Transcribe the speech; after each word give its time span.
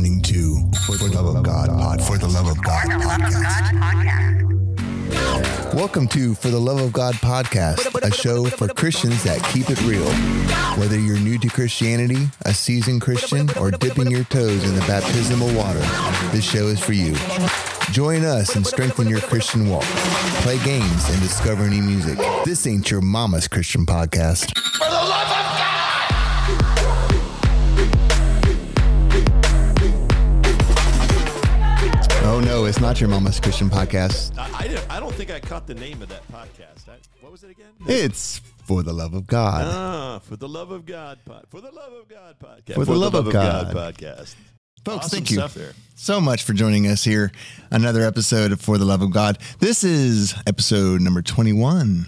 listening 0.00 0.22
to 0.22 0.78
For 0.86 0.96
the 0.96 1.10
Love 1.14 1.36
of 1.36 1.42
God 1.42 1.68
Pod. 1.68 2.02
For 2.02 2.16
the 2.16 2.26
Love 2.26 2.48
of 2.48 2.62
God 2.62 2.88
podcast. 2.88 4.44
Welcome 5.74 6.08
to 6.08 6.34
For 6.34 6.48
the 6.48 6.58
Love 6.58 6.80
of 6.80 6.90
God 6.94 7.14
podcast, 7.16 7.94
a 8.02 8.10
show 8.10 8.46
for 8.46 8.68
Christians 8.68 9.22
that 9.24 9.42
keep 9.52 9.68
it 9.68 9.78
real. 9.82 10.10
Whether 10.80 10.98
you're 10.98 11.18
new 11.18 11.38
to 11.40 11.48
Christianity, 11.48 12.28
a 12.46 12.54
seasoned 12.54 13.02
Christian, 13.02 13.50
or 13.58 13.70
dipping 13.70 14.10
your 14.10 14.24
toes 14.24 14.64
in 14.64 14.74
the 14.74 14.80
baptismal 14.82 15.54
water, 15.54 15.80
this 16.30 16.50
show 16.50 16.68
is 16.68 16.80
for 16.80 16.94
you. 16.94 17.14
Join 17.92 18.24
us 18.24 18.56
and 18.56 18.66
strengthen 18.66 19.06
your 19.06 19.20
Christian 19.20 19.68
walk. 19.68 19.84
Play 20.44 20.58
games 20.64 21.10
and 21.10 21.20
discover 21.20 21.68
new 21.68 21.82
music. 21.82 22.18
This 22.46 22.66
ain't 22.66 22.90
your 22.90 23.02
mama's 23.02 23.48
Christian 23.48 23.84
podcast. 23.84 24.56
It's 32.70 32.80
not 32.80 33.00
your 33.00 33.10
mama's 33.10 33.40
Christian 33.40 33.68
podcast. 33.68 34.38
I, 34.38 34.64
I, 34.64 34.68
don't- 34.68 34.90
I 34.92 35.00
don't 35.00 35.12
think 35.12 35.28
I 35.32 35.40
caught 35.40 35.66
the 35.66 35.74
name 35.74 36.00
of 36.02 36.08
that 36.10 36.22
podcast. 36.30 36.88
I, 36.88 36.98
what 37.20 37.32
was 37.32 37.42
it 37.42 37.50
again? 37.50 37.66
It's 37.88 38.38
for 38.64 38.84
the 38.84 38.92
love 38.92 39.12
of 39.12 39.26
God. 39.26 39.64
Ah, 39.66 40.20
for 40.20 40.36
the 40.36 40.46
love 40.48 40.70
of 40.70 40.86
God 40.86 41.18
pod. 41.24 41.46
For 41.48 41.60
the 41.60 41.72
love 41.72 41.92
of 41.92 42.08
God 42.08 42.36
podcast. 42.38 42.74
For 42.76 42.84
the 42.84 42.94
Love 42.94 43.14
of 43.16 43.32
God. 43.32 43.74
podcast. 43.74 44.36
Folks, 44.84 45.06
Awesome 45.06 45.10
thank 45.24 45.30
you 45.32 45.46
there. 45.48 45.72
so 45.96 46.20
much 46.20 46.44
for 46.44 46.52
joining 46.52 46.86
us 46.86 47.02
here. 47.02 47.32
Another 47.72 48.02
episode 48.02 48.52
of 48.52 48.60
For 48.60 48.78
the 48.78 48.84
Love 48.84 49.02
of 49.02 49.10
God. 49.12 49.38
This 49.58 49.82
is 49.82 50.34
episode 50.46 51.00
number 51.00 51.22
21. 51.22 52.06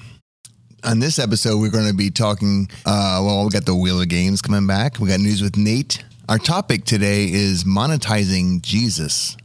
On 0.85 0.99
this 1.01 1.19
episode, 1.19 1.59
we're 1.60 1.71
going 1.71 1.88
to 1.88 1.95
be 1.95 2.10
talking. 2.10 2.69
Uh, 2.87 3.21
well, 3.24 3.43
we 3.45 3.51
got 3.51 3.66
the 3.66 3.74
Wheel 3.74 4.01
of 4.01 4.09
Games 4.09 4.41
coming 4.41 4.69
back. 4.69 5.01
We 5.01 5.09
got 5.09 5.19
news 5.19 5.43
with 5.43 5.57
Nate. 5.57 6.05
Our 6.29 6.38
topic 6.38 6.85
today 6.85 7.24
is 7.30 7.65
monetizing 7.65 8.63
Jesus 8.63 9.37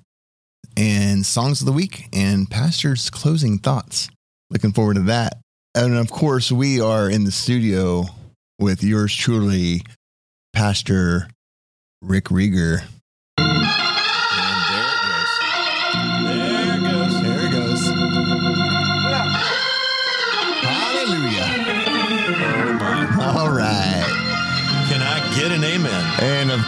and 0.77 1.25
songs 1.25 1.59
of 1.59 1.65
the 1.65 1.73
week 1.73 2.07
and 2.13 2.49
pastor's 2.49 3.09
closing 3.09 3.57
thoughts. 3.57 4.09
Looking 4.51 4.71
forward 4.71 4.93
to 4.93 5.01
that. 5.03 5.39
And 5.75 5.95
of 5.95 6.11
course, 6.11 6.51
we 6.51 6.79
are 6.79 7.09
in 7.09 7.25
the 7.25 7.31
studio 7.31 8.05
with 8.59 8.83
yours 8.83 9.13
truly, 9.13 9.81
Pastor 10.53 11.29
Rick 12.01 12.25
Rieger. 12.25 12.83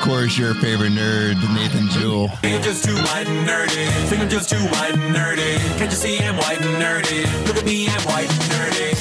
Course, 0.10 0.38
your 0.40 0.56
favorite 0.56 0.92
nerd, 0.94 1.36
Nathan 1.54 1.88
Jewell. 1.90 2.30
You're 2.44 2.60
just 2.62 2.84
too 2.84 2.96
white 2.96 3.28
and 3.28 3.48
nerdy. 3.48 3.88
Think 4.08 4.22
I'm 4.24 4.30
just 4.30 4.50
too 4.50 4.56
white 4.58 4.94
and 4.96 5.16
nerdy. 5.16 5.58
Can't 5.78 5.92
you 5.92 5.98
see 5.98 6.18
I'm 6.20 6.36
white 6.38 6.60
and 6.60 6.82
nerdy? 6.82 7.46
Look 7.48 7.58
at 7.58 7.64
me, 7.66 7.88
I'm 7.88 8.02
white 8.06 8.28
and 8.30 8.42
nerdy. 8.52 8.96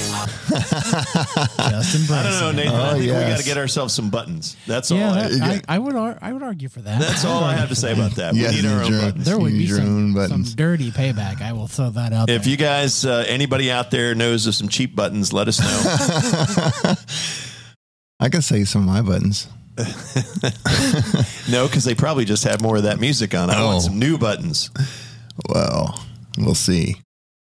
Just 1.70 1.94
embrace 1.94 2.10
I 2.10 2.40
don't 2.40 2.56
know, 2.56 2.62
it. 2.62 2.64
Nathan. 2.64 2.74
I 2.74 2.88
Oh, 2.88 2.90
think 2.92 3.00
we 3.00 3.06
yes. 3.08 3.30
got 3.30 3.38
to 3.40 3.44
get 3.44 3.58
ourselves 3.58 3.92
some 3.94 4.08
buttons. 4.10 4.56
That's 4.66 4.90
all. 4.90 4.96
Yeah, 4.98 5.12
I, 5.12 5.28
that, 5.28 5.64
I, 5.68 5.74
I 5.76 5.78
would 5.78 5.94
ar- 5.94 6.18
I 6.22 6.32
would 6.32 6.42
argue 6.42 6.68
for 6.70 6.80
that. 6.80 6.98
that's 7.00 7.24
all 7.26 7.44
I 7.44 7.54
have 7.54 7.68
to 7.68 7.74
say 7.74 7.92
about 7.92 8.12
that. 8.12 8.34
Yes, 8.34 8.54
we 8.56 8.62
need 8.62 8.68
our 8.68 8.82
own 8.82 8.90
your- 8.92 9.00
buttons. 9.02 9.24
There 9.26 9.38
would 9.38 9.52
be 9.52 9.58
Use 9.58 9.70
your 9.70 9.80
own 9.80 9.84
some, 9.86 9.96
some 10.06 10.14
buttons. 10.14 10.54
dirty 10.54 10.90
payback. 10.90 11.42
I 11.42 11.52
will 11.52 11.66
throw 11.68 11.90
that 11.90 12.12
out 12.14 12.28
If 12.30 12.42
there. 12.44 12.50
you 12.50 12.56
guys, 12.56 13.04
uh, 13.04 13.24
anybody 13.28 13.70
out 13.70 13.90
there 13.90 14.14
knows 14.14 14.46
of 14.46 14.54
some 14.54 14.68
cheap 14.68 14.96
buttons, 14.96 15.32
let 15.34 15.48
us 15.48 15.60
know. 15.60 16.94
I 18.20 18.28
can 18.30 18.40
say 18.42 18.64
some 18.64 18.82
of 18.82 18.86
my 18.88 19.02
buttons. 19.02 19.48
no, 21.48 21.66
because 21.66 21.84
they 21.84 21.94
probably 21.94 22.24
just 22.24 22.44
have 22.44 22.60
more 22.60 22.76
of 22.76 22.82
that 22.84 23.00
music 23.00 23.34
on. 23.34 23.50
I 23.50 23.60
Oh. 23.60 23.66
want 23.66 23.82
some 23.82 23.98
new 23.98 24.18
buttons. 24.18 24.70
Well, 25.48 26.04
we'll 26.36 26.54
see. 26.54 26.96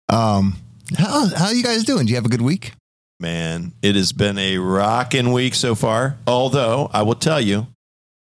Um, 0.09 0.57
how 0.97 1.27
how 1.35 1.49
you 1.51 1.63
guys 1.63 1.83
doing? 1.83 2.05
Do 2.05 2.09
you 2.11 2.15
have 2.15 2.25
a 2.25 2.29
good 2.29 2.41
week? 2.41 2.73
Man, 3.19 3.73
it 3.81 3.95
has 3.95 4.11
been 4.13 4.37
a 4.37 4.57
rocking 4.57 5.31
week 5.33 5.53
so 5.55 5.75
far. 5.75 6.17
Although 6.25 6.89
I 6.93 7.01
will 7.01 7.15
tell 7.15 7.41
you, 7.41 7.67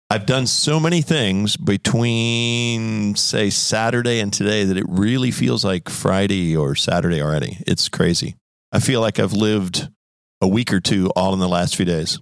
I've 0.10 0.26
done 0.28 0.46
so 0.46 0.80
many 0.80 1.02
things 1.02 1.58
between, 1.58 3.16
say, 3.16 3.50
Saturday 3.50 4.20
and 4.20 4.32
today 4.32 4.66
that 4.66 4.78
it 4.78 4.86
really 4.88 5.32
feels 5.32 5.66
like 5.66 5.90
Friday 5.90 6.56
or 6.56 6.76
Saturday 6.76 7.22
already. 7.22 7.58
It's 7.66 7.90
crazy. 7.90 8.36
I 8.72 8.80
feel 8.80 9.02
like 9.02 9.18
I've 9.20 9.34
lived 9.34 9.90
a 10.42 10.48
week 10.48 10.72
or 10.72 10.80
two 10.80 11.10
all 11.16 11.34
in 11.34 11.40
the 11.40 11.50
last 11.50 11.76
few 11.76 11.86
days. 11.86 12.20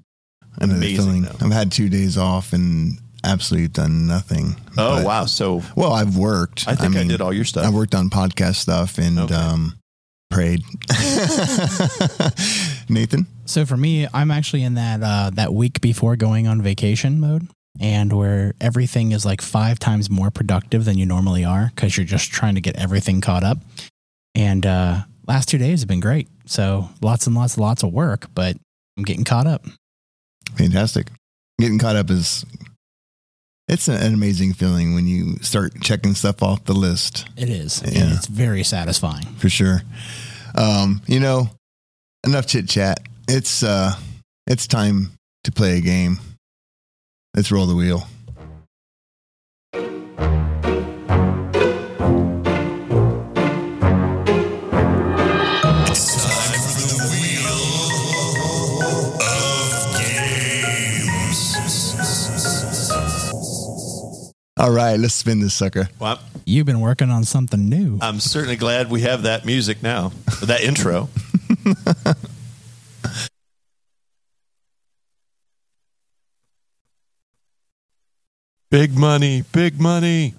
I 0.60 0.66
know 0.66 0.74
the 0.74 0.78
Amazing, 0.78 0.98
feeling. 1.06 1.22
though. 1.24 1.46
I've 1.46 1.52
had 1.54 1.72
two 1.72 1.90
days 1.90 2.18
off 2.18 2.54
and 2.54 2.98
absolutely 3.24 3.70
done 3.70 4.08
nothing. 4.08 4.56
Oh, 4.78 4.98
But- 4.98 5.06
wow. 5.06 5.26
So 5.26 5.64
Well, 5.76 5.94
I've 5.94 6.18
worked. 6.18 6.68
I 6.68 6.76
think 6.76 6.96
I, 6.96 7.00
mean, 7.00 7.08
did 7.08 7.22
all 7.22 7.34
your 7.34 7.46
stuff. 7.46 7.66
I 7.66 7.70
worked 7.70 7.96
on 7.96 8.10
podcast 8.10 8.56
stuff 8.56 8.98
and 8.98 9.18
Okay. 9.20 9.34
um, 9.34 9.78
prayed. 10.30 10.62
Nathan, 12.90 13.26
so 13.46 13.66
for 13.66 13.78
me, 13.78 14.08
I'm 14.14 14.32
actually 14.32 14.64
in 14.64 14.74
that 14.76 15.02
uh, 15.02 15.30
that 15.34 15.54
week 15.54 15.82
before 15.82 16.16
going 16.16 16.48
on 16.48 16.62
vacation 16.62 17.20
mode, 17.20 17.48
and 17.80 18.12
where 18.14 18.54
everything 18.60 19.12
is 19.14 19.26
like 19.26 19.42
five 19.42 19.80
times 19.80 20.10
more 20.10 20.30
productive 20.32 20.86
than 20.86 20.98
you 20.98 21.06
normally 21.06 21.46
are 21.46 21.72
because 21.74 21.96
you're 21.98 22.06
just 22.06 22.32
trying 22.32 22.56
to 22.56 22.62
get 22.62 22.76
everything 22.78 23.22
caught 23.22 23.44
up. 23.44 23.58
And 24.36 24.66
uh, 24.66 25.02
last 25.28 25.48
two 25.50 25.58
days 25.58 25.82
have 25.82 25.88
been 25.90 26.00
great. 26.02 26.28
So 26.46 26.90
lots 27.02 27.28
and 27.28 27.36
lots 27.36 27.56
and 27.56 27.64
lots 27.64 27.84
of 27.84 27.92
work, 27.94 28.28
but 28.36 28.58
I'm 28.98 29.04
getting 29.04 29.24
caught 29.24 29.48
up. 29.48 29.66
Fantastic. 30.56 31.08
Getting 31.60 31.80
caught 31.80 31.96
up 31.96 32.10
is 32.10 32.46
it's 33.68 33.88
an 33.88 34.14
amazing 34.14 34.54
feeling 34.54 34.94
when 34.96 35.08
you 35.08 35.36
start 35.42 35.80
checking 35.82 36.14
stuff 36.16 36.42
off 36.44 36.66
the 36.66 36.74
list 36.74 37.26
It 37.38 37.50
is. 37.50 37.82
Yeah. 37.86 38.14
It's 38.16 38.28
very 38.28 38.64
satisfying. 38.64 39.26
for 39.38 39.50
sure. 39.50 39.82
Um, 40.56 41.02
you 41.08 41.20
know, 41.20 41.50
enough 42.26 42.48
chit 42.48 42.68
chat. 42.68 43.00
It's 43.28 43.64
uh, 43.64 43.94
it's 44.48 44.68
time 44.68 45.12
to 45.46 45.52
play 45.52 45.78
a 45.78 45.82
game. 45.82 46.20
Let's 47.36 47.52
roll 47.52 47.66
the 47.66 47.76
wheel. 47.76 48.08
All 64.62 64.70
right, 64.70 65.00
let's 65.00 65.16
spin 65.16 65.40
this 65.40 65.56
sucker. 65.56 65.90
Well, 65.98 66.20
You've 66.46 66.68
been 66.68 66.82
working 66.82 67.10
on 67.10 67.24
something 67.24 67.68
new. 67.68 67.98
I'm 68.00 68.20
certainly 68.20 68.58
glad 68.58 68.92
we 68.92 69.02
have 69.02 69.24
that 69.24 69.44
music 69.44 69.82
now, 69.82 70.12
that 70.44 70.62
intro. 70.62 71.10
big 78.70 78.96
money, 78.96 79.42
big 79.52 79.82
money. 79.82 80.36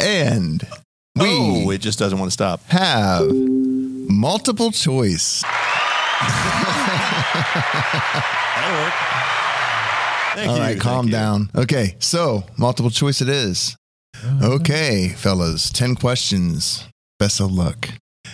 And 0.00 0.66
we 1.14 1.24
oh, 1.24 1.70
it 1.70 1.82
just 1.82 2.00
doesn't 2.00 2.18
want 2.18 2.32
to 2.32 2.32
stop. 2.32 2.64
have 2.64 3.30
multiple 3.32 4.72
choice. 4.72 5.42
That'll 8.58 8.82
work. 8.82 8.92
Thank 10.34 10.48
All 10.50 10.56
you. 10.56 10.62
right, 10.62 10.68
thank 10.70 10.80
calm 10.82 11.06
you. 11.06 11.12
down. 11.12 11.50
Okay, 11.54 11.96
so 11.98 12.44
multiple 12.56 12.90
choice 12.90 13.20
it 13.20 13.28
is. 13.28 13.76
Okay, 14.42 15.08
fellas, 15.10 15.70
10 15.70 15.94
questions. 15.96 16.84
Best 17.18 17.40
of 17.40 17.50
luck. 17.52 17.88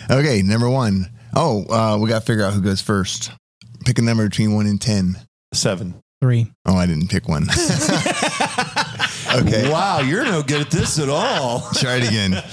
Okay, 0.09 0.41
number 0.41 0.69
one. 0.69 1.07
Oh, 1.35 1.65
uh, 1.69 1.97
we 1.97 2.09
got 2.09 2.19
to 2.19 2.25
figure 2.25 2.43
out 2.43 2.53
who 2.53 2.61
goes 2.61 2.81
first. 2.81 3.31
Pick 3.85 3.97
a 3.99 4.01
number 4.01 4.27
between 4.27 4.53
one 4.53 4.65
and 4.67 4.79
10. 4.81 5.17
Seven. 5.53 5.95
Three. 6.21 6.51
Oh, 6.65 6.75
I 6.75 6.85
didn't 6.85 7.07
pick 7.09 7.27
one. 7.27 7.43
okay, 9.35 9.69
Wow, 9.71 9.99
you're 10.01 10.25
no 10.25 10.43
good 10.43 10.61
at 10.61 10.69
this 10.71 10.99
at 10.99 11.09
all. 11.09 11.61
try 11.75 11.95
it 12.01 12.07
again. 12.07 12.43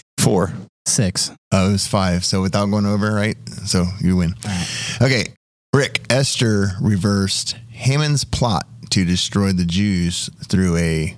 Four. 0.18 0.52
Six. 0.86 1.30
Oh, 1.52 1.68
it 1.68 1.72
was 1.72 1.86
five. 1.86 2.24
So 2.24 2.42
without 2.42 2.66
going 2.66 2.86
over, 2.86 3.12
right? 3.12 3.36
So 3.66 3.84
you 4.00 4.16
win. 4.16 4.34
All 4.44 4.50
right. 4.50 4.68
Okay, 5.02 5.24
Rick, 5.74 6.04
Esther 6.10 6.70
reversed 6.80 7.56
Haman's 7.76 8.24
plot 8.24 8.66
to 8.90 9.04
destroy 9.04 9.52
the 9.52 9.66
Jews 9.66 10.30
through 10.48 10.76
a 10.78 11.16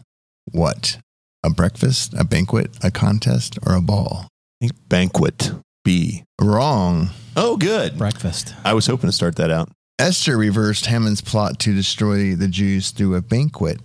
what? 0.51 0.99
A 1.45 1.51
breakfast, 1.51 2.15
a 2.19 2.25
banquet, 2.25 2.77
a 2.83 2.91
contest, 2.91 3.59
or 3.65 3.75
a 3.75 3.81
ball? 3.81 4.27
I 4.61 4.67
think 4.67 4.89
banquet. 4.89 5.53
B. 5.85 6.25
Wrong. 6.41 7.11
Oh, 7.37 7.57
good. 7.57 7.97
Breakfast. 7.97 8.55
I 8.65 8.75
was 8.75 8.87
hoping 8.87 9.09
to 9.09 9.13
start 9.13 9.37
that 9.37 9.51
out. 9.53 9.71
Esther 10.01 10.37
reversed 10.37 10.87
Haman's 10.87 11.21
plot 11.21 11.61
to 11.61 11.73
destroy 11.73 12.35
the 12.35 12.49
Jews 12.49 12.91
through 12.91 13.15
a 13.15 13.23
banquet. 13.23 13.81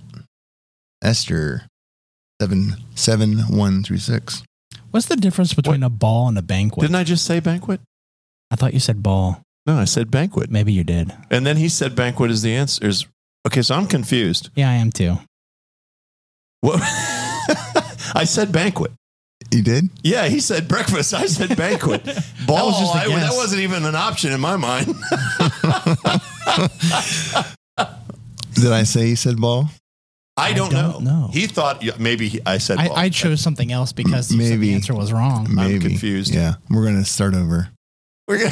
Esther 1.03 1.67
seven 2.41 2.75
seven 2.95 3.37
one 3.55 3.83
through 3.83 3.99
six. 3.99 4.43
What's 4.89 5.05
the 5.05 5.15
difference 5.15 5.53
between 5.53 5.83
a 5.83 5.89
ball 5.89 6.27
and 6.27 6.37
a 6.37 6.41
banquet? 6.41 6.81
Didn't 6.81 6.95
I 6.95 7.03
just 7.03 7.25
say 7.25 7.39
banquet? 7.39 7.81
I 8.51 8.55
thought 8.55 8.73
you 8.73 8.79
said 8.79 9.03
ball. 9.03 9.41
No, 9.65 9.77
I 9.77 9.85
said 9.85 10.11
banquet. 10.11 10.51
Maybe 10.51 10.73
you 10.73 10.83
did. 10.83 11.13
And 11.31 11.45
then 11.45 11.57
he 11.57 11.69
said 11.69 11.95
banquet 11.95 12.31
is 12.31 12.41
the 12.41 12.53
answer. 12.53 12.85
Is 12.85 13.05
okay, 13.47 13.61
so 13.61 13.75
I'm 13.75 13.87
confused. 13.87 14.49
Yeah, 14.55 14.69
I 14.69 14.73
am 14.73 14.91
too. 14.91 15.17
What? 16.61 16.79
I 18.15 18.25
said 18.25 18.51
banquet. 18.51 18.91
You 19.51 19.61
did? 19.61 19.89
Yeah, 20.03 20.25
he 20.27 20.39
said 20.39 20.67
breakfast. 20.67 21.13
I 21.13 21.25
said 21.27 21.55
banquet. 21.55 22.03
Ball. 22.47 22.57
Oh, 22.59 22.65
was 22.67 22.79
just 22.79 22.95
a 22.95 22.97
I- 22.99 23.07
guess. 23.07 23.29
that 23.29 23.37
wasn't 23.37 23.61
even 23.61 23.85
an 23.85 23.95
option 23.95 24.31
in 24.31 24.39
my 24.41 24.55
mind. 24.57 24.87
Did 28.55 28.71
I 28.71 28.83
say 28.83 29.07
he 29.07 29.15
said 29.15 29.41
ball? 29.41 29.69
I 30.37 30.53
don't, 30.53 30.71
don't 30.71 31.03
know. 31.03 31.21
know. 31.21 31.29
He 31.33 31.47
thought 31.47 31.83
maybe 31.99 32.27
he, 32.27 32.39
I 32.45 32.57
said 32.59 32.77
I, 32.77 32.87
ball. 32.87 32.97
I 32.97 33.09
chose 33.09 33.41
something 33.41 33.71
else 33.71 33.91
because 33.93 34.31
Maybe. 34.31 34.55
the 34.57 34.73
answer 34.73 34.93
was 34.95 35.11
wrong. 35.11 35.47
Maybe. 35.49 35.75
I'm 35.75 35.81
confused. 35.81 36.33
Yeah. 36.33 36.55
We're 36.69 36.83
going 36.83 36.95
to 36.97 37.05
start 37.05 37.33
over. 37.35 37.69
We're 38.27 38.39
gonna, 38.39 38.51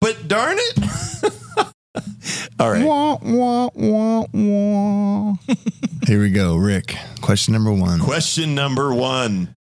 but 0.00 0.28
darn 0.28 0.56
it. 0.58 1.32
All 2.60 2.70
right. 2.70 2.84
Wah, 2.84 3.18
wah, 3.22 3.70
wah, 3.74 4.26
wah. 4.32 5.34
Here 6.06 6.20
we 6.20 6.30
go. 6.30 6.56
Rick, 6.56 6.96
question 7.20 7.54
number 7.54 7.72
one. 7.72 8.00
Question 8.00 8.54
number 8.54 8.94
one. 8.94 9.54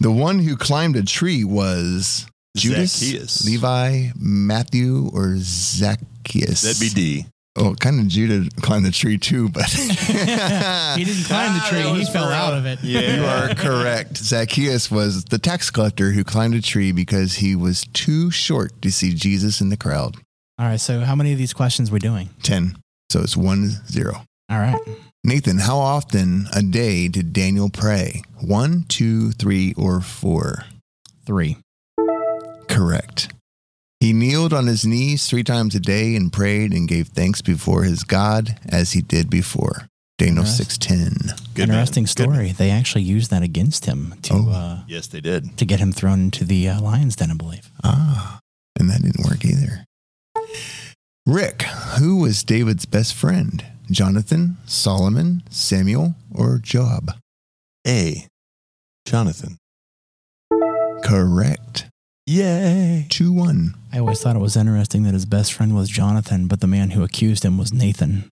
The 0.00 0.10
one 0.10 0.38
who 0.38 0.56
climbed 0.56 0.96
a 0.96 1.02
tree 1.02 1.42
was 1.44 2.26
Judas, 2.56 2.92
Zacchaeus. 2.92 3.44
Levi, 3.46 4.08
Matthew, 4.16 5.10
or 5.12 5.36
Zacchaeus? 5.38 6.62
That'd 6.62 6.80
be 6.80 6.88
D. 6.90 7.26
Oh, 7.58 7.74
kind 7.74 7.98
of 8.00 8.08
Judah 8.08 8.48
climbed 8.60 8.84
the 8.84 8.90
tree 8.90 9.16
too, 9.18 9.48
but 9.48 9.64
he 9.68 11.04
didn't 11.04 11.24
climb 11.24 11.54
the 11.54 11.64
tree. 11.68 11.82
He 11.98 12.04
fell 12.04 12.28
out 12.30 12.54
of 12.54 12.66
it. 12.66 12.80
Yeah. 12.82 13.16
you 13.16 13.24
are 13.24 13.54
correct. 13.54 14.18
Zacchaeus 14.18 14.90
was 14.90 15.24
the 15.24 15.38
tax 15.38 15.70
collector 15.70 16.12
who 16.12 16.22
climbed 16.22 16.54
a 16.54 16.60
tree 16.60 16.92
because 16.92 17.34
he 17.36 17.56
was 17.56 17.86
too 17.92 18.30
short 18.30 18.80
to 18.82 18.90
see 18.92 19.14
Jesus 19.14 19.60
in 19.60 19.70
the 19.70 19.76
crowd. 19.76 20.16
All 20.58 20.66
right. 20.66 20.80
So, 20.80 21.00
how 21.00 21.14
many 21.14 21.32
of 21.32 21.38
these 21.38 21.52
questions 21.54 21.90
we're 21.90 21.98
doing? 21.98 22.28
10. 22.42 22.76
So 23.10 23.20
it's 23.20 23.36
1 23.36 23.70
0. 23.88 24.22
All 24.50 24.58
right. 24.58 24.78
Nathan, 25.24 25.58
how 25.58 25.78
often 25.78 26.46
a 26.54 26.62
day 26.62 27.08
did 27.08 27.32
Daniel 27.32 27.68
pray? 27.70 28.22
One, 28.40 28.84
two, 28.88 29.32
three, 29.32 29.74
or 29.76 30.00
four? 30.00 30.64
Three. 31.26 31.56
Correct. 32.68 33.32
He 34.06 34.12
kneeled 34.12 34.52
on 34.52 34.68
his 34.68 34.86
knees 34.86 35.26
three 35.26 35.42
times 35.42 35.74
a 35.74 35.80
day 35.80 36.14
and 36.14 36.32
prayed 36.32 36.70
and 36.72 36.86
gave 36.86 37.08
thanks 37.08 37.42
before 37.42 37.82
his 37.82 38.04
God 38.04 38.56
as 38.68 38.92
he 38.92 39.00
did 39.02 39.28
before. 39.28 39.88
Daniel 40.16 40.44
Interesting. 40.44 41.00
6:10. 41.00 41.58
Interesting 41.60 42.02
man. 42.04 42.06
story. 42.06 42.52
They 42.52 42.70
actually 42.70 43.02
used 43.02 43.32
that 43.32 43.42
against 43.42 43.86
him 43.86 44.14
to 44.22 44.34
Oh. 44.34 44.48
uh, 44.50 44.82
Yes, 44.86 45.08
they 45.08 45.20
did. 45.20 45.58
to 45.58 45.64
get 45.64 45.80
him 45.80 45.90
thrown 45.90 46.20
into 46.20 46.44
the 46.44 46.68
uh, 46.68 46.80
lion's 46.80 47.16
den, 47.16 47.32
I 47.32 47.34
believe. 47.34 47.68
Ah, 47.82 48.38
and 48.78 48.88
that 48.90 49.02
didn't 49.02 49.26
work 49.26 49.44
either. 49.44 49.84
Rick, 51.26 51.62
who 51.98 52.18
was 52.18 52.44
David's 52.44 52.86
best 52.86 53.12
friend? 53.12 53.64
Jonathan, 53.90 54.58
Solomon, 54.66 55.42
Samuel, 55.50 56.14
or 56.32 56.58
Job? 56.58 57.10
A. 57.84 58.28
Jonathan. 59.04 59.58
Correct. 61.02 61.86
Yay. 62.26 63.06
2 63.08 63.32
1. 63.32 63.74
I 63.92 63.98
always 64.00 64.20
thought 64.20 64.36
it 64.36 64.40
was 64.40 64.56
interesting 64.56 65.04
that 65.04 65.14
his 65.14 65.26
best 65.26 65.52
friend 65.52 65.74
was 65.74 65.88
Jonathan, 65.88 66.48
but 66.48 66.60
the 66.60 66.66
man 66.66 66.90
who 66.90 67.02
accused 67.04 67.44
him 67.44 67.56
was 67.56 67.72
Nathan. 67.72 68.28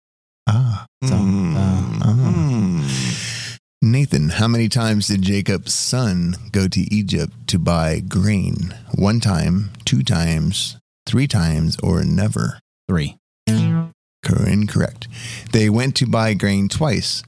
Ah. 0.48 0.86
So, 1.04 1.14
Mm. 1.14 1.56
uh, 1.56 2.12
Mm. 2.12 3.58
Nathan, 3.82 4.30
how 4.30 4.48
many 4.48 4.68
times 4.68 5.06
did 5.08 5.22
Jacob's 5.22 5.72
son 5.74 6.36
go 6.50 6.66
to 6.68 6.80
Egypt 6.92 7.32
to 7.48 7.58
buy 7.58 8.00
grain? 8.00 8.74
One 8.94 9.20
time, 9.20 9.70
two 9.84 10.02
times, 10.02 10.76
three 11.06 11.28
times, 11.28 11.76
or 11.82 12.02
never? 12.04 12.58
Three. 12.88 13.16
Incorrect. 13.46 15.06
They 15.52 15.68
went 15.68 15.94
to 15.96 16.06
buy 16.06 16.32
grain 16.34 16.68
twice. 16.68 17.22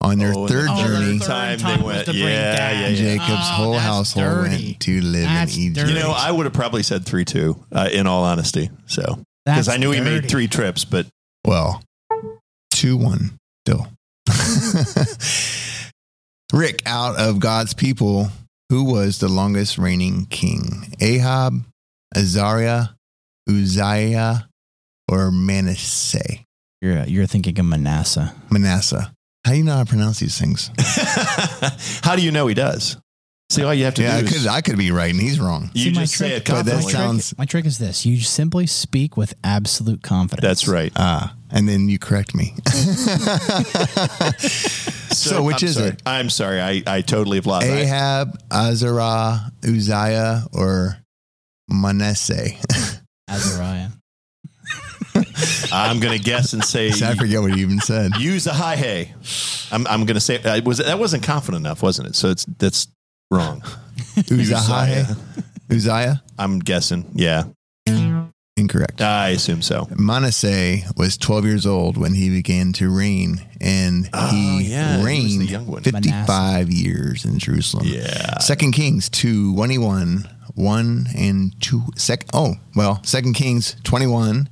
On 0.00 0.16
their 0.16 0.32
Oh, 0.34 0.42
and 0.42 0.48
third 0.48 0.68
the 0.68 0.74
third 0.76 0.86
journey, 0.86 1.18
time 1.18 1.58
time 1.58 1.80
they 1.80 1.84
went- 1.84 2.06
to 2.06 2.14
yeah, 2.14 2.26
yeah, 2.70 2.88
yeah. 2.88 2.94
Jacob's 2.94 3.30
Oh, 3.30 3.54
whole 3.54 3.78
household 3.78 4.26
dirty. 4.26 4.64
went 4.66 4.80
to 4.80 5.00
live 5.00 5.24
That's 5.24 5.56
in 5.56 5.62
Egypt. 5.62 5.88
You 5.88 5.94
know, 5.96 6.12
I 6.12 6.30
would 6.30 6.46
have 6.46 6.52
probably 6.52 6.84
said 6.84 7.04
three 7.04 7.24
two. 7.24 7.64
Uh, 7.72 7.88
in 7.92 8.06
all 8.06 8.22
honesty, 8.22 8.70
so 8.86 9.20
because 9.44 9.68
I 9.68 9.76
knew 9.76 9.90
he 9.90 10.00
made 10.00 10.28
three 10.28 10.46
trips, 10.46 10.84
but 10.84 11.06
Well, 11.44 11.82
2 12.70 12.96
1 12.96 13.36
still. 13.66 13.88
Rick, 16.52 16.82
out 16.86 17.18
of 17.18 17.40
God's 17.40 17.74
people, 17.74 18.30
who 18.70 18.84
was 18.84 19.18
the 19.18 19.28
longest 19.28 19.78
reigning 19.78 20.26
king? 20.26 20.94
Ahab, 21.00 21.64
Azariah, 22.16 22.88
Uzziah, 23.48 24.48
or 25.10 25.30
Manasseh? 25.30 26.44
You're 26.80 27.02
you're 27.04 27.26
thinking 27.26 27.58
of 27.58 27.66
Manasseh. 27.66 28.34
Manasseh. 28.50 29.12
How 29.48 29.52
do 29.54 29.58
you 29.58 29.64
know 29.64 29.76
how 29.76 29.84
to 29.84 29.88
pronounce 29.88 30.18
these 30.20 30.38
things? 30.38 30.70
how 32.04 32.16
do 32.16 32.22
you 32.22 32.30
know 32.30 32.46
he 32.48 32.54
does? 32.54 32.98
See, 33.48 33.62
all 33.62 33.72
you 33.72 33.86
have 33.86 33.94
to 33.94 34.02
Yeah, 34.02 34.16
I 34.16 34.20
do 34.20 34.26
is 34.26 34.32
could, 34.42 34.46
I 34.46 34.60
could 34.60 34.76
be 34.76 34.90
right, 34.90 35.10
and 35.10 35.18
he's 35.18 35.40
wrong. 35.40 35.70
you 35.72 35.84
See, 35.84 35.92
my 35.92 36.02
just 36.02 36.16
say 36.16 36.28
trick- 36.28 36.42
it 36.48 36.52
but 36.52 36.66
that 36.66 36.74
my 36.74 36.82
confidently. 36.82 36.92
trick- 36.92 37.00
sounds- 37.02 37.38
my 37.38 37.44
trick 37.46 37.64
is 37.64 37.78
this: 37.78 38.04
you 38.04 38.20
simply 38.20 38.66
speak 38.66 39.16
with 39.16 39.32
absolute 39.42 40.02
confidence. 40.02 40.46
That's 40.46 40.68
right. 40.68 40.92
Ah, 40.96 41.34
and 41.50 41.66
then 41.66 41.88
you 41.88 41.98
correct 41.98 42.34
me. 42.34 42.52
so, 45.10 45.42
which 45.42 45.62
I'm 45.62 45.68
is 45.68 45.74
sorry. 45.76 45.88
it? 45.88 46.02
I'm 46.04 46.28
sorry. 46.28 46.60
I, 46.60 46.82
I 46.86 47.00
totally 47.00 47.38
have 47.38 47.46
lost. 47.46 47.66
I, 47.66 47.70
Ahab, 47.70 48.38
Azariah, 48.52 49.38
Uzziah, 49.64 50.42
or 50.52 50.98
Manasseh? 51.70 52.50
Azariah. 53.28 53.88
I'm 55.72 56.00
going 56.00 56.16
to 56.16 56.22
guess 56.22 56.52
and 56.52 56.64
say 56.64 56.88
I 57.02 57.14
forget 57.14 57.40
what 57.40 57.54
he 57.54 57.60
even 57.62 57.80
said. 57.80 58.16
use 58.16 58.46
a 58.46 58.52
high 58.52 58.76
hay. 58.76 59.14
I'm, 59.70 59.86
I'm 59.86 60.04
going 60.06 60.14
to 60.14 60.20
say 60.20 60.42
uh, 60.42 60.60
was 60.62 60.78
that 60.78 60.98
wasn't 60.98 61.22
confident 61.22 61.62
enough, 61.64 61.82
wasn't 61.82 62.08
it? 62.08 62.16
So 62.16 62.30
it's 62.30 62.44
that's 62.44 62.88
wrong. 63.30 63.62
Uzziah. 64.16 65.16
Uzziah? 65.70 66.22
I'm 66.38 66.58
guessing. 66.60 67.04
Yeah, 67.14 67.44
Incorrect. 68.56 69.00
I 69.00 69.28
assume 69.30 69.62
so. 69.62 69.86
Manasseh 69.96 70.78
was 70.96 71.16
12 71.16 71.44
years 71.44 71.64
old 71.66 71.96
when 71.96 72.14
he 72.14 72.28
began 72.28 72.72
to 72.74 72.94
reign, 72.94 73.46
and 73.60 74.08
Oh, 74.12 74.30
he 74.30 74.64
yeah, 74.72 74.98
he 74.98 75.04
reigned 75.04 75.68
one. 75.68 75.82
55 75.84 76.68
years 76.68 77.24
in 77.24 77.38
Jerusalem. 77.38 77.86
Yeah. 77.86 78.38
Second 78.38 78.72
Kings 78.72 79.08
2, 79.10 79.54
21, 79.54 80.28
1 80.56 81.06
and 81.16 81.60
2. 81.62 81.82
Sec- 81.94 82.26
oh, 82.32 82.56
well, 82.74 83.00
Second 83.04 83.34
Kings 83.34 83.76
21, 83.84 84.48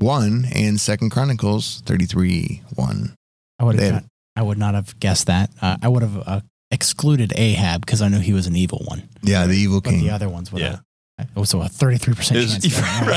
1, 0.00 0.46
and 0.54 0.80
Second 0.80 1.10
Chronicles 1.10 1.82
33, 1.86 2.62
1. 2.74 3.14
I 3.58 3.64
would 3.64 3.78
have. 3.78 3.92
Not, 3.92 4.04
I 4.36 4.42
would 4.42 4.58
not 4.58 4.74
have 4.74 4.98
guessed 5.00 5.26
that. 5.26 5.50
Uh, 5.60 5.76
I 5.82 5.88
would 5.88 6.02
have 6.02 6.16
uh, 6.26 6.40
excluded 6.70 7.32
Ahab 7.36 7.82
because 7.82 8.00
I 8.02 8.08
knew 8.08 8.18
he 8.20 8.32
was 8.32 8.46
an 8.46 8.56
evil 8.56 8.82
one. 8.86 9.08
Yeah, 9.22 9.46
the 9.46 9.52
evil 9.54 9.80
But 9.80 9.90
king. 9.90 10.00
the 10.00 10.10
other 10.10 10.28
ones 10.28 10.50
would 10.52 10.62
Yeah. 10.62 10.78
have. 11.18 11.28
Oh, 11.36 11.44
so 11.44 11.60
a 11.60 11.68
thirty-three 11.68 12.14
percent 12.14 12.38
Is- 12.38 12.52
chance. 12.52 12.64
of 12.64 12.72
getting 12.72 13.08
it 13.08 13.10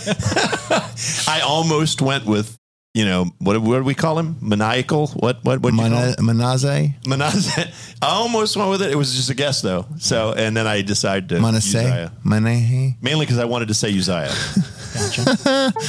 right? 0.00 1.24
I 1.28 1.40
almost 1.42 2.00
went 2.00 2.24
with 2.24 2.56
you 2.96 3.04
know 3.04 3.26
what 3.38 3.60
what 3.60 3.76
do 3.78 3.84
we 3.84 3.94
call 3.94 4.18
him? 4.18 4.36
Maniacal? 4.40 5.08
What 5.08 5.44
what 5.44 5.60
what? 5.60 5.74
Mana- 5.74 6.16
Manasseh? 6.20 6.94
Manasseh. 7.06 7.68
I 8.00 8.06
almost 8.08 8.56
went 8.56 8.70
with 8.70 8.80
it. 8.82 8.90
It 8.90 8.96
was 8.96 9.14
just 9.14 9.28
a 9.28 9.34
guess 9.34 9.60
though. 9.60 9.84
So 9.98 10.32
and 10.32 10.56
then 10.56 10.66
I 10.66 10.80
decided 10.82 11.28
to 11.28 11.40
Manasseh? 11.40 11.78
Uzziah. 11.78 12.12
Manasseh? 12.24 12.96
mainly 13.02 13.26
because 13.26 13.38
I 13.38 13.44
wanted 13.44 13.68
to 13.68 13.74
say 13.74 13.88
Uzziah. 13.96 14.32
Gotcha. 14.94 15.72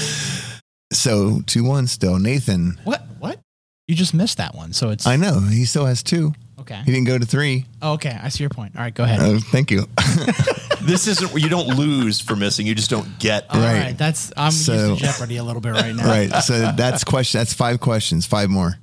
So 0.93 1.41
2 1.47 1.65
1 1.65 1.87
still. 1.87 2.17
Nathan. 2.17 2.79
what? 2.85 3.01
What? 3.19 3.39
You 3.89 3.95
just 3.95 4.13
missed 4.13 4.37
that 4.37 4.55
one. 4.55 4.71
So 4.73 4.89
it's 4.89 5.05
I 5.05 5.17
know. 5.17 5.39
He 5.41 5.65
still 5.65 5.85
has 5.85 6.01
two. 6.01 6.33
okay. 6.61 6.81
He 6.85 6.91
didn't 6.93 7.07
go 7.07 7.17
to 7.17 7.25
three. 7.25 7.65
Oh, 7.81 7.93
okay, 7.93 8.17
I 8.21 8.29
see 8.29 8.43
your 8.43 8.49
point. 8.49 8.75
All 8.75 8.81
right, 8.83 8.93
go 8.93 9.03
ahead. 9.03 9.19
Oh, 9.21 9.39
thank 9.39 9.69
you. 9.71 9.85
this 10.87 11.07
isn't 11.07 11.39
you 11.39 11.49
don't 11.49 11.67
lose 11.77 12.19
for 12.19 12.35
missing. 12.35 12.65
You 12.65 12.73
just 12.75 12.89
don't 12.89 13.19
get. 13.19 13.45
All 13.53 13.59
right. 13.61 13.79
right. 13.79 13.97
that's 13.97 14.31
I'm 14.35 14.51
So- 14.51 14.73
using 14.73 14.95
Jeopardy 14.97 15.37
a 15.37 15.43
little 15.43 15.61
bit 15.61 15.73
right 15.73 15.93
now. 15.95 16.07
right. 16.07 16.31
So 16.43 16.71
that's 16.75 17.03
question. 17.03 17.39
That's 17.39 17.53
five 17.53 17.79
questions. 17.79 18.25
Five 18.25 18.49
more. 18.49 18.77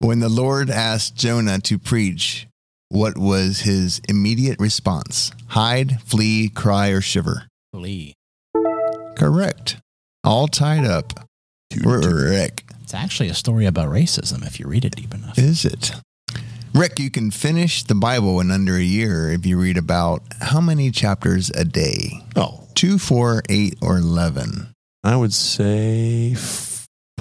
When 0.00 0.20
the 0.20 0.28
Lord 0.28 0.70
asked 0.70 1.16
Jonah 1.16 1.58
to 1.60 1.78
preach, 1.78 2.46
what 2.90 3.16
was 3.16 3.60
his 3.60 4.00
immediate 4.08 4.60
response? 4.60 5.30
Hide, 5.48 6.00
flee, 6.02 6.48
cry, 6.48 6.88
or 6.88 7.00
shiver? 7.00 7.44
Lee. 7.72 8.14
Correct. 9.16 9.78
All 10.22 10.46
tied 10.48 10.84
up. 10.84 11.12
Rick. 11.84 12.64
It's 12.82 12.94
actually 12.94 13.28
a 13.28 13.34
story 13.34 13.66
about 13.66 13.88
racism 13.88 14.46
if 14.46 14.60
you 14.60 14.66
read 14.66 14.84
it 14.84 14.94
deep 14.96 15.12
enough. 15.14 15.38
Is 15.38 15.64
it? 15.64 15.92
Rick, 16.74 16.98
you 16.98 17.10
can 17.10 17.30
finish 17.30 17.84
the 17.84 17.94
Bible 17.94 18.40
in 18.40 18.50
under 18.50 18.74
a 18.76 18.82
year 18.82 19.30
if 19.30 19.46
you 19.46 19.58
read 19.60 19.76
about 19.76 20.22
how 20.40 20.60
many 20.60 20.90
chapters 20.90 21.50
a 21.50 21.64
day? 21.64 22.20
Oh, 22.34 22.60
Two, 22.74 22.98
four, 22.98 23.42
eight, 23.48 23.76
or 23.80 23.96
11? 23.98 24.74
I 25.04 25.14
would 25.16 25.32
say. 25.32 26.34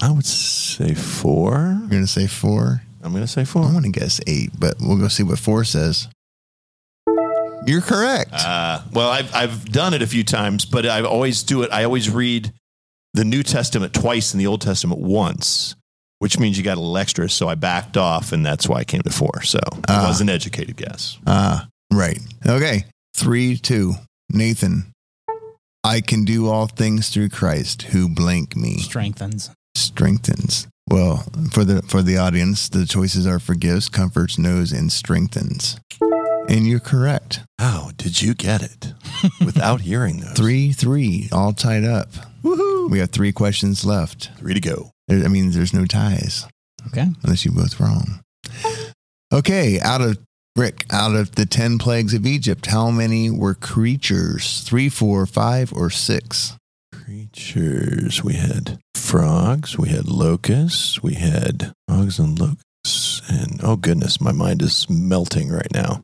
I 0.02 0.10
would 0.12 0.26
say 0.26 0.96
four. 0.96 1.78
You're 1.82 1.90
going 1.90 2.02
to 2.02 2.08
say 2.08 2.26
four? 2.26 2.82
I'm 3.04 3.12
going 3.12 3.24
to 3.24 3.28
say 3.28 3.46
four. 3.46 3.62
I 3.62 3.66
four. 3.66 3.74
want 3.74 3.86
to 3.86 3.92
guess 3.92 4.20
eight, 4.26 4.50
but 4.58 4.76
we'll 4.82 4.98
go 4.98 5.08
see 5.08 5.22
what 5.24 5.38
four 5.38 5.64
says. 5.64 6.08
You're 7.68 7.82
correct. 7.82 8.32
Uh, 8.34 8.82
well, 8.92 9.10
I've 9.10 9.34
I've 9.34 9.72
done 9.72 9.94
it 9.94 10.02
a 10.02 10.08
few 10.08 10.24
times, 10.24 10.66
but 10.66 10.86
I 10.86 11.02
always 11.04 11.44
do 11.44 11.62
it. 11.62 11.72
I 11.72 11.84
always 11.84 12.10
read 12.10 12.52
the 13.14 13.24
New 13.24 13.44
Testament 13.44 13.94
twice 13.94 14.34
and 14.34 14.42
the 14.42 14.48
Old 14.48 14.62
Testament 14.62 15.00
once, 15.00 15.76
which 16.24 16.40
means 16.40 16.58
you 16.58 16.64
got 16.64 16.78
a 16.78 16.80
little 16.80 16.98
extra. 16.98 17.30
So 17.30 17.50
I 17.50 17.56
backed 17.56 17.98
off, 17.98 18.32
and 18.32 18.46
that's 18.46 18.66
why 18.70 18.78
I 18.80 18.84
came 18.86 19.02
to 19.02 19.10
four. 19.12 19.44
So 19.44 19.60
it 19.60 19.86
Ah. 19.90 20.08
was 20.08 20.22
an 20.22 20.30
educated 20.30 20.78
guess. 20.78 21.18
Ah, 21.28 21.68
right. 21.92 22.20
Okay. 22.48 22.86
Three, 23.14 23.58
two. 23.58 23.96
Nathan. 24.32 24.86
I 25.84 26.00
can 26.00 26.24
do 26.24 26.48
all 26.48 26.68
things 26.68 27.10
through 27.10 27.28
Christ 27.30 27.82
who 27.92 28.08
blank 28.08 28.56
me 28.56 28.78
Strengthens. 28.80 29.50
strengthens. 29.76 30.66
Well, 30.90 31.26
for 31.52 31.66
the 31.66 31.82
for 31.84 32.02
the 32.02 32.18
audience, 32.18 32.70
the 32.70 32.86
choices 32.86 33.28
are 33.28 33.40
forgives, 33.40 33.90
comforts, 33.90 34.38
knows, 34.40 34.72
and 34.72 34.92
strengthens. 34.92 35.78
And 36.50 36.66
you're 36.68 36.80
correct. 36.94 37.42
How 37.60 37.92
did 37.98 38.22
you 38.22 38.34
get 38.34 38.62
it 38.62 38.94
without 39.46 39.82
hearing 39.82 40.22
those? 40.22 40.34
Three, 40.36 40.72
three, 40.74 41.28
all 41.32 41.52
tied 41.54 41.84
up. 41.84 42.10
Woohoo! 42.44 42.90
We 42.90 43.00
have 43.00 43.12
three 43.12 43.32
questions 43.34 43.84
left. 43.86 44.30
Three 44.40 44.54
to 44.54 44.60
go. 44.62 44.92
There- 45.08 45.24
I 45.26 45.28
mean, 45.28 45.52
there's 45.52 45.74
no 45.74 45.86
ties 45.86 46.46
Okay. 46.88 47.08
unless 47.24 47.46
you 47.46 47.52
both 47.52 47.80
wrong. 47.80 48.22
Okay, 49.34 49.80
out 49.80 50.02
of 50.02 50.20
Rick, 50.56 50.86
out 50.92 51.16
of 51.16 51.32
the 51.34 51.46
ten 51.48 51.80
plagues 51.80 52.14
of 52.14 52.26
Egypt, 52.28 52.68
how 52.68 52.92
many 52.92 53.32
were 53.32 53.56
creatures? 53.56 54.60
Three, 54.62 54.88
four, 54.90 55.26
five, 55.26 55.74
or 55.74 55.90
six? 55.90 56.56
Creatures. 56.94 58.24
We 58.24 58.34
had 58.34 58.80
frogs. 58.96 59.78
We 59.78 59.90
had 59.90 60.08
locusts. 60.08 61.02
We 61.02 61.16
had 61.16 61.74
frogs 61.88 62.20
and 62.20 62.40
locusts. 62.40 63.22
And 63.28 63.60
oh 63.64 63.76
goodness, 63.78 64.22
my 64.22 64.32
mind 64.32 64.62
is 64.62 64.88
melting 64.90 65.50
right 65.50 65.72
now. 65.74 66.02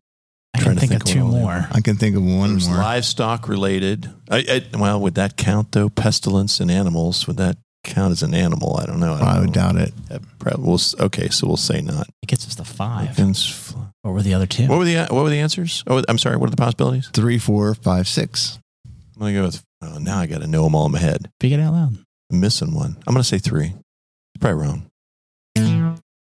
I 0.56 0.60
Trying 0.62 0.76
can 0.76 0.76
to 0.76 0.80
think, 0.88 0.92
think 0.92 1.02
of 1.04 1.08
what 1.08 1.14
two 1.32 1.38
all 1.38 1.42
more. 1.44 1.68
I 1.72 1.82
can 1.82 1.96
think 1.98 2.16
of 2.16 2.24
one 2.24 2.52
There's 2.54 2.68
more. 2.68 2.78
livestock 2.78 3.48
related. 3.48 4.10
I, 4.32 4.64
I, 4.74 4.78
well, 4.78 5.00
would 5.02 5.14
that 5.16 5.38
count 5.38 5.74
though? 5.74 5.90
Pestilence 5.90 6.60
and 6.60 6.72
animals. 6.72 7.28
Would 7.28 7.38
that 7.38 7.58
count 7.84 8.12
as 8.12 8.24
an 8.24 8.34
animal? 8.34 8.78
I 8.82 8.86
don't 8.86 9.00
know. 9.00 9.14
I, 9.14 9.20
don't 9.20 9.28
I 9.28 9.40
would 9.40 9.48
know. 9.48 9.54
doubt 9.54 9.76
it. 9.78 9.94
That 10.10 10.22
prob- 10.40 10.60
we'll 10.60 10.76
s- 10.76 10.96
okay, 11.00 11.30
so 11.30 11.48
we'll 11.48 11.58
say 11.58 11.82
not. 11.82 12.08
It 12.22 12.28
gets 12.28 12.46
us 12.48 12.56
to 12.56 12.64
five. 12.66 13.12
Against 13.12 13.52
fl- 13.52 13.80
What 14.02 14.12
were 14.14 14.22
the 14.22 14.34
other 14.34 14.46
two? 14.46 14.68
What 14.68 14.78
were 14.80 14.86
the 14.86 14.98
uh, 14.98 15.08
what 15.14 15.24
were 15.24 15.30
the 15.30 15.40
answers? 15.40 15.84
Oh, 15.88 16.02
I'm 16.08 16.18
sorry. 16.18 16.38
What 16.38 16.48
are 16.48 16.52
the 16.52 16.58
possibilities? 16.58 17.10
Three, 17.14 17.38
four, 17.38 17.74
five, 17.76 18.08
six. 18.08 18.60
I'm 19.16 19.20
gonna 19.20 19.34
go 19.34 19.44
with. 19.44 19.64
Oh, 19.82 19.98
now 19.98 20.20
I 20.20 20.26
got 20.28 20.42
to 20.42 20.48
know 20.48 20.64
them 20.66 20.76
all 20.76 20.86
in 20.88 20.92
my 20.92 21.00
head. 21.00 21.30
Speak 21.40 21.54
it 21.54 21.60
out 21.60 21.74
loud. 21.74 21.98
I'm 22.32 22.40
missing 22.40 22.74
one. 22.74 22.98
I'm 23.08 23.14
gonna 23.14 23.24
say 23.24 23.38
three. 23.38 23.74
Probably 24.40 24.62
wrong. 24.62 24.86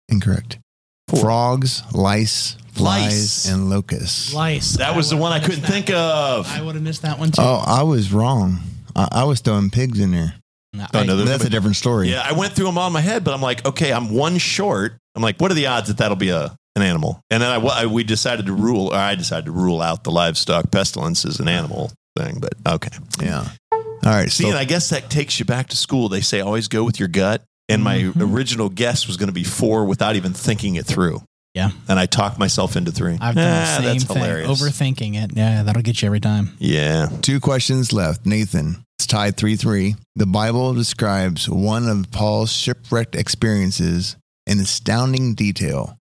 Incorrect. 0.09 0.59
Four. 1.07 1.19
Frogs, 1.21 1.83
lice, 1.93 2.55
flies, 2.73 3.05
Lice. 3.05 3.49
and 3.49 3.69
locusts. 3.69 4.33
Lice. 4.33 4.73
That 4.77 4.95
was 4.95 5.09
the 5.09 5.17
one 5.17 5.31
I 5.31 5.39
couldn't 5.39 5.63
think 5.63 5.89
of. 5.89 6.47
I 6.51 6.61
would 6.61 6.75
have 6.75 6.83
missed 6.83 7.01
that 7.03 7.17
one 7.19 7.31
too. 7.31 7.41
Oh, 7.43 7.63
I 7.65 7.83
was 7.83 8.11
wrong. 8.13 8.59
I, 8.95 9.07
I 9.11 9.23
was 9.23 9.39
throwing 9.39 9.69
pigs 9.71 9.99
in 9.99 10.11
there. 10.11 10.35
No, 10.73 10.85
Oh, 10.93 10.99
I- 10.99 11.05
no, 11.05 11.15
That's 11.17 11.43
a 11.45 11.49
different 11.49 11.75
story. 11.75 12.09
Yeah, 12.11 12.21
I 12.23 12.33
went 12.33 12.53
through 12.53 12.65
them 12.67 12.77
all 12.77 12.87
in 12.87 12.93
my 12.93 13.01
head, 13.01 13.23
but 13.23 13.33
I'm 13.33 13.41
like, 13.41 13.65
okay, 13.65 13.91
I'm 13.91 14.11
one 14.11 14.37
short. 14.37 14.97
I'm 15.15 15.21
like, 15.23 15.39
what 15.39 15.49
are 15.51 15.55
the 15.55 15.67
odds 15.67 15.87
that 15.87 15.97
that'll 15.97 16.15
be 16.17 16.29
a 16.29 16.55
an 16.75 16.83
animal? 16.83 17.19
And 17.31 17.41
then 17.41 17.49
I, 17.49 17.55
I 17.55 17.85
we 17.87 18.03
decided 18.03 18.45
to 18.45 18.53
rule, 18.53 18.87
or 18.93 18.95
I 18.95 19.15
decided 19.15 19.45
to 19.45 19.51
rule 19.51 19.81
out 19.81 20.03
the 20.03 20.11
livestock 20.11 20.71
pestilence 20.71 21.25
as 21.25 21.39
an 21.39 21.47
animal 21.47 21.91
thing. 22.17 22.39
But 22.39 22.53
okay, 22.67 22.95
Yeah. 23.21 23.47
All 23.71 23.79
right. 24.13 24.31
see, 24.31 24.43
So 24.43 24.49
and 24.49 24.57
I 24.57 24.63
guess 24.63 24.89
that 24.89 25.09
takes 25.09 25.39
you 25.39 25.45
back 25.45 25.67
to 25.69 25.75
school. 25.75 26.07
They 26.07 26.21
say 26.21 26.39
always 26.41 26.67
go 26.67 26.83
with 26.83 26.99
your 26.99 27.09
gut. 27.09 27.43
And 27.67 27.83
my 27.83 27.97
Mhm. 27.99 28.33
original 28.33 28.69
guess 28.69 29.05
was 29.05 29.15
going 29.17 29.27
to 29.27 29.33
be 29.33 29.43
four 29.43 29.85
without 29.85 30.15
even 30.15 30.33
thinking 30.33 30.73
it 30.75 30.85
through. 30.87 31.21
Yeah. 31.59 31.71
And 31.89 31.99
I 31.99 32.05
talked 32.05 32.39
myself 32.39 32.75
into 32.75 32.91
three. 32.91 33.17
I've 33.19 33.35
done 33.35 33.45
Ah, 33.45 33.65
the 33.65 33.83
same 33.83 33.85
that's 33.85 34.03
thing. 34.05 34.17
hilarious. 34.17 34.49
Overthinking 34.49 35.15
it. 35.23 35.31
Yeah, 35.35 35.63
that'll 35.63 35.81
get 35.81 36.01
you 36.01 36.05
every 36.07 36.19
time. 36.21 36.55
yeah. 36.59 37.09
two 37.21 37.39
questions 37.39 37.91
left. 37.91 38.25
Nathan, 38.25 38.83
it's 38.97 39.05
tied 39.07 39.35
3 39.37 39.55
3. 39.55 39.95
The 40.15 40.25
Bible 40.25 40.73
describes 40.73 41.49
one 41.49 41.87
of 41.89 42.11
Paul's 42.11 42.51
shipwrecked 42.51 43.15
experiences 43.15 44.15
in 44.47 44.59
astounding 44.59 45.35
detail. 45.35 45.97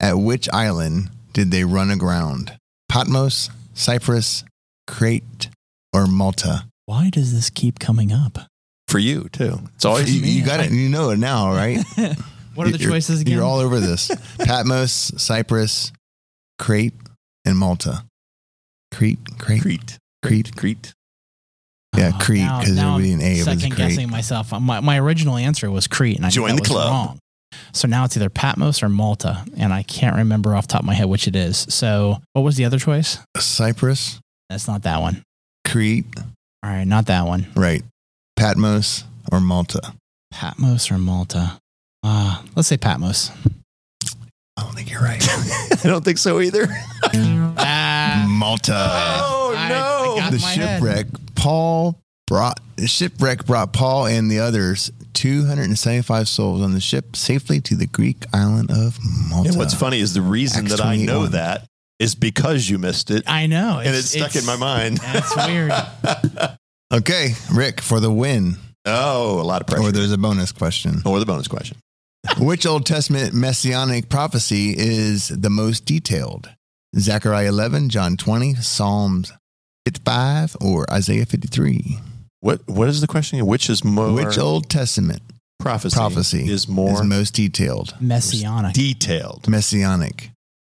At 0.00 0.18
which 0.18 0.48
island 0.52 1.10
did 1.32 1.50
they 1.50 1.64
run 1.64 1.90
aground? 1.90 2.56
Patmos, 2.88 3.50
Cyprus, 3.74 4.44
Crete, 4.86 5.48
or 5.92 6.06
Malta? 6.06 6.66
Why 6.86 7.08
does 7.10 7.32
this 7.32 7.50
keep 7.50 7.78
coming 7.78 8.12
up? 8.12 8.38
For 8.88 8.98
you, 8.98 9.28
too. 9.32 9.60
It's 9.76 9.84
always 9.84 10.14
you, 10.14 10.20
you 10.20 10.44
got 10.44 10.60
it. 10.60 10.70
You 10.72 10.88
know 10.88 11.10
it 11.10 11.18
now, 11.18 11.50
right? 11.52 11.78
what 12.54 12.66
are 12.66 12.70
the 12.70 12.78
You're- 12.78 12.92
choices 12.92 13.20
again? 13.20 13.34
You're 13.34 13.44
all 13.44 13.58
over 13.58 13.80
this. 13.80 14.10
Patmos, 14.38 14.92
Cyprus, 15.16 15.92
Crete, 16.58 16.94
and 17.44 17.56
Malta. 17.58 18.04
Crete, 18.92 19.18
Crete, 19.38 19.62
Crete. 19.62 19.98
Crete. 20.22 20.56
Crete. 20.56 20.92
Yeah, 21.96 22.12
Oh, 22.14 22.18
Crete, 22.24 22.40
now- 22.40 22.60
because 22.60 22.76
there 22.76 22.90
would 22.92 23.02
be 23.02 23.12
I'm 23.12 23.20
an 23.20 23.26
A. 23.26 23.30
It 23.32 23.36
was 23.38 23.44
Second 23.44 23.60
Crete. 23.74 23.76
guessing 23.76 24.10
myself. 24.10 24.52
Uh, 24.52 24.60
my, 24.60 24.80
my 24.80 24.98
original 24.98 25.36
answer 25.36 25.70
was 25.70 25.86
Crete, 25.86 26.16
and 26.16 26.24
I 26.24 26.28
knew 26.28 26.34
Join 26.34 26.56
that 26.56 26.62
the 26.62 26.68
club. 26.68 26.90
wrong. 26.90 27.18
So 27.74 27.86
now 27.88 28.04
it's 28.04 28.16
either 28.16 28.30
Patmos 28.30 28.82
or 28.82 28.88
Malta, 28.88 29.44
and 29.58 29.72
I 29.74 29.82
can't 29.82 30.16
remember 30.16 30.54
off 30.54 30.66
the 30.68 30.72
top 30.72 30.80
of 30.82 30.86
my 30.86 30.94
head 30.94 31.06
which 31.06 31.26
it 31.28 31.36
is. 31.36 31.58
So 31.68 32.18
what 32.32 32.42
was 32.42 32.56
the 32.56 32.64
other 32.64 32.78
choice? 32.78 33.18
Cyprus, 33.38 34.20
That's 34.48 34.66
not 34.66 34.82
that 34.84 35.00
one. 35.02 35.22
Crete, 35.66 36.06
All 36.62 36.70
right, 36.70 36.84
not 36.86 37.06
that 37.06 37.26
one. 37.26 37.46
right. 37.54 37.82
Patmos 38.36 39.04
or 39.30 39.40
Malta. 39.40 39.80
Patmos 40.30 40.90
or 40.90 40.96
Malta? 40.98 41.58
Uh, 42.02 42.42
let's 42.56 42.68
say 42.68 42.76
Patmos. 42.76 43.30
I 44.56 44.62
don't 44.64 44.74
think 44.74 44.90
you're 44.90 45.00
right. 45.02 45.22
I 45.84 45.88
don't 45.88 46.04
think 46.04 46.18
so 46.18 46.40
either. 46.40 46.66
Ah, 47.04 48.26
Malta. 48.28 48.72
Oh, 48.74 49.52
no. 49.68 50.14
I 50.14 50.20
got 50.20 50.32
the 50.32 50.38
my 50.38 50.48
head. 50.48 50.78
shipwreck. 50.80 51.06
Paul 51.34 51.98
brought 52.26 52.60
the 52.76 52.86
shipwreck 52.86 53.44
brought 53.46 53.72
Paul 53.72 54.06
and 54.06 54.30
the 54.30 54.38
others 54.40 54.90
275 55.14 56.28
souls 56.28 56.62
on 56.62 56.72
the 56.72 56.80
ship 56.80 57.16
safely 57.16 57.60
to 57.62 57.74
the 57.76 57.86
Greek 57.86 58.24
island 58.32 58.70
of 58.70 58.98
Malta. 59.28 59.50
And 59.50 59.58
what's 59.58 59.74
funny 59.74 60.00
is 60.00 60.14
the 60.14 60.22
reason 60.22 60.66
Acts 60.66 60.76
that 60.76 60.84
I 60.84 60.96
know 60.96 61.26
that 61.26 61.66
is 61.98 62.14
because 62.14 62.68
you 62.68 62.78
missed 62.78 63.10
it. 63.10 63.24
I 63.26 63.46
know. 63.46 63.78
and 63.78 63.88
it 63.88 63.98
it's- 64.04 64.10
stuck 64.10 64.36
in 64.36 64.44
my 64.46 64.56
mind. 64.56 64.98
That's 64.98 65.36
weird. 65.36 65.72
Okay, 66.92 67.30
Rick, 67.50 67.80
for 67.80 68.00
the 68.00 68.10
win. 68.12 68.56
Oh, 68.84 69.40
a 69.40 69.42
lot 69.42 69.62
of 69.62 69.66
pressure. 69.66 69.84
Or 69.84 69.92
there's 69.92 70.12
a 70.12 70.18
bonus 70.18 70.52
question. 70.52 71.00
or 71.06 71.18
the 71.20 71.24
bonus 71.24 71.48
question. 71.48 71.78
Which 72.38 72.66
Old 72.66 72.86
Testament 72.86 73.34
messianic 73.34 74.08
prophecy 74.08 74.74
is 74.76 75.28
the 75.28 75.50
most 75.50 75.84
detailed? 75.84 76.50
Zechariah 76.96 77.48
11, 77.48 77.88
John 77.88 78.16
20, 78.16 78.54
Psalms 78.56 79.32
55, 79.86 80.56
or 80.60 80.90
Isaiah 80.90 81.26
53? 81.26 81.98
What 82.40 82.60
What 82.66 82.88
is 82.88 83.00
the 83.00 83.06
question? 83.06 83.44
Which 83.46 83.70
is 83.70 83.84
more 83.84 84.12
Which 84.12 84.38
Old 84.38 84.68
Testament 84.68 85.22
prophecy, 85.60 85.96
prophecy 85.96 86.48
is 86.50 86.68
more 86.68 86.92
is 86.92 87.02
most 87.02 87.34
detailed? 87.34 87.94
Messianic. 88.00 88.74
detailed? 88.74 89.48
Messianic 89.48 90.30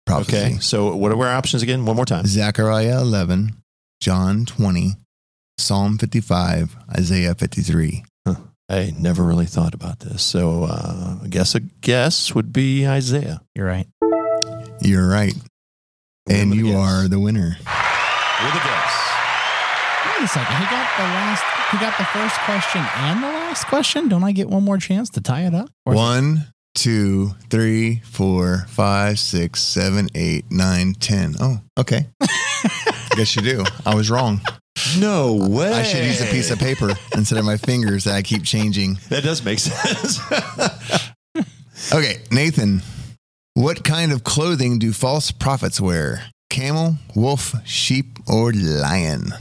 prophecy. 0.07 0.37
Okay, 0.37 0.59
so 0.59 0.95
what 0.97 1.13
are 1.13 1.19
our 1.19 1.35
options 1.35 1.63
again? 1.63 1.85
One 1.85 1.97
more 1.97 2.05
time. 2.05 2.27
Zechariah 2.27 3.01
11, 3.01 3.57
John 4.01 4.45
20, 4.45 4.95
Psalm 5.59 5.99
55, 5.99 6.77
Isaiah 6.99 7.35
53. 7.35 8.05
I 8.73 8.95
never 8.99 9.23
really 9.23 9.45
thought 9.47 9.75
about 9.75 10.01
this, 10.01 10.23
so 10.23 10.65
uh, 10.65 11.19
I 11.23 11.29
guess 11.29 11.55
a 11.55 11.61
guess 11.61 12.35
would 12.35 12.53
be 12.55 12.87
Isaiah. 12.87 13.43
You're 13.55 13.67
right. 13.67 13.87
You're 14.81 15.07
right. 15.09 15.35
And 16.29 16.55
you 16.55 16.67
guess. 16.69 16.77
are 16.77 17.09
the 17.09 17.21
winner. 17.21 17.57
with 17.59 17.59
a 17.59 18.63
guess. 18.65 19.11
Wait 20.07 20.25
a 20.25 20.29
second. 20.29 20.57
He 20.57 20.65
got 20.65 20.89
the 20.97 21.03
last. 21.05 21.45
He 21.71 21.79
got 21.79 21.99
the 21.99 22.05
first 22.07 22.37
question 22.41 22.81
and 22.97 23.23
the 23.23 23.27
last 23.29 23.65
question. 23.67 24.09
Don't 24.09 24.25
I 24.25 24.33
get 24.33 24.49
one 24.49 24.63
more 24.63 24.79
chance 24.79 25.11
to 25.11 25.21
tie 25.21 25.43
it 25.47 25.55
up? 25.55 25.69
Or 25.85 25.93
is 25.95 25.99
it- 25.99 26.03
One, 26.03 26.47
two, 26.75 27.31
three, 27.51 28.01
four, 28.05 28.65
five, 28.69 29.19
six, 29.19 29.61
seven, 29.63 30.09
eight, 30.15 30.47
nine, 30.51 30.95
ten. 30.95 31.35
Oh, 31.41 31.61
okay. 31.79 32.07
Guess 33.17 33.37
you 33.37 33.43
do. 33.43 33.65
I 33.85 33.95
was 33.95 34.11
wrong. 34.11 34.41
No 34.99 35.35
way. 35.35 35.73
I 35.73 35.83
should 35.83 36.05
use 36.05 36.21
a 36.21 36.27
piece 36.27 36.51
of 36.51 36.59
paper 36.59 36.91
instead 37.15 37.39
of 37.39 37.45
my 37.45 37.57
fingers 37.57 38.05
that 38.05 38.15
I 38.15 38.23
keep 38.23 38.43
changing. 38.45 38.99
That 39.11 39.23
does 39.25 39.45
make 39.45 39.59
sense. 39.59 40.19
Okay, 41.93 42.19
Nathan, 42.31 42.81
what 43.55 43.83
kind 43.83 44.13
of 44.13 44.23
clothing 44.23 44.79
do 44.79 44.93
false 44.93 45.31
prophets 45.33 45.81
wear? 45.81 46.23
Camel, 46.49 46.97
wolf, 47.15 47.55
sheep, 47.67 48.19
or 48.29 48.53
lion? 48.53 49.33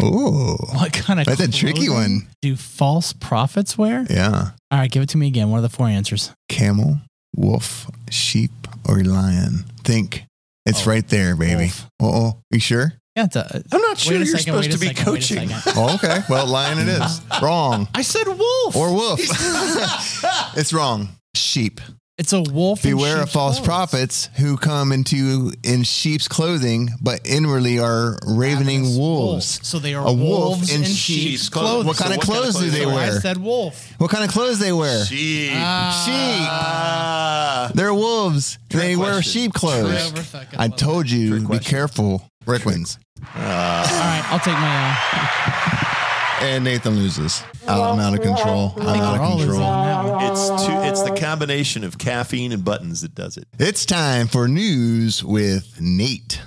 Oh, 0.00 0.56
What 0.74 0.92
kind 0.92 1.18
of 1.18 1.26
That's 1.26 1.40
a 1.40 1.50
tricky 1.50 1.88
one. 1.88 2.28
Do 2.40 2.54
false 2.56 3.12
prophets 3.12 3.76
wear? 3.76 4.06
yeah. 4.08 4.50
All 4.70 4.78
right, 4.78 4.90
give 4.90 5.02
it 5.02 5.08
to 5.10 5.18
me 5.18 5.26
again. 5.26 5.50
What 5.50 5.58
are 5.58 5.62
the 5.62 5.68
four 5.68 5.88
answers? 5.88 6.30
Camel, 6.48 7.00
wolf, 7.36 7.90
sheep, 8.10 8.52
or 8.88 9.02
lion? 9.02 9.64
Think. 9.82 10.24
It's 10.66 10.86
Oh, 10.86 10.90
right 10.90 11.06
there, 11.08 11.34
baby. 11.34 11.72
wolf. 11.72 11.86
Oh, 12.00 12.40
you 12.52 12.60
sure? 12.60 12.92
Yeah, 13.18 13.24
it's 13.24 13.34
a, 13.34 13.62
I'm 13.72 13.80
not 13.80 13.98
sure 13.98 14.14
you're 14.16 14.26
second, 14.26 14.44
supposed 14.44 14.70
to 14.70 14.78
be 14.78 14.86
second, 14.86 15.04
coaching. 15.04 15.48
second. 15.48 15.72
Oh, 15.76 15.94
okay. 15.96 16.20
Well, 16.28 16.46
lion 16.46 16.78
it 16.78 16.86
is. 16.86 17.20
Wrong. 17.42 17.88
I 17.92 18.02
said 18.02 18.28
wolf. 18.28 18.76
Or 18.76 18.94
wolf. 18.94 19.18
it's 20.56 20.72
wrong. 20.72 21.08
Sheep. 21.34 21.80
It's 22.16 22.32
a 22.32 22.40
wolf. 22.40 22.84
Beware 22.84 23.22
of 23.22 23.30
false 23.30 23.56
clothes. 23.56 23.66
prophets 23.66 24.30
who 24.36 24.56
come 24.56 24.92
into 24.92 25.50
in 25.64 25.82
sheep's 25.82 26.28
clothing, 26.28 26.90
but 27.00 27.26
inwardly 27.26 27.80
are 27.80 28.16
ravening 28.24 28.82
Ravenous 28.82 28.96
wolves. 28.96 29.66
So 29.66 29.80
they 29.80 29.94
are 29.94 30.06
A 30.06 30.12
wolf 30.12 30.58
wolves 30.58 30.72
in 30.72 30.82
in 30.82 30.84
sheep's 30.84 30.96
sheep's 30.98 31.48
clothing. 31.48 31.70
clothing. 31.70 31.86
What 31.88 31.96
kind 31.96 32.14
of 32.14 32.20
kind 32.20 32.38
of 32.38 32.42
clothes 32.44 32.56
do 32.60 32.70
they 32.70 32.78
do 32.84 32.84
So 32.84 32.90
I 32.96 33.10
said 33.10 33.38
wolf. 33.38 33.94
What 33.98 34.10
kind 34.12 34.24
of 34.24 34.30
clothes 34.30 34.60
they 34.60 34.72
wear? 34.72 35.04
Sheep. 35.04 35.48
Sheep. 35.50 35.56
Ah. 35.58 37.72
They're 37.74 37.94
wolves. 37.94 38.58
they 38.70 38.94
wear 38.94 39.22
sheep 39.22 39.54
clothes. 39.54 40.12
I 40.56 40.68
told 40.68 41.10
you, 41.10 41.48
be 41.48 41.58
careful. 41.58 42.22
Rick 42.46 42.64
wins. 42.64 42.98
All 43.20 43.40
right, 43.42 44.22
I'll 44.30 44.38
take 44.40 44.54
my. 44.54 44.98
Uh, 45.12 45.24
And 46.40 46.62
Nathan 46.62 46.94
loses. 46.94 47.42
I'm 47.66 47.98
out 47.98 48.14
of 48.14 48.20
control. 48.22 48.72
I'm 48.78 49.00
out 49.00 49.20
of 49.20 49.38
control. 49.40 50.20
It's 50.30 50.64
too, 50.66 50.72
it's 50.82 51.02
the 51.02 51.16
combination 51.20 51.82
of 51.82 51.98
caffeine 51.98 52.52
and 52.52 52.64
buttons 52.64 53.00
that 53.00 53.14
does 53.14 53.36
it. 53.36 53.48
It's 53.58 53.84
time 53.84 54.28
for 54.28 54.46
news 54.46 55.24
with 55.24 55.80
Nate. 55.80 56.40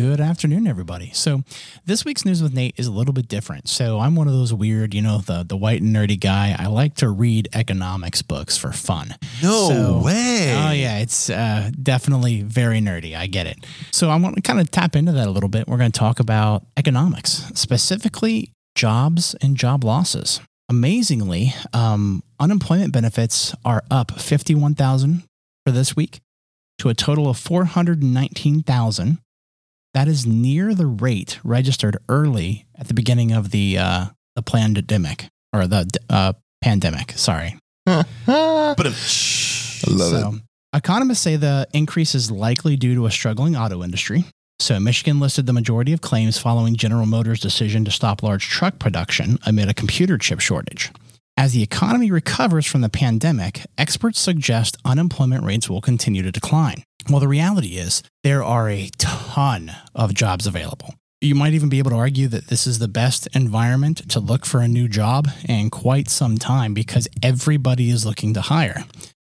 Good 0.00 0.18
afternoon, 0.20 0.66
everybody. 0.66 1.10
So, 1.12 1.42
this 1.84 2.06
week's 2.06 2.24
news 2.24 2.42
with 2.42 2.54
Nate 2.54 2.72
is 2.78 2.86
a 2.86 2.90
little 2.90 3.12
bit 3.12 3.28
different. 3.28 3.68
So, 3.68 4.00
I'm 4.00 4.16
one 4.16 4.28
of 4.28 4.32
those 4.32 4.50
weird, 4.54 4.94
you 4.94 5.02
know, 5.02 5.18
the 5.18 5.42
the 5.42 5.58
white 5.58 5.82
and 5.82 5.94
nerdy 5.94 6.18
guy. 6.18 6.56
I 6.58 6.68
like 6.68 6.94
to 6.96 7.10
read 7.10 7.50
economics 7.52 8.22
books 8.22 8.56
for 8.56 8.72
fun. 8.72 9.14
No 9.42 9.68
So- 9.68 9.98
way. 10.02 10.54
Oh 10.56 10.70
yeah, 10.70 11.00
it's 11.00 11.28
uh, 11.28 11.70
definitely 11.82 12.40
very 12.40 12.80
nerdy. 12.80 13.14
I 13.14 13.26
get 13.26 13.46
it. 13.46 13.58
So 13.90 14.08
I'm 14.08 14.22
going 14.22 14.36
to 14.36 14.40
kind 14.40 14.58
of 14.58 14.70
tap 14.70 14.96
into 14.96 15.12
that 15.12 15.26
a 15.28 15.30
little 15.30 15.50
bit. 15.50 15.68
We're 15.68 15.76
going 15.76 15.92
to 15.92 15.98
talk 15.98 16.18
about 16.18 16.64
economics, 16.78 17.50
specifically 17.54 18.52
jobs 18.74 19.34
and 19.42 19.54
job 19.54 19.84
losses. 19.84 20.40
Amazingly, 20.70 21.52
um, 21.74 22.22
unemployment 22.38 22.94
benefits 22.94 23.54
are 23.66 23.82
up 23.90 24.18
fifty-one 24.18 24.76
thousand 24.76 25.24
for 25.66 25.72
this 25.72 25.94
week 25.94 26.20
to 26.78 26.88
a 26.88 26.94
total 26.94 27.28
of 27.28 27.36
four 27.36 27.66
hundred 27.66 28.02
nineteen 28.02 28.62
thousand. 28.62 29.18
That 29.94 30.06
is 30.08 30.24
near 30.26 30.74
the 30.74 30.86
rate 30.86 31.38
registered 31.42 31.96
early 32.08 32.66
at 32.78 32.88
the 32.88 32.94
beginning 32.94 33.32
of 33.32 33.50
the 33.50 33.78
uh, 33.78 34.06
the 34.36 34.42
pandemic 34.42 35.28
or 35.52 35.66
the 35.66 35.88
uh, 36.08 36.34
pandemic. 36.62 37.12
Sorry, 37.12 37.56
But 37.86 38.06
I 38.86 39.90
love 39.90 40.34
it. 40.34 40.42
economists 40.74 41.20
say 41.20 41.36
the 41.36 41.66
increase 41.72 42.14
is 42.14 42.30
likely 42.30 42.76
due 42.76 42.94
to 42.94 43.06
a 43.06 43.10
struggling 43.10 43.56
auto 43.56 43.82
industry. 43.82 44.24
So, 44.60 44.78
Michigan 44.78 45.20
listed 45.20 45.46
the 45.46 45.54
majority 45.54 45.94
of 45.94 46.02
claims 46.02 46.36
following 46.38 46.76
General 46.76 47.06
Motors' 47.06 47.40
decision 47.40 47.84
to 47.86 47.90
stop 47.90 48.22
large 48.22 48.46
truck 48.46 48.78
production 48.78 49.38
amid 49.46 49.70
a 49.70 49.74
computer 49.74 50.18
chip 50.18 50.38
shortage. 50.38 50.90
As 51.36 51.52
the 51.52 51.62
economy 51.62 52.10
recovers 52.10 52.66
from 52.66 52.82
the 52.82 52.88
pandemic, 52.90 53.64
experts 53.78 54.20
suggest 54.20 54.76
unemployment 54.84 55.42
rates 55.42 55.70
will 55.70 55.80
continue 55.80 56.22
to 56.22 56.30
decline. 56.30 56.82
Well, 57.08 57.20
the 57.20 57.28
reality 57.28 57.78
is 57.78 58.02
there 58.22 58.44
are 58.44 58.68
a 58.68 58.90
ton 58.98 59.72
of 59.94 60.12
jobs 60.14 60.46
available. 60.46 60.94
You 61.22 61.34
might 61.34 61.54
even 61.54 61.68
be 61.68 61.78
able 61.78 61.90
to 61.90 61.96
argue 61.96 62.28
that 62.28 62.48
this 62.48 62.66
is 62.66 62.78
the 62.78 62.88
best 62.88 63.26
environment 63.34 64.08
to 64.10 64.20
look 64.20 64.46
for 64.46 64.60
a 64.60 64.68
new 64.68 64.88
job 64.88 65.28
in 65.48 65.70
quite 65.70 66.08
some 66.08 66.38
time 66.38 66.72
because 66.74 67.08
everybody 67.22 67.90
is 67.90 68.06
looking 68.06 68.34
to 68.34 68.40
hire. 68.42 68.84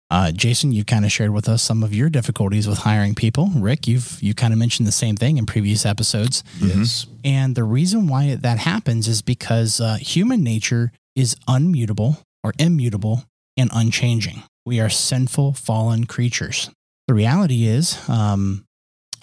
Uh, 0.10 0.32
Jason, 0.34 0.74
you 0.74 0.84
kind 0.84 1.06
of 1.06 1.12
shared 1.12 1.32
with 1.32 1.48
us 1.48 1.64
some 1.64 1.84
of 1.84 1.94
your 1.94 2.10
difficulties 2.10 2.68
with 2.68 2.80
hiring 2.80 3.16
people. 3.16 3.50
Rick, 3.56 3.88
you've 3.88 4.22
you 4.22 4.34
kind 4.34 4.52
of 4.52 4.60
mentioned 4.60 4.86
the 4.86 4.92
same 4.92 5.16
thing 5.16 5.38
in 5.38 5.46
previous 5.46 5.86
episodes. 5.86 6.44
yes. 6.60 7.08
And 7.24 7.56
the 7.56 7.64
reason 7.64 8.08
why 8.08 8.36
that 8.36 8.58
happens 8.58 9.08
is 9.08 9.22
because 9.22 9.80
uh, 9.80 9.96
human 9.96 10.44
nature 10.44 10.92
is 11.16 11.36
unmutable 11.48 12.24
or 12.44 12.54
immutable 12.60 13.24
and 13.58 13.70
unchanging. 13.74 14.44
We 14.66 14.80
are 14.80 14.90
sinful, 14.90 15.54
fallen 15.54 16.06
creatures. 16.06 16.70
The 17.08 17.14
reality 17.14 17.66
is, 17.66 17.98
um, 18.10 18.66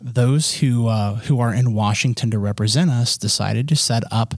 those 0.01 0.57
who 0.57 0.87
uh, 0.87 1.17
who 1.17 1.41
are 1.41 1.53
in 1.53 1.75
Washington 1.75 2.31
to 2.31 2.39
represent 2.39 2.91
us 2.91 3.17
decided 3.17 3.69
to 3.69 3.77
set 3.77 4.05
up 4.11 4.35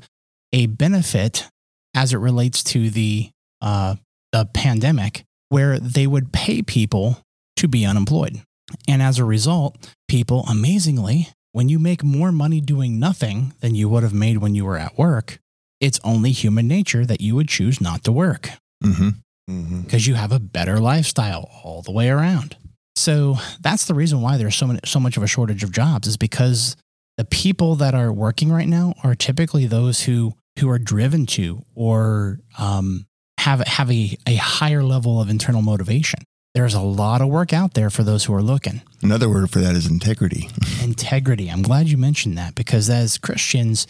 a 0.53 0.67
benefit 0.67 1.49
as 1.95 2.13
it 2.13 2.19
relates 2.19 2.63
to 2.65 2.91
the 2.91 3.31
uh, 3.61 3.97
the 4.33 4.47
pandemic, 4.47 5.25
where 5.49 5.79
they 5.79 6.07
would 6.07 6.33
pay 6.33 6.63
people 6.63 7.19
to 7.57 7.69
be 7.69 7.85
unemployed, 7.85 8.41
and 8.89 9.03
as 9.03 9.19
a 9.19 9.25
result, 9.25 9.93
people 10.09 10.45
amazingly 10.49 11.29
when 11.53 11.69
you 11.69 11.79
make 11.79 12.05
more 12.05 12.31
money 12.31 12.61
doing 12.61 12.99
nothing 12.99 13.53
than 13.61 13.75
you 13.75 13.89
would 13.89 14.03
have 14.03 14.15
made 14.15 14.39
when 14.39 14.55
you 14.55 14.65
were 14.65 14.79
at 14.79 14.97
work, 14.97 15.41
it's 15.81 16.01
only 16.05 16.31
human 16.33 16.69
nature 16.69 17.05
that 17.07 17.21
you 17.21 17.35
would 17.35 17.49
choose 17.49 17.81
not 17.81 18.05
to 18.05 18.13
work 18.13 18.51
Mm-hmm. 18.85 19.09
Mhm. 19.51 19.85
because 19.85 20.07
you 20.07 20.15
have 20.15 20.33
a 20.33 20.39
better 20.39 20.79
lifestyle 20.79 21.51
all 21.65 21.83
the 21.83 21.91
way 21.93 22.09
around. 22.09 22.57
So 22.97 23.37
that's 23.61 23.87
the 23.87 23.95
reason 23.95 24.21
why 24.23 24.37
there's 24.37 24.55
so 24.57 24.67
many, 24.67 24.81
so 24.85 25.01
much 25.01 25.17
of 25.17 25.23
a 25.23 25.27
shortage 25.27 25.63
of 25.65 25.73
jobs 25.73 26.07
is 26.07 26.17
because 26.17 26.77
the 27.17 27.25
people 27.25 27.75
that 27.77 27.95
are 27.95 28.13
working 28.13 28.51
right 28.53 28.69
now 28.69 28.95
are 29.05 29.15
typically 29.15 29.67
those 29.67 30.03
who 30.03 30.35
who 30.59 30.69
are 30.69 30.79
driven 30.79 31.27
to 31.27 31.65
or 31.75 32.39
um, 32.59 33.07
have 33.39 33.61
have 33.67 33.91
a, 33.91 34.17
a 34.27 34.37
higher 34.37 34.83
level 34.83 35.21
of 35.21 35.29
internal 35.31 35.63
motivation. 35.63 36.21
There's 36.55 36.75
a 36.75 36.81
lot 36.81 37.21
of 37.21 37.29
work 37.29 37.53
out 37.53 37.75
there 37.75 37.91
for 37.91 38.03
those 38.03 38.25
who 38.25 38.35
are 38.35 38.43
looking 38.43 38.83
Another 39.03 39.29
word 39.29 39.51
for 39.51 39.61
that 39.61 39.75
is 39.77 39.87
integrity. 39.87 40.49
integrity. 40.83 41.49
I'm 41.49 41.63
glad 41.63 41.89
you 41.89 41.97
mentioned 41.97 42.37
that 42.39 42.55
because 42.55 42.91
as 42.91 43.19
Christians, 43.19 43.87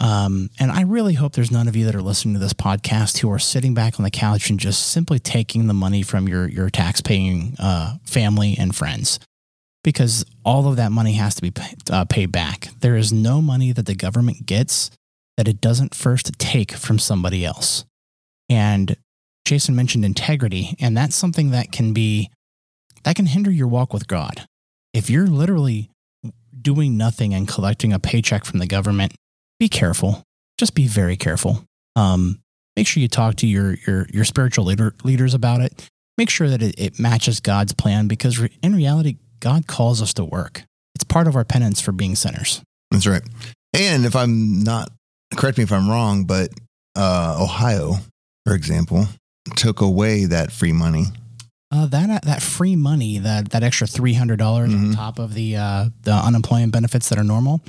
um, 0.00 0.48
and 0.58 0.70
I 0.70 0.82
really 0.82 1.14
hope 1.14 1.34
there's 1.34 1.50
none 1.50 1.68
of 1.68 1.76
you 1.76 1.84
that 1.84 1.94
are 1.94 2.02
listening 2.02 2.34
to 2.34 2.40
this 2.40 2.54
podcast 2.54 3.18
who 3.18 3.30
are 3.30 3.38
sitting 3.38 3.74
back 3.74 4.00
on 4.00 4.04
the 4.04 4.10
couch 4.10 4.48
and 4.48 4.58
just 4.58 4.88
simply 4.88 5.18
taking 5.18 5.66
the 5.66 5.74
money 5.74 6.02
from 6.02 6.26
your 6.26 6.48
your 6.48 6.70
tax 6.70 7.00
paying 7.02 7.54
uh, 7.58 7.98
family 8.04 8.56
and 8.58 8.74
friends, 8.74 9.20
because 9.84 10.24
all 10.44 10.66
of 10.66 10.76
that 10.76 10.90
money 10.90 11.12
has 11.12 11.34
to 11.34 11.42
be 11.42 11.50
pay, 11.50 11.74
uh, 11.90 12.06
paid 12.06 12.32
back. 12.32 12.68
There 12.80 12.96
is 12.96 13.12
no 13.12 13.42
money 13.42 13.72
that 13.72 13.86
the 13.86 13.94
government 13.94 14.46
gets 14.46 14.90
that 15.36 15.46
it 15.46 15.60
doesn't 15.60 15.94
first 15.94 16.38
take 16.38 16.72
from 16.72 16.98
somebody 16.98 17.44
else. 17.44 17.84
And 18.48 18.96
Jason 19.44 19.76
mentioned 19.76 20.04
integrity, 20.04 20.76
and 20.80 20.96
that's 20.96 21.14
something 21.14 21.50
that 21.50 21.72
can 21.72 21.92
be 21.92 22.30
that 23.04 23.16
can 23.16 23.26
hinder 23.26 23.50
your 23.50 23.68
walk 23.68 23.92
with 23.92 24.08
God. 24.08 24.46
If 24.94 25.10
you're 25.10 25.26
literally 25.26 25.90
doing 26.60 26.96
nothing 26.96 27.32
and 27.34 27.46
collecting 27.46 27.92
a 27.92 27.98
paycheck 27.98 28.44
from 28.44 28.58
the 28.58 28.66
government, 28.66 29.14
be 29.60 29.68
careful. 29.68 30.24
Just 30.58 30.74
be 30.74 30.88
very 30.88 31.16
careful. 31.16 31.64
Um, 31.94 32.40
make 32.74 32.88
sure 32.88 33.00
you 33.00 33.08
talk 33.08 33.36
to 33.36 33.46
your 33.46 33.74
your 33.86 34.06
your 34.12 34.24
spiritual 34.24 34.64
leader, 34.64 34.94
leaders 35.04 35.34
about 35.34 35.60
it. 35.60 35.88
Make 36.18 36.30
sure 36.30 36.48
that 36.48 36.60
it, 36.62 36.74
it 36.76 36.98
matches 36.98 37.38
God's 37.38 37.72
plan 37.72 38.08
because 38.08 38.38
re- 38.38 38.58
in 38.62 38.74
reality, 38.74 39.16
God 39.38 39.68
calls 39.68 40.02
us 40.02 40.12
to 40.14 40.24
work. 40.24 40.64
It's 40.94 41.04
part 41.04 41.28
of 41.28 41.36
our 41.36 41.44
penance 41.44 41.80
for 41.80 41.92
being 41.92 42.16
sinners. 42.16 42.60
That's 42.90 43.06
right. 43.06 43.22
And 43.72 44.04
if 44.04 44.16
I'm 44.16 44.64
not, 44.64 44.90
correct 45.36 45.56
me 45.56 45.64
if 45.64 45.72
I'm 45.72 45.88
wrong, 45.88 46.24
but 46.24 46.50
uh, 46.96 47.38
Ohio, 47.40 47.94
for 48.44 48.54
example, 48.54 49.06
took 49.56 49.80
away 49.80 50.24
that 50.26 50.52
free 50.52 50.72
money. 50.72 51.04
Uh, 51.72 51.86
that 51.86 52.24
that 52.24 52.42
free 52.42 52.74
money, 52.74 53.18
that 53.18 53.50
that 53.50 53.62
extra 53.62 53.86
three 53.86 54.14
hundred 54.14 54.38
dollars 54.40 54.74
on 54.74 54.90
Mhm. 54.90 54.94
top 54.96 55.20
of 55.20 55.34
the 55.34 55.56
uh, 55.56 55.88
the 56.02 56.12
unemployment 56.12 56.72
benefits 56.72 57.08
that 57.10 57.18
are 57.18 57.22
normal, 57.24 57.60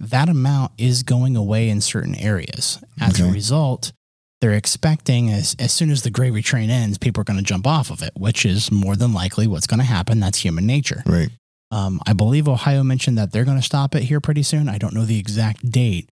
that 0.00 0.28
amount 0.28 0.72
is 0.78 1.04
going 1.04 1.36
away 1.36 1.68
in 1.68 1.80
certain 1.80 2.16
areas. 2.16 2.78
As 3.00 3.20
a 3.20 3.30
result, 3.30 3.92
they're 4.40 4.54
expecting 4.54 5.30
as 5.30 5.54
as 5.60 5.72
soon 5.72 5.90
as 5.90 6.02
the 6.02 6.10
gravy 6.10 6.42
train 6.42 6.70
ends, 6.70 6.98
people 6.98 7.20
are 7.20 7.24
going 7.24 7.38
to 7.38 7.44
jump 7.44 7.68
off 7.68 7.90
of 7.92 8.02
it, 8.02 8.10
which 8.16 8.44
is 8.44 8.72
more 8.72 8.96
than 8.96 9.12
likely 9.12 9.46
what's 9.46 9.68
going 9.68 9.78
to 9.80 9.86
happen. 9.86 10.18
That's 10.18 10.38
human 10.38 10.66
nature. 10.66 11.04
Right. 11.06 11.28
Um, 11.70 12.00
I 12.04 12.14
believe 12.14 12.48
Ohio 12.48 12.82
mentioned 12.82 13.16
that 13.18 13.30
they're 13.32 13.44
going 13.44 13.58
to 13.58 13.62
stop 13.62 13.94
it 13.94 14.02
here 14.04 14.20
pretty 14.20 14.42
soon. 14.42 14.68
I 14.68 14.78
don't 14.78 14.92
know 14.94 15.04
the 15.04 15.18
exact 15.20 15.70
date, 15.70 16.08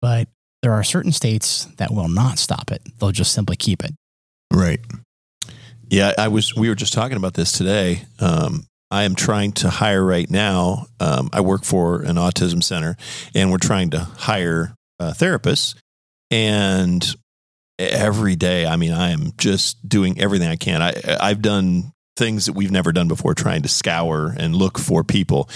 but 0.00 0.28
there 0.62 0.72
are 0.72 0.84
certain 0.84 1.12
states 1.12 1.66
that 1.78 1.90
will 1.92 2.08
not 2.08 2.38
stop 2.38 2.70
it. 2.70 2.82
They'll 2.98 3.12
just 3.12 3.32
simply 3.32 3.56
keep 3.56 3.84
it. 3.84 3.92
Right. 4.52 4.80
Yeah, 5.88 6.12
I 6.18 6.28
was. 6.28 6.54
We 6.54 6.68
were 6.68 6.74
just 6.74 6.92
talking 6.92 7.16
about 7.16 7.34
this 7.34 7.52
today. 7.52 8.02
Um, 8.18 8.66
I 8.90 9.04
am 9.04 9.14
trying 9.14 9.52
to 9.52 9.70
hire 9.70 10.04
right 10.04 10.28
now. 10.30 10.86
Um, 11.00 11.30
I 11.32 11.40
work 11.40 11.64
for 11.64 12.02
an 12.02 12.16
autism 12.16 12.62
center, 12.62 12.96
and 13.34 13.50
we're 13.50 13.58
trying 13.58 13.90
to 13.90 14.00
hire 14.00 14.74
uh, 14.98 15.12
therapists. 15.12 15.74
And 16.30 17.04
every 17.78 18.36
day, 18.36 18.66
I 18.66 18.76
mean, 18.76 18.92
I 18.92 19.10
am 19.10 19.32
just 19.36 19.88
doing 19.88 20.20
everything 20.20 20.48
I 20.48 20.56
can. 20.56 20.82
I, 20.82 20.94
I've 21.20 21.42
done 21.42 21.92
things 22.16 22.46
that 22.46 22.54
we've 22.54 22.70
never 22.70 22.92
done 22.92 23.08
before, 23.08 23.34
trying 23.34 23.62
to 23.62 23.68
scour 23.68 24.34
and 24.36 24.56
look 24.56 24.78
for 24.78 25.04
people. 25.04 25.48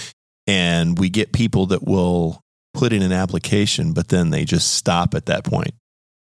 And 0.47 0.97
we 0.97 1.09
get 1.09 1.33
people 1.33 1.67
that 1.67 1.83
will 1.83 2.41
put 2.73 2.93
in 2.93 3.01
an 3.01 3.11
application, 3.11 3.93
but 3.93 4.07
then 4.09 4.29
they 4.29 4.45
just 4.45 4.73
stop 4.73 5.13
at 5.15 5.25
that 5.25 5.43
point. 5.43 5.73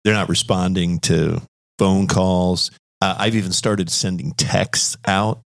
They're 0.03 0.13
not 0.13 0.29
responding 0.29 0.99
to 1.01 1.41
phone 1.77 2.07
calls. 2.07 2.71
Uh, 3.01 3.15
I've 3.17 3.35
even 3.35 3.51
started 3.51 3.89
sending 3.89 4.31
texts 4.33 4.95
out 5.05 5.41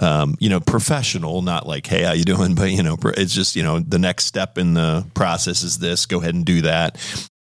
um, 0.00 0.36
you 0.40 0.48
know, 0.48 0.60
professional, 0.60 1.42
not 1.42 1.66
like, 1.66 1.86
hey, 1.86 2.02
how 2.02 2.12
you 2.12 2.24
doing? 2.24 2.54
But 2.64 2.70
you 2.70 2.82
know, 2.82 2.96
it's 3.16 3.34
just 3.34 3.56
you 3.56 3.62
know, 3.62 3.80
the 3.80 3.98
next 3.98 4.26
step 4.26 4.58
in 4.58 4.74
the 4.74 5.06
process 5.14 5.62
is 5.62 5.78
this. 5.78 6.06
Go 6.06 6.20
ahead 6.20 6.34
and 6.34 6.44
do 6.44 6.62
that. 6.62 6.98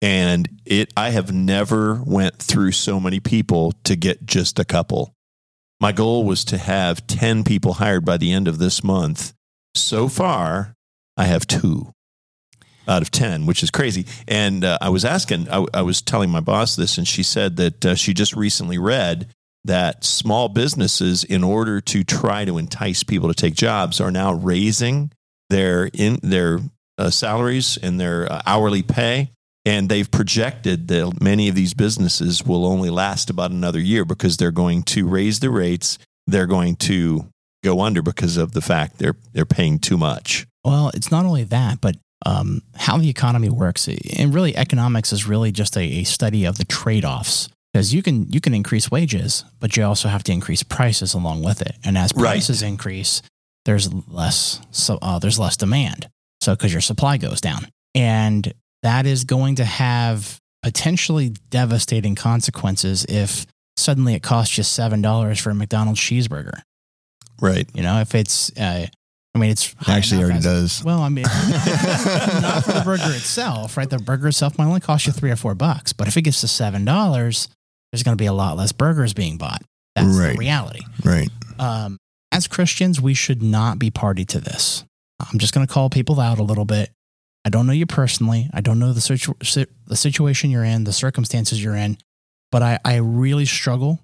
And 0.02 0.50
it, 0.66 0.92
I 0.98 1.12
have 1.12 1.32
never 1.32 2.02
went 2.04 2.38
through 2.38 2.72
so 2.72 3.00
many 3.00 3.20
people 3.20 3.74
to 3.84 3.96
get 3.96 4.26
just 4.26 4.58
a 4.58 4.66
couple. 4.66 5.14
My 5.80 5.92
goal 5.92 6.24
was 6.24 6.44
to 6.46 6.58
have 6.58 7.06
ten 7.08 7.44
people 7.44 7.74
hired 7.74 8.06
by 8.06 8.18
the 8.18 8.32
end 8.32 8.48
of 8.48 8.58
this 8.58 8.84
month. 8.84 9.34
So 9.76 10.08
far, 10.08 10.76
I 11.18 11.26
have 11.26 11.48
two 11.48 11.94
out 12.88 13.04
of 13.04 13.12
10, 13.12 13.46
which 13.46 13.62
is 13.62 13.70
crazy. 13.70 14.06
And 14.28 14.66
uh, 14.66 14.78
I 14.82 14.90
was 14.90 15.06
asking, 15.06 15.48
I, 15.50 15.66
I, 15.72 15.82
was 15.84 16.02
telling 16.02 16.32
my 16.32 16.40
boss 16.40 16.76
this, 16.76 16.98
and 16.98 17.08
she 17.08 17.22
said 17.22 17.56
that 17.58 17.86
uh, 17.86 17.96
she 17.96 18.14
just 18.14 18.36
recently 18.36 18.80
read 18.80 19.32
that 19.66 20.04
small 20.04 20.50
businesses, 20.50 21.24
in 21.24 21.44
order 21.44 21.80
to 21.82 22.04
try 22.04 22.46
to 22.46 22.58
entice 22.58 23.04
people 23.04 23.28
to 23.30 23.36
take 23.36 23.54
jobs, 23.54 24.02
are 24.02 24.12
now 24.12 24.34
raising 24.34 25.12
their 25.50 25.90
in 25.94 26.20
their 26.24 26.60
uh, 26.98 27.10
salaries 27.10 27.78
and 27.78 28.00
their 28.00 28.32
uh, 28.32 28.42
hourly 28.46 28.82
pay. 28.82 29.32
And 29.64 29.90
they've 29.90 30.10
projected 30.10 30.88
that 30.88 31.22
many 31.22 31.48
of 31.48 31.54
these 31.54 31.76
businesses 31.76 32.44
will 32.44 32.66
only 32.66 32.90
last 32.90 33.30
about 33.30 33.52
another 33.52 33.80
year 33.80 34.06
because 34.06 34.38
they're 34.38 34.52
going 34.52 34.82
to 34.84 35.08
raise 35.08 35.40
the 35.40 35.52
rates. 35.52 36.00
They're 36.26 36.48
going 36.48 36.78
to 36.78 37.28
go 37.64 37.82
under 37.82 38.02
because 38.02 38.38
of 38.38 38.54
the 38.54 38.62
fact 38.62 38.98
they're 38.98 39.16
they're 39.34 39.46
paying 39.46 39.78
too 39.78 39.98
much. 39.98 40.48
Well, 40.64 40.90
it's 40.96 41.12
not 41.12 41.26
only 41.26 41.44
that, 41.46 41.80
but 41.80 41.98
um, 42.26 42.62
how 42.76 42.98
the 42.98 43.10
economy 43.10 43.50
works. 43.50 43.88
And 43.88 44.34
really, 44.34 44.56
economics 44.56 45.12
is 45.14 45.28
really 45.28 45.52
just 45.52 45.76
a, 45.78 45.82
a 45.82 46.04
study 46.04 46.46
of 46.46 46.58
the 46.58 46.66
trade 46.66 47.06
offs. 47.06 47.50
Because 47.74 47.94
you 47.94 48.04
can 48.04 48.30
you 48.30 48.42
can 48.42 48.54
increase 48.54 48.92
wages, 48.92 49.46
but 49.60 49.78
you 49.78 49.84
also 49.84 50.10
have 50.10 50.24
to 50.24 50.32
increase 50.32 50.62
prices 50.62 51.14
along 51.14 51.44
with 51.44 51.62
it. 51.62 51.76
And 51.84 51.98
as 51.98 52.12
prices 52.12 52.62
right. 52.62 52.70
increase, 52.70 53.22
there's 53.66 53.94
less 53.94 54.60
so 54.72 55.00
uh, 55.02 55.20
there's 55.20 55.40
less 55.40 55.56
demand. 55.56 56.10
So 56.42 56.54
because 56.54 56.74
your 56.74 56.82
supply 56.82 57.18
goes 57.18 57.40
down, 57.40 57.68
and 57.96 58.54
that 58.84 59.06
is 59.06 59.24
going 59.24 59.56
to 59.56 59.66
have 59.66 60.40
potentially 60.64 61.30
devastating 61.50 62.16
consequences 62.16 63.06
if 63.08 63.46
suddenly 63.78 64.16
it 64.16 64.22
costs 64.22 64.58
you 64.58 64.64
seven 64.64 65.02
dollars 65.02 65.40
for 65.40 65.52
a 65.52 65.56
McDonald's 65.56 66.00
cheeseburger. 66.00 66.62
Right. 67.40 67.68
You 67.74 67.84
know, 67.84 68.02
if 68.02 68.14
it's 68.16 68.56
uh, 68.58 68.88
I 69.34 69.40
mean, 69.40 69.50
it's 69.50 69.74
actually 69.88 70.24
already 70.24 70.40
as, 70.40 70.44
does. 70.44 70.84
Well, 70.84 71.00
I 71.00 71.10
mean, 71.10 71.24
not 71.24 72.66
for 72.66 72.74
the 72.74 72.82
burger 72.84 73.16
itself, 73.16 73.78
right? 73.78 73.90
The 73.90 73.98
burger 73.98 74.28
itself 74.28 74.58
might 74.58 74.66
only 74.66 74.82
cost 74.82 75.08
you 75.08 75.14
three 75.14 75.32
or 75.32 75.38
four 75.38 75.56
bucks, 75.56 75.94
but 75.94 76.08
if 76.08 76.18
it 76.18 76.24
gets 76.24 76.42
to 76.42 76.50
seven 76.50 76.84
dollars, 76.84 77.48
there's 77.92 78.04
going 78.04 78.18
to 78.18 78.22
be 78.22 78.28
a 78.28 78.34
lot 78.34 78.58
less 78.58 78.72
burgers 78.72 79.14
being 79.14 79.38
bought. 79.38 79.62
That's 79.96 80.08
right. 80.18 80.34
the 80.34 80.38
reality. 80.38 80.82
Right. 81.04 81.30
Um, 81.60 81.98
as 82.32 82.48
Christians, 82.48 83.02
we 83.02 83.14
should 83.14 83.42
not 83.42 83.78
be 83.78 83.90
party 83.90 84.26
to 84.26 84.40
this. 84.40 84.86
I'm 85.20 85.40
just 85.40 85.54
going 85.54 85.66
to 85.66 85.72
call 85.72 85.90
people 85.90 86.20
out 86.20 86.40
a 86.40 86.44
little 86.44 86.66
bit. 86.66 86.92
I 87.46 87.50
don't 87.50 87.68
know 87.68 87.74
you 87.74 87.86
personally. 87.86 88.50
I 88.54 88.62
don't 88.62 88.80
know 88.80 88.94
the 88.94 89.02
situ- 89.02 89.34
the 89.40 89.96
situation 89.96 90.52
you're 90.52 90.64
in, 90.64 90.84
the 90.84 90.94
circumstances 90.94 91.64
you're 91.64 91.76
in, 91.76 91.98
but 92.52 92.62
I, 92.62 92.80
I 92.86 92.96
really 92.98 93.46
struggle 93.46 94.00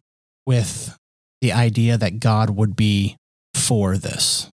with 0.45 0.97
the 1.41 1.53
idea 1.53 1.97
that 1.97 2.19
God 2.19 2.49
would 2.49 2.75
be 2.75 3.15
for 3.53 3.97
this 3.97 4.49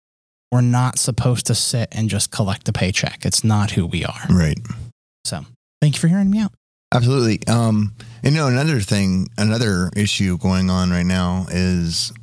we're 0.53 0.61
not 0.61 0.99
supposed 0.99 1.47
to 1.47 1.55
sit 1.55 1.89
and 1.91 2.11
just 2.11 2.29
collect 2.29 2.69
a 2.69 2.73
paycheck. 2.73 3.25
It's 3.25 3.43
not 3.43 3.71
who 3.71 3.87
we 3.87 4.05
are. 4.05 4.21
Right. 4.29 4.59
So 5.25 5.43
thank 5.81 5.95
you 5.95 5.99
for 5.99 6.07
hearing 6.07 6.29
me 6.29 6.37
out. 6.37 6.53
Absolutely. 6.93 7.39
Um, 7.47 7.95
and 8.23 8.35
you 8.35 8.41
know, 8.41 8.47
another 8.47 8.79
thing, 8.79 9.27
another 9.37 9.89
issue 9.95 10.37
going 10.37 10.69
on 10.69 10.91
right 10.91 11.05
now 11.05 11.45
is 11.49 12.13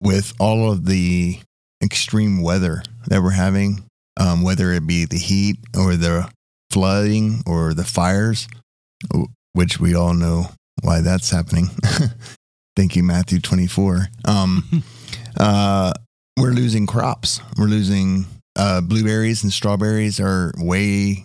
with 0.00 0.32
all 0.40 0.72
of 0.72 0.86
the 0.86 1.38
extreme 1.82 2.42
weather 2.42 2.82
that 3.08 3.22
we're 3.22 3.30
having, 3.30 3.84
um, 4.18 4.42
whether 4.42 4.72
it 4.72 4.86
be 4.86 5.04
the 5.04 5.18
heat 5.18 5.56
or 5.76 5.96
the 5.96 6.30
flooding 6.70 7.42
or 7.46 7.74
the 7.74 7.84
fires, 7.84 8.48
which 9.52 9.78
we 9.78 9.94
all 9.94 10.14
know 10.14 10.46
why 10.82 11.02
that's 11.02 11.30
happening. 11.30 11.68
Thank 12.76 12.96
you, 12.96 13.02
Matthew 13.02 13.40
24. 13.40 14.08
Um, 14.26 14.82
uh, 15.38 15.92
we're 16.38 16.50
losing 16.50 16.86
crops. 16.86 17.40
We're 17.58 17.66
losing 17.66 18.26
uh, 18.56 18.80
blueberries 18.80 19.42
and 19.42 19.52
strawberries 19.52 20.18
are 20.18 20.52
way, 20.56 21.24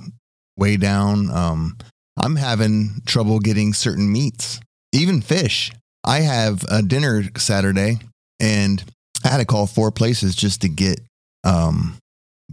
way 0.57 0.75
down. 0.75 1.29
Um, 1.31 1.77
I'm 2.17 2.35
having 2.35 3.01
trouble 3.05 3.39
getting 3.39 3.73
certain 3.73 4.11
meats, 4.11 4.59
even 4.91 5.21
fish. 5.21 5.71
I 6.03 6.19
have 6.21 6.63
a 6.69 6.81
dinner 6.81 7.23
Saturday 7.37 7.99
and 8.39 8.83
I 9.23 9.29
had 9.29 9.37
to 9.37 9.45
call 9.45 9.67
four 9.67 9.91
places 9.91 10.35
just 10.35 10.61
to 10.61 10.69
get 10.69 10.99
um, 11.43 11.97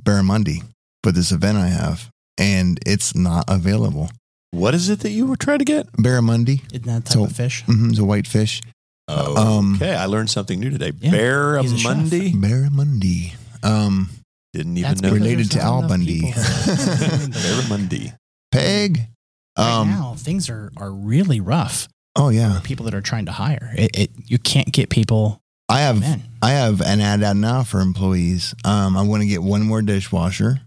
barramundi 0.01 0.63
for 1.03 1.13
this 1.13 1.33
event 1.33 1.57
I 1.59 1.69
have, 1.69 2.11
and 2.37 2.79
it's 2.87 3.15
not 3.15 3.45
available. 3.49 4.11
What 4.51 4.75
is 4.75 4.89
it 4.89 5.01
that 5.01 5.11
you 5.11 5.27
were 5.27 5.37
trying 5.37 5.59
to 5.59 5.65
get? 5.65 5.91
Barramundi. 5.93 6.63
Isn't 6.73 6.87
that 6.87 7.05
type 7.05 7.15
so, 7.15 7.25
of 7.25 7.33
fish? 7.33 7.65
Mm-hmm, 7.65 7.91
it's 7.91 7.99
a 7.99 8.05
white 8.05 8.27
fish. 8.27 8.63
Oh, 9.07 9.59
um, 9.59 9.77
okay. 9.77 9.95
I 9.95 10.07
learned 10.07 10.31
something 10.31 10.59
new 10.61 10.71
today. 10.71 10.93
Yeah, 11.01 11.13
Barramundi. 11.13 12.33
Barramundi. 12.33 13.35
Um, 13.63 14.11
Didn't 14.53 14.77
even 14.77 14.99
know. 14.99 15.13
Related 15.13 15.51
to 15.53 15.61
Al 15.61 15.87
Bundy. 15.87 16.21
Barramundi. 16.33 18.15
Peg. 18.53 19.09
Right 19.59 19.69
um, 19.69 19.91
now, 19.91 20.15
things 20.17 20.49
are, 20.49 20.71
are 20.77 20.91
really 20.91 21.41
rough. 21.41 21.89
Oh 22.17 22.31
yeah. 22.31 22.61
people 22.65 22.85
that 22.85 22.95
are 22.95 23.01
trying 23.01 23.27
to 23.27 23.33
hire. 23.33 23.73
It, 23.77 23.97
it 23.97 24.11
you 24.27 24.39
can't 24.39 24.73
get 24.73 24.89
people. 24.89 25.41
I 25.69 25.81
have 25.81 26.03
I 26.41 26.51
have 26.51 26.81
an 26.81 27.01
ad 27.01 27.23
out 27.23 27.37
now 27.37 27.63
for 27.63 27.81
employees. 27.81 28.55
Um, 28.65 28.97
I 28.97 29.03
want 29.03 29.23
to 29.23 29.29
get 29.29 29.43
one 29.43 29.63
more 29.63 29.83
dishwasher 29.83 30.61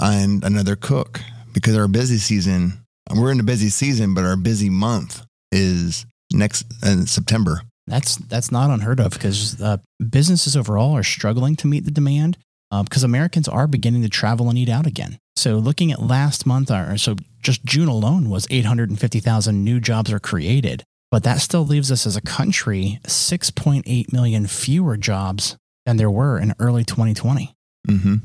and 0.00 0.44
another 0.44 0.76
cook 0.76 1.20
because 1.52 1.76
our 1.76 1.88
busy 1.88 2.18
season. 2.18 2.84
We're 3.10 3.32
in 3.32 3.40
a 3.40 3.44
busy 3.44 3.70
season, 3.70 4.12
but 4.12 4.24
our 4.24 4.36
busy 4.36 4.68
month 4.68 5.24
is 5.50 6.04
next 6.30 6.66
uh, 6.82 7.06
September. 7.06 7.62
That's 7.86 8.16
that's 8.16 8.52
not 8.52 8.68
unheard 8.68 9.00
of 9.00 9.12
because 9.12 9.60
uh, 9.62 9.78
businesses 10.10 10.56
overall 10.56 10.94
are 10.94 11.02
struggling 11.02 11.56
to 11.56 11.66
meet 11.66 11.86
the 11.86 11.90
demand 11.90 12.36
because 12.84 13.04
uh, 13.04 13.06
Americans 13.06 13.48
are 13.48 13.66
beginning 13.66 14.02
to 14.02 14.10
travel 14.10 14.50
and 14.50 14.58
eat 14.58 14.68
out 14.68 14.86
again. 14.86 15.18
So 15.36 15.54
looking 15.56 15.90
at 15.90 16.02
last 16.02 16.44
month, 16.44 16.70
or 16.70 16.98
so 16.98 17.16
just 17.40 17.64
June 17.64 17.88
alone 17.88 18.30
was 18.30 18.46
850,000 18.50 19.64
new 19.64 19.80
jobs 19.80 20.12
are 20.12 20.18
created, 20.18 20.84
but 21.10 21.24
that 21.24 21.40
still 21.40 21.64
leaves 21.64 21.90
us 21.90 22.06
as 22.06 22.16
a 22.16 22.20
country 22.20 22.98
6.8 23.04 24.12
million 24.12 24.46
fewer 24.46 24.96
jobs 24.96 25.56
than 25.86 25.96
there 25.96 26.10
were 26.10 26.38
in 26.38 26.54
early 26.58 26.84
2020. 26.84 27.54
Mm-hmm. 27.88 28.16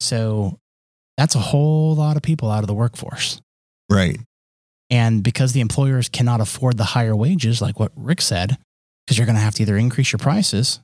So 0.00 0.58
that's 1.16 1.34
a 1.34 1.40
whole 1.40 1.94
lot 1.94 2.16
of 2.16 2.22
people 2.22 2.50
out 2.50 2.62
of 2.62 2.66
the 2.66 2.74
workforce. 2.74 3.40
Right. 3.90 4.18
And 4.88 5.22
because 5.22 5.52
the 5.52 5.60
employers 5.60 6.08
cannot 6.08 6.40
afford 6.40 6.76
the 6.76 6.84
higher 6.84 7.14
wages, 7.14 7.60
like 7.60 7.78
what 7.78 7.92
Rick 7.94 8.20
said, 8.20 8.56
because 9.06 9.18
you're 9.18 9.26
going 9.26 9.36
to 9.36 9.42
have 9.42 9.54
to 9.56 9.62
either 9.62 9.76
increase 9.76 10.12
your 10.12 10.18
prices 10.18 10.80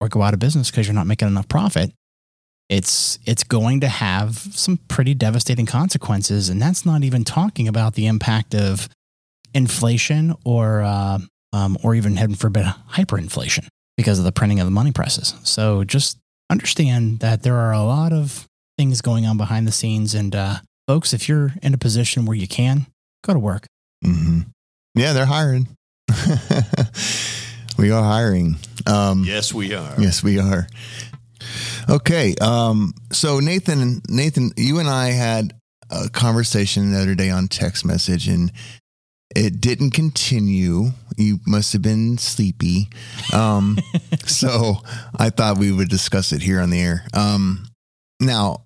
or 0.00 0.08
go 0.08 0.22
out 0.22 0.34
of 0.34 0.40
business 0.40 0.70
because 0.70 0.86
you're 0.86 0.94
not 0.94 1.06
making 1.06 1.28
enough 1.28 1.48
profit, 1.48 1.92
it's 2.70 3.18
it's 3.26 3.42
going 3.42 3.80
to 3.80 3.88
have 3.88 4.38
some 4.38 4.78
pretty 4.88 5.12
devastating 5.12 5.66
consequences. 5.66 6.48
And 6.48 6.62
that's 6.62 6.86
not 6.86 7.02
even 7.02 7.24
talking 7.24 7.66
about 7.66 7.94
the 7.94 8.06
impact 8.06 8.54
of 8.54 8.88
inflation 9.52 10.36
or 10.44 10.82
uh, 10.82 11.18
um, 11.52 11.76
or 11.82 11.96
even 11.96 12.16
heaven 12.16 12.36
forbid 12.36 12.64
hyperinflation 12.92 13.66
because 13.96 14.20
of 14.20 14.24
the 14.24 14.32
printing 14.32 14.60
of 14.60 14.66
the 14.66 14.70
money 14.70 14.92
presses. 14.92 15.34
So 15.42 15.82
just 15.82 16.16
understand 16.48 17.18
that 17.18 17.42
there 17.42 17.56
are 17.56 17.72
a 17.72 17.82
lot 17.82 18.12
of 18.12 18.46
things 18.78 19.00
going 19.02 19.26
on 19.26 19.36
behind 19.36 19.66
the 19.66 19.72
scenes. 19.72 20.14
And 20.14 20.34
uh, 20.34 20.58
folks, 20.86 21.12
if 21.12 21.28
you're 21.28 21.52
in 21.62 21.74
a 21.74 21.78
position 21.78 22.24
where 22.24 22.36
you 22.36 22.46
can, 22.46 22.86
go 23.24 23.32
to 23.32 23.38
work. 23.38 23.66
Mm-hmm. 24.04 24.42
Yeah, 24.94 25.12
they're 25.12 25.26
hiring. 25.26 25.68
we 27.78 27.90
are 27.90 28.02
hiring. 28.02 28.56
Um, 28.86 29.24
yes, 29.26 29.52
we 29.52 29.74
are. 29.74 29.94
Yes, 29.98 30.22
we 30.22 30.38
are. 30.38 30.68
Okay. 31.88 32.34
Um, 32.40 32.92
so 33.12 33.40
Nathan, 33.40 34.00
Nathan, 34.08 34.52
you 34.56 34.78
and 34.78 34.88
I 34.88 35.10
had 35.10 35.54
a 35.90 36.08
conversation 36.08 36.92
the 36.92 37.00
other 37.00 37.14
day 37.14 37.30
on 37.30 37.48
text 37.48 37.84
message, 37.84 38.28
and 38.28 38.52
it 39.34 39.60
didn't 39.60 39.90
continue. 39.90 40.90
You 41.16 41.38
must 41.46 41.72
have 41.72 41.82
been 41.82 42.18
sleepy. 42.18 42.88
Um, 43.32 43.78
so 44.26 44.76
I 45.16 45.30
thought 45.30 45.58
we 45.58 45.72
would 45.72 45.88
discuss 45.88 46.32
it 46.32 46.42
here 46.42 46.60
on 46.60 46.70
the 46.70 46.80
air. 46.80 47.04
Um, 47.14 47.66
now, 48.20 48.64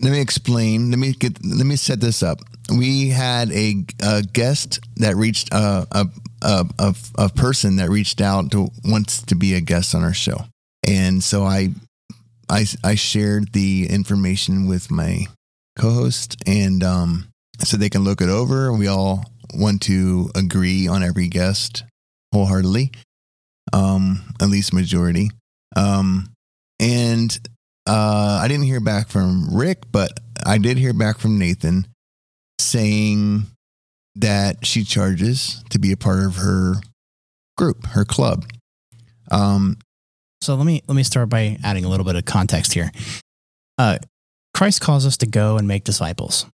let 0.00 0.12
me 0.12 0.20
explain. 0.20 0.90
Let 0.90 0.98
me 0.98 1.12
get. 1.12 1.44
Let 1.44 1.66
me 1.66 1.76
set 1.76 2.00
this 2.00 2.22
up. 2.22 2.40
We 2.76 3.10
had 3.10 3.52
a, 3.52 3.84
a 4.02 4.22
guest 4.22 4.80
that 4.96 5.16
reached 5.16 5.52
uh, 5.52 5.84
a, 5.90 6.06
a, 6.42 6.66
a 6.78 6.94
a 7.16 7.28
person 7.28 7.76
that 7.76 7.90
reached 7.90 8.20
out 8.20 8.50
to 8.52 8.68
wants 8.84 9.22
to 9.22 9.34
be 9.34 9.54
a 9.54 9.60
guest 9.60 9.94
on 9.94 10.02
our 10.02 10.14
show, 10.14 10.44
and 10.86 11.22
so 11.22 11.44
I 11.44 11.70
I 12.48 12.66
I 12.82 12.94
shared 12.94 13.52
the 13.52 13.86
information 13.88 14.68
with 14.68 14.90
my 14.90 15.26
co-host, 15.78 16.36
and 16.46 16.82
um, 16.82 17.28
so 17.60 17.76
they 17.76 17.90
can 17.90 18.04
look 18.04 18.20
it 18.20 18.28
over. 18.28 18.72
We 18.72 18.86
all 18.86 19.24
want 19.54 19.82
to 19.82 20.30
agree 20.34 20.88
on 20.88 21.02
every 21.02 21.28
guest 21.28 21.84
wholeheartedly, 22.32 22.92
um, 23.72 24.34
at 24.40 24.48
least 24.48 24.72
majority. 24.72 25.30
Um, 25.76 26.30
and 26.80 27.36
uh, 27.86 28.40
I 28.42 28.48
didn't 28.48 28.64
hear 28.64 28.80
back 28.80 29.08
from 29.08 29.54
Rick, 29.54 29.84
but 29.92 30.18
I 30.44 30.58
did 30.58 30.78
hear 30.78 30.92
back 30.92 31.18
from 31.18 31.38
Nathan 31.38 31.86
saying 32.58 33.46
that 34.16 34.64
she 34.64 34.84
charges 34.84 35.62
to 35.70 35.78
be 35.78 35.92
a 35.92 35.96
part 35.96 36.24
of 36.24 36.36
her 36.36 36.74
group, 37.56 37.86
her 37.86 38.04
club. 38.04 38.46
Um, 39.30 39.78
So 40.44 40.54
let 40.56 40.66
me 40.66 40.82
let 40.86 40.94
me 40.94 41.02
start 41.04 41.30
by 41.30 41.56
adding 41.64 41.86
a 41.86 41.88
little 41.88 42.04
bit 42.04 42.16
of 42.16 42.26
context 42.26 42.74
here. 42.74 42.92
Uh, 43.78 43.96
Christ 44.52 44.82
calls 44.82 45.06
us 45.06 45.16
to 45.18 45.26
go 45.26 45.56
and 45.56 45.66
make 45.66 45.84
disciples. 45.84 46.44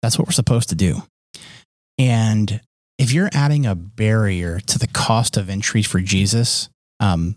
That's 0.00 0.16
what 0.16 0.28
we're 0.28 0.32
supposed 0.32 0.68
to 0.68 0.76
do. 0.76 1.02
And 1.98 2.60
if 2.98 3.12
you're 3.12 3.28
adding 3.32 3.66
a 3.66 3.74
barrier 3.74 4.60
to 4.60 4.78
the 4.78 4.86
cost 4.86 5.36
of 5.36 5.50
entry 5.50 5.82
for 5.82 5.98
Jesus, 6.00 6.68
um, 7.00 7.34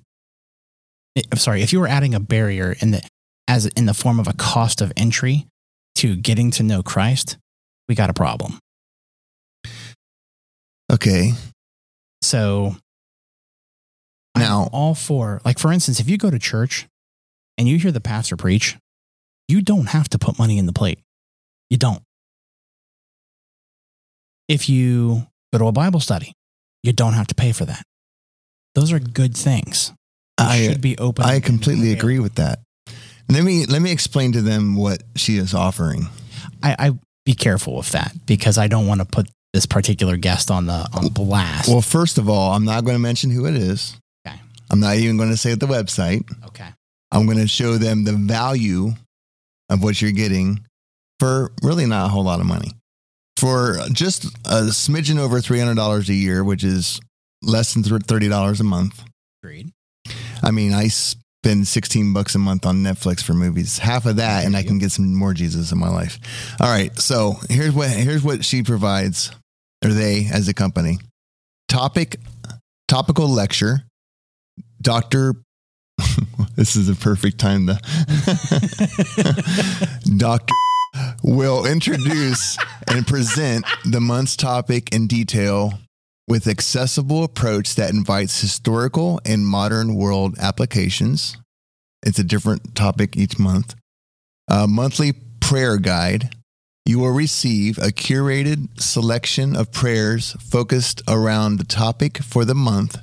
eh, 1.15 1.23
I'm 1.32 1.39
sorry, 1.39 1.63
if 1.63 1.73
you 1.73 1.80
were 1.80 1.88
adding 1.88 2.13
a 2.13 2.19
barrier 2.19 2.75
in 2.80 2.91
the 2.91 3.02
as 3.47 3.65
in 3.65 3.88
the 3.88 3.95
form 3.95 4.19
of 4.19 4.28
a 4.28 4.34
cost 4.34 4.82
of 4.82 4.93
entry 4.95 5.47
to 5.95 6.15
getting 6.15 6.52
to 6.52 6.62
know 6.62 6.84
Christ, 6.84 7.39
we 7.88 7.95
got 7.95 8.12
a 8.12 8.13
problem. 8.13 8.60
okay. 10.93 11.32
So 12.21 12.75
I'm 14.41 14.47
Now- 14.49 14.69
all 14.71 14.95
for 14.95 15.41
like 15.45 15.60
for 15.60 15.71
instance, 15.71 15.99
if 15.99 16.10
you 16.10 16.17
go 16.17 16.30
to 16.30 16.39
church 16.39 16.88
and 17.58 17.67
you 17.67 17.78
hear 17.78 17.91
the 17.91 18.02
pastor 18.02 18.36
preach, 18.38 18.78
you 19.47 19.62
don't 19.62 19.88
have 19.88 20.08
to 20.10 20.19
put 20.19 20.38
money 20.39 20.58
in 20.58 20.65
the 20.65 20.73
plate. 20.73 20.99
You 21.69 21.78
don't. 21.78 22.02
If 24.47 24.69
you 24.69 25.28
go 25.54 25.60
to 25.60 25.65
a 25.67 25.71
Bible 25.71 25.99
study, 25.99 26.34
you 26.84 26.93
don't 26.93 27.13
have 27.13 27.28
to 27.28 27.36
pay 27.36 27.52
for 27.52 27.65
that. 27.65 27.84
Those 28.75 28.91
are 28.91 28.99
good 28.99 29.36
things. 29.36 29.91
You 30.39 30.45
I- 30.45 30.67
should 30.67 30.82
be 30.82 30.97
open. 30.97 31.25
I 31.25 31.39
completely 31.39 31.91
agree 31.91 32.19
with 32.19 32.36
that. 32.36 32.60
Let 33.32 33.43
me 33.43 33.65
let 33.67 33.82
me 33.82 33.91
explain 33.91 34.32
to 34.32 34.41
them 34.41 34.75
what 34.75 35.04
she 35.15 35.38
is 35.38 35.54
offering. 35.54 36.08
I, 36.63 36.75
I 36.80 36.91
be 37.25 37.36
careful 37.36 37.75
with 37.75 37.91
that 37.91 38.13
because 38.25 38.58
I 38.58 38.67
don't 38.67 38.88
want 38.88 39.02
to 39.02 39.06
put 39.06 39.30
this 39.54 39.67
particular 39.67 40.17
guest 40.17 40.49
on 40.49 40.65
the 40.65 40.88
on 40.93 41.10
blast. 41.10 41.69
Well, 41.69 41.82
first 41.82 42.17
of 42.17 42.28
all, 42.28 42.54
I'm 42.54 42.65
not 42.65 42.86
going 42.86 42.95
to 42.95 43.02
mention 43.02 43.30
who 43.30 43.45
it 43.45 43.56
is. 43.56 43.95
I'm 44.70 44.80
not 44.80 44.96
even 44.96 45.18
going 45.18 45.30
to 45.32 45.38
say 45.38 45.52
at 45.52 45.60
the 45.60 45.68
website. 45.68 46.24
okay. 46.48 46.70
I'm 47.12 47.26
going 47.26 47.40
to 47.40 47.48
show 47.48 47.78
them 47.78 48.04
the 48.04 48.14
value 48.14 48.92
of 49.70 49.82
what 49.82 50.02
you're 50.02 50.12
getting 50.12 50.66
for 51.20 51.52
really 51.64 51.86
not 51.86 52.06
a 52.06 52.10
whole 52.10 52.24
lot 52.24 52.40
of 52.40 52.46
money. 52.46 52.72
For 53.38 53.78
just 53.92 54.26
a 54.46 54.68
smidgen 54.70 55.18
over 55.18 55.40
$300 55.40 56.10
a 56.10 56.14
year, 56.14 56.44
which 56.44 56.64
is 56.64 57.00
less 57.42 57.74
than 57.74 57.84
$30 57.84 58.60
a 58.60 58.64
month. 58.64 59.04
Agreed. 59.42 59.72
I 60.44 60.52
mean, 60.52 60.74
I 60.74 60.88
spend 60.88 61.68
16 61.68 62.14
bucks 62.14 62.36
a 62.36 62.40
month 62.40 62.66
on 62.66 62.84
Netflix 62.84 63.24
for 63.24 63.34
movies. 63.34 63.78
Half 63.80 64.06
of 64.06 64.18
that 64.18 64.46
and 64.46 64.56
I 64.56 64.64
can 64.64 64.78
get 64.78 64.92
some 64.92 65.16
more 65.16 65.34
Jesus 65.34 65.72
in 65.72 65.80
my 65.80 65.90
life. 65.90 66.20
All 66.60 66.68
right. 66.68 66.98
So, 67.00 67.36
here's 67.50 67.74
what 67.74 67.90
here's 67.90 68.24
what 68.24 68.44
she 68.44 68.62
provides 68.64 69.32
or 69.84 69.92
they 69.92 70.28
as 70.32 70.48
a 70.48 70.54
company. 70.54 71.00
Topic 71.68 72.18
topical 72.88 73.28
lecture. 73.30 73.84
Dr. 74.82 75.36
this 76.56 76.76
is 76.76 76.89
a 76.89 76.96
perfect 76.96 77.38
time 77.38 77.68
to 77.68 77.80
Dr. 80.18 80.54
will 81.24 81.65
introduce 81.65 82.58
and 82.88 83.06
present 83.06 83.65
the 83.86 84.00
month's 84.00 84.36
topic 84.36 84.94
in 84.94 85.08
detail 85.08 85.74
with 86.28 86.48
accessible 86.48 87.24
approach 87.24 87.76
that 87.76 87.92
invites 87.92 88.39
historical 88.39 89.20
and 89.26 89.46
modern 89.46 89.96
world 89.96 90.38
applications. 90.39 91.36
It's 92.04 92.20
a 92.20 92.24
different 92.24 92.76
topic 92.76 93.18
each 93.18 93.38
month. 93.39 93.76
A 94.48 94.68
monthly 94.68 95.13
prayer 95.42 95.78
guide. 95.78 96.36
You 96.86 97.00
will 97.00 97.12
receive 97.12 97.78
a 97.78 97.92
curated 97.92 98.80
selection 98.80 99.56
of 99.56 99.72
prayers 99.72 100.34
focused 100.39 101.02
around 101.08 101.58
the 101.58 101.65
topic 101.65 102.20
for 102.20 102.46
the 102.46 102.56
month 102.56 102.98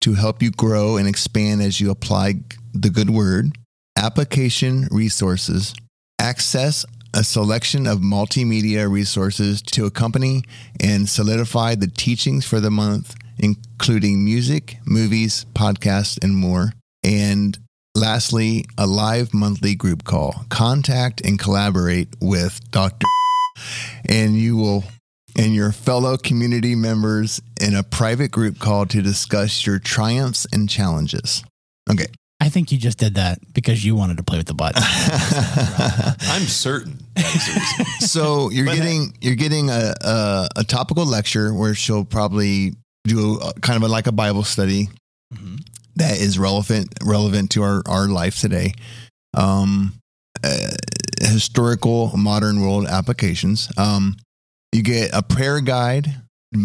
to 0.00 0.14
help 0.14 0.42
you 0.42 0.50
grow 0.50 0.96
and 0.96 1.08
expand 1.08 1.62
as 1.62 1.80
you 1.80 1.90
apply 1.90 2.34
the 2.72 2.90
good 2.90 3.10
word. 3.10 3.56
Application 3.96 4.88
resources. 4.90 5.74
Access 6.18 6.84
a 7.16 7.24
selection 7.24 7.86
of 7.86 8.00
multimedia 8.00 8.90
resources 8.90 9.62
to 9.62 9.86
accompany 9.86 10.42
and 10.80 11.08
solidify 11.08 11.74
the 11.74 11.86
teachings 11.86 12.44
for 12.44 12.60
the 12.60 12.70
month, 12.70 13.14
including 13.38 14.22
music, 14.22 14.76
movies, 14.84 15.46
podcasts, 15.54 16.22
and 16.22 16.36
more. 16.36 16.74
And 17.02 17.58
lastly, 17.94 18.66
a 18.76 18.86
live 18.86 19.32
monthly 19.32 19.74
group 19.74 20.04
call. 20.04 20.44
Contact 20.50 21.22
and 21.22 21.38
collaborate 21.38 22.08
with 22.20 22.60
Dr. 22.70 23.06
And 24.06 24.36
you 24.36 24.58
will 24.58 24.84
and 25.38 25.54
your 25.54 25.72
fellow 25.72 26.16
community 26.16 26.74
members 26.74 27.40
in 27.60 27.74
a 27.74 27.82
private 27.82 28.30
group 28.30 28.58
call 28.58 28.86
to 28.86 29.02
discuss 29.02 29.66
your 29.66 29.78
triumphs 29.78 30.46
and 30.52 30.68
challenges. 30.68 31.42
Okay. 31.90 32.06
I 32.40 32.48
think 32.50 32.70
you 32.70 32.78
just 32.78 32.98
did 32.98 33.14
that 33.14 33.38
because 33.54 33.84
you 33.84 33.96
wanted 33.96 34.18
to 34.18 34.22
play 34.22 34.36
with 34.38 34.46
the 34.46 34.54
button. 34.54 34.82
I'm 36.28 36.42
certain. 36.42 36.98
so 37.98 38.50
you're 38.50 38.66
But- 38.66 38.76
getting 38.76 39.16
you're 39.20 39.34
getting 39.36 39.70
a, 39.70 39.94
a 40.00 40.48
a 40.56 40.64
topical 40.64 41.06
lecture 41.06 41.52
where 41.54 41.74
she'll 41.74 42.04
probably 42.04 42.74
do 43.04 43.38
a, 43.40 43.52
kind 43.60 43.76
of 43.82 43.88
a, 43.88 43.92
like 43.92 44.06
a 44.06 44.12
Bible 44.12 44.44
study 44.44 44.88
Mhm. 45.34 45.60
that 45.96 46.20
is 46.20 46.38
relevant 46.38 46.92
relevant 47.02 47.50
to 47.52 47.62
our 47.62 47.82
our 47.86 48.06
life 48.06 48.38
today. 48.40 48.74
Um, 49.34 49.94
uh, 50.44 50.70
historical 51.20 52.16
modern 52.16 52.60
world 52.60 52.86
applications. 52.86 53.68
Um, 53.76 54.16
you 54.76 54.82
get 54.82 55.10
a 55.14 55.22
prayer 55.22 55.60
guide 55.60 56.14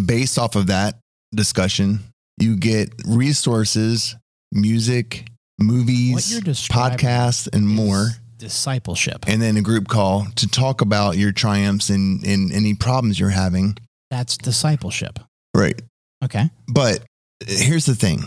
based 0.06 0.38
off 0.38 0.56
of 0.58 0.68
that 0.68 1.00
discussion. 1.34 2.00
You 2.38 2.58
get 2.58 2.90
resources, 3.08 4.16
music, 4.52 5.28
movies, 5.60 6.42
podcasts, 6.70 7.48
and 7.54 7.68
more 7.68 8.10
discipleship. 8.38 9.24
and 9.28 9.42
then 9.42 9.56
a 9.56 9.62
group 9.62 9.88
call 9.88 10.26
to 10.36 10.48
talk 10.48 10.82
about 10.82 11.16
your 11.18 11.32
triumphs 11.32 11.90
and, 11.90 12.26
and 12.26 12.52
any 12.52 12.74
problems 12.74 13.20
you're 13.20 13.30
having. 13.30 13.78
That's 14.10 14.36
discipleship. 14.38 15.20
Right. 15.56 15.80
Okay. 16.24 16.50
But 16.68 17.04
here's 17.48 17.86
the 17.86 17.96
thing 17.96 18.24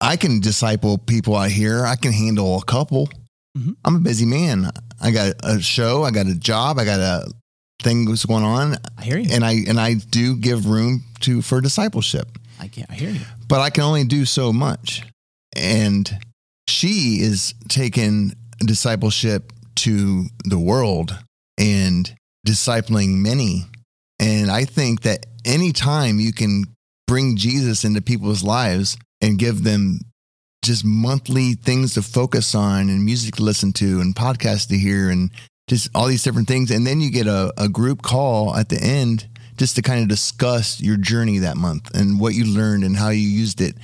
I 0.00 0.16
can 0.16 0.40
disciple 0.40 0.98
people 0.98 1.34
out 1.34 1.50
here, 1.50 1.84
I 1.84 1.96
can 1.96 2.12
handle 2.12 2.58
a 2.58 2.64
couple. 2.64 3.08
Mhm. 3.58 3.74
I'm 3.84 3.96
a 3.96 4.00
busy 4.00 4.26
man. 4.26 4.70
I 5.00 5.10
got 5.10 5.34
a 5.42 5.60
show, 5.60 6.04
I 6.04 6.10
got 6.10 6.26
a 6.26 6.34
job, 6.34 6.78
I 6.78 6.84
got 6.84 7.00
a 7.00 7.32
thing 7.82 8.06
that's 8.06 8.24
going 8.24 8.44
on, 8.44 8.76
I 8.98 9.02
hear 9.02 9.18
you. 9.18 9.28
and 9.32 9.44
I 9.44 9.56
and 9.68 9.78
I 9.78 9.94
do 9.94 10.36
give 10.36 10.66
room 10.66 11.02
to 11.20 11.42
for 11.42 11.60
discipleship. 11.60 12.28
I, 12.60 12.68
can, 12.68 12.86
I 12.88 12.94
hear 12.94 13.10
you. 13.10 13.20
but 13.48 13.60
I 13.60 13.70
can 13.70 13.82
only 13.82 14.04
do 14.04 14.24
so 14.24 14.52
much. 14.52 15.02
And 15.56 16.10
she 16.68 17.18
is 17.20 17.54
taking 17.68 18.32
discipleship 18.60 19.52
to 19.76 20.26
the 20.44 20.58
world 20.58 21.18
and 21.58 22.14
discipling 22.46 23.16
many. 23.16 23.64
And 24.18 24.50
I 24.50 24.64
think 24.64 25.02
that 25.02 25.26
anytime 25.44 26.20
you 26.20 26.32
can 26.32 26.64
bring 27.06 27.36
Jesus 27.36 27.84
into 27.84 28.00
people's 28.00 28.42
lives 28.42 28.96
and 29.20 29.38
give 29.38 29.64
them 29.64 30.00
just 30.64 30.84
monthly 30.84 31.54
things 31.54 31.94
to 31.94 32.02
focus 32.02 32.54
on 32.54 32.88
and 32.88 33.04
music 33.04 33.36
to 33.36 33.42
listen 33.42 33.72
to 33.74 34.00
and 34.00 34.14
podcasts 34.14 34.68
to 34.68 34.78
hear 34.78 35.10
and 35.10 35.30
just 35.68 35.88
all 35.94 36.06
these 36.06 36.22
different 36.22 36.48
things. 36.48 36.70
And 36.70 36.86
then 36.86 37.00
you 37.00 37.10
get 37.10 37.26
a, 37.26 37.52
a 37.56 37.68
group 37.68 38.02
call 38.02 38.54
at 38.54 38.68
the 38.68 38.80
end 38.80 39.28
just 39.56 39.76
to 39.76 39.82
kind 39.82 40.02
of 40.02 40.08
discuss 40.08 40.80
your 40.80 40.96
journey 40.96 41.38
that 41.38 41.56
month 41.56 41.94
and 41.94 42.20
what 42.20 42.34
you 42.34 42.44
learned 42.44 42.84
and 42.84 42.96
how 42.96 43.10
you 43.10 43.26
used 43.26 43.60
it. 43.60 43.76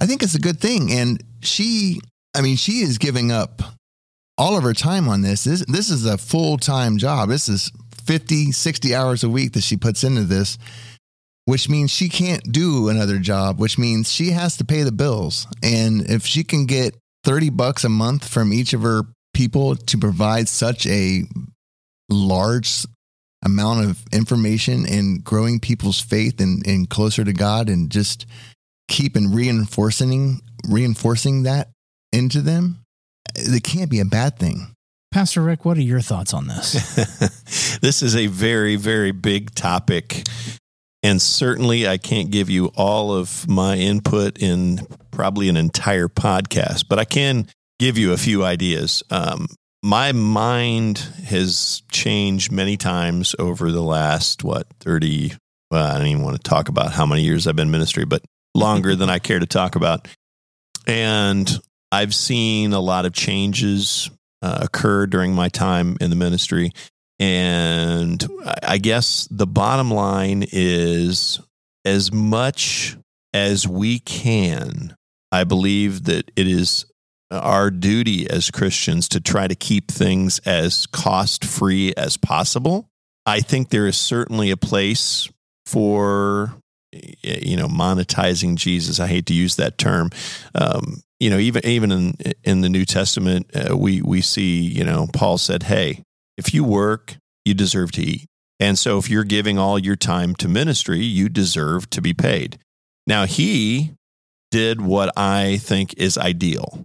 I 0.00 0.06
think 0.06 0.22
it's 0.22 0.34
a 0.34 0.40
good 0.40 0.60
thing. 0.60 0.90
And 0.90 1.22
she, 1.40 2.00
I 2.34 2.40
mean, 2.40 2.56
she 2.56 2.80
is 2.80 2.98
giving 2.98 3.30
up 3.30 3.62
all 4.36 4.56
of 4.56 4.64
her 4.64 4.72
time 4.72 5.08
on 5.08 5.22
this. 5.22 5.44
This, 5.44 5.64
this 5.66 5.90
is 5.90 6.04
a 6.06 6.18
full 6.18 6.56
time 6.56 6.98
job. 6.98 7.28
This 7.28 7.48
is 7.48 7.70
50, 8.04 8.52
60 8.52 8.94
hours 8.94 9.22
a 9.24 9.28
week 9.28 9.52
that 9.52 9.62
she 9.62 9.76
puts 9.76 10.04
into 10.04 10.24
this, 10.24 10.58
which 11.44 11.68
means 11.68 11.90
she 11.90 12.08
can't 12.08 12.42
do 12.50 12.88
another 12.88 13.18
job, 13.18 13.60
which 13.60 13.78
means 13.78 14.12
she 14.12 14.30
has 14.30 14.56
to 14.56 14.64
pay 14.64 14.82
the 14.82 14.92
bills. 14.92 15.46
And 15.62 16.08
if 16.10 16.26
she 16.26 16.44
can 16.44 16.66
get 16.66 16.96
30 17.24 17.50
bucks 17.50 17.84
a 17.84 17.88
month 17.88 18.28
from 18.28 18.52
each 18.52 18.72
of 18.72 18.82
her 18.82 19.04
people 19.34 19.76
to 19.76 19.98
provide 19.98 20.48
such 20.48 20.86
a 20.86 21.24
large 22.08 22.86
amount 23.44 23.84
of 23.84 24.02
information 24.12 24.86
and 24.86 25.22
growing 25.22 25.60
people's 25.60 26.00
faith 26.00 26.40
and, 26.40 26.66
and 26.66 26.88
closer 26.88 27.24
to 27.24 27.32
God 27.32 27.68
and 27.68 27.90
just 27.90 28.26
keep 28.88 29.16
and 29.16 29.34
reinforcing 29.34 30.40
reinforcing 30.68 31.42
that 31.42 31.68
into 32.12 32.40
them, 32.40 32.78
it 33.34 33.62
can't 33.64 33.90
be 33.90 34.00
a 34.00 34.04
bad 34.04 34.38
thing. 34.38 34.74
Pastor 35.12 35.42
Rick, 35.42 35.64
what 35.64 35.76
are 35.76 35.82
your 35.82 36.00
thoughts 36.00 36.34
on 36.34 36.48
this? 36.48 37.78
this 37.80 38.02
is 38.02 38.16
a 38.16 38.26
very, 38.26 38.76
very 38.76 39.12
big 39.12 39.54
topic. 39.54 40.26
And 41.02 41.20
certainly, 41.20 41.86
I 41.86 41.98
can't 41.98 42.30
give 42.30 42.48
you 42.48 42.72
all 42.74 43.12
of 43.12 43.46
my 43.46 43.76
input 43.76 44.38
in 44.38 44.86
probably 45.10 45.48
an 45.48 45.56
entire 45.56 46.08
podcast, 46.08 46.86
but 46.88 46.98
I 46.98 47.04
can 47.04 47.46
give 47.84 47.98
you 47.98 48.14
a 48.14 48.16
few 48.16 48.42
ideas. 48.42 49.02
Um, 49.10 49.46
my 49.82 50.12
mind 50.12 51.00
has 51.26 51.82
changed 51.92 52.50
many 52.50 52.78
times 52.78 53.36
over 53.38 53.70
the 53.70 53.82
last 53.82 54.42
what 54.42 54.66
thirty. 54.80 55.34
Well, 55.70 55.84
I 55.84 55.98
don't 55.98 56.06
even 56.06 56.22
want 56.22 56.42
to 56.42 56.48
talk 56.48 56.70
about 56.70 56.92
how 56.92 57.04
many 57.04 57.20
years 57.20 57.46
I've 57.46 57.56
been 57.56 57.68
in 57.68 57.72
ministry, 57.72 58.06
but 58.06 58.24
longer 58.54 58.96
than 58.96 59.10
I 59.10 59.18
care 59.18 59.38
to 59.38 59.44
talk 59.44 59.76
about. 59.76 60.08
And 60.86 61.50
I've 61.92 62.14
seen 62.14 62.72
a 62.72 62.80
lot 62.80 63.04
of 63.04 63.12
changes 63.12 64.10
uh, 64.40 64.60
occur 64.62 65.06
during 65.06 65.34
my 65.34 65.50
time 65.50 65.98
in 66.00 66.08
the 66.08 66.16
ministry. 66.16 66.72
And 67.18 68.26
I 68.62 68.78
guess 68.78 69.28
the 69.30 69.46
bottom 69.46 69.90
line 69.90 70.46
is 70.52 71.38
as 71.84 72.10
much 72.10 72.96
as 73.34 73.68
we 73.68 73.98
can, 73.98 74.96
I 75.30 75.44
believe 75.44 76.04
that 76.04 76.30
it 76.34 76.46
is 76.46 76.86
our 77.34 77.70
duty 77.70 78.28
as 78.28 78.50
Christians 78.50 79.08
to 79.10 79.20
try 79.20 79.48
to 79.48 79.54
keep 79.54 79.90
things 79.90 80.38
as 80.40 80.86
cost 80.86 81.44
free 81.44 81.92
as 81.96 82.16
possible. 82.16 82.88
I 83.26 83.40
think 83.40 83.70
there 83.70 83.86
is 83.86 83.96
certainly 83.96 84.50
a 84.50 84.56
place 84.56 85.28
for 85.66 86.54
you 87.22 87.56
know 87.56 87.68
monetizing 87.68 88.56
Jesus. 88.56 89.00
I 89.00 89.06
hate 89.06 89.26
to 89.26 89.34
use 89.34 89.56
that 89.56 89.78
term. 89.78 90.10
Um, 90.54 91.02
you 91.20 91.30
know, 91.30 91.38
even 91.38 91.64
even 91.64 91.92
in 91.92 92.14
in 92.42 92.60
the 92.60 92.68
New 92.68 92.84
Testament, 92.84 93.50
uh, 93.54 93.76
we 93.76 94.02
we 94.02 94.20
see 94.20 94.60
you 94.60 94.84
know 94.84 95.08
Paul 95.12 95.38
said, 95.38 95.64
"Hey, 95.64 96.02
if 96.36 96.52
you 96.52 96.64
work, 96.64 97.16
you 97.44 97.54
deserve 97.54 97.92
to 97.92 98.02
eat." 98.02 98.26
And 98.60 98.78
so, 98.78 98.98
if 98.98 99.10
you're 99.10 99.24
giving 99.24 99.58
all 99.58 99.78
your 99.78 99.96
time 99.96 100.34
to 100.36 100.48
ministry, 100.48 101.00
you 101.00 101.28
deserve 101.28 101.90
to 101.90 102.00
be 102.00 102.14
paid. 102.14 102.58
Now, 103.06 103.26
he 103.26 103.92
did 104.50 104.80
what 104.80 105.12
I 105.16 105.58
think 105.58 105.94
is 105.98 106.16
ideal. 106.16 106.84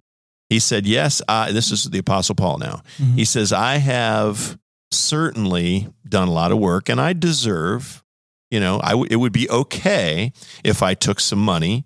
He 0.50 0.60
said, 0.60 0.86
Yes, 0.88 1.22
I, 1.30 1.52
this 1.52 1.72
is 1.72 1.84
the 1.86 2.00
Apostle 2.00 2.36
Paul 2.36 2.58
now. 2.58 2.82
Mhm. 3.00 3.16
He 3.16 3.26
says, 3.26 3.54
I 3.54 3.78
have 3.78 4.58
certainly 4.92 5.88
done 6.08 6.28
a 6.28 6.32
lot 6.32 6.52
of 6.52 6.58
work 6.58 6.90
and 6.90 7.00
I 7.00 7.14
deserve, 7.14 8.04
you 8.52 8.60
know, 8.60 8.80
I 8.84 8.90
w- 8.92 9.08
it 9.10 9.18
would 9.18 9.32
be 9.34 9.50
okay 9.50 10.34
if 10.64 10.82
I 10.84 10.94
took 10.94 11.20
some 11.20 11.40
money 11.40 11.86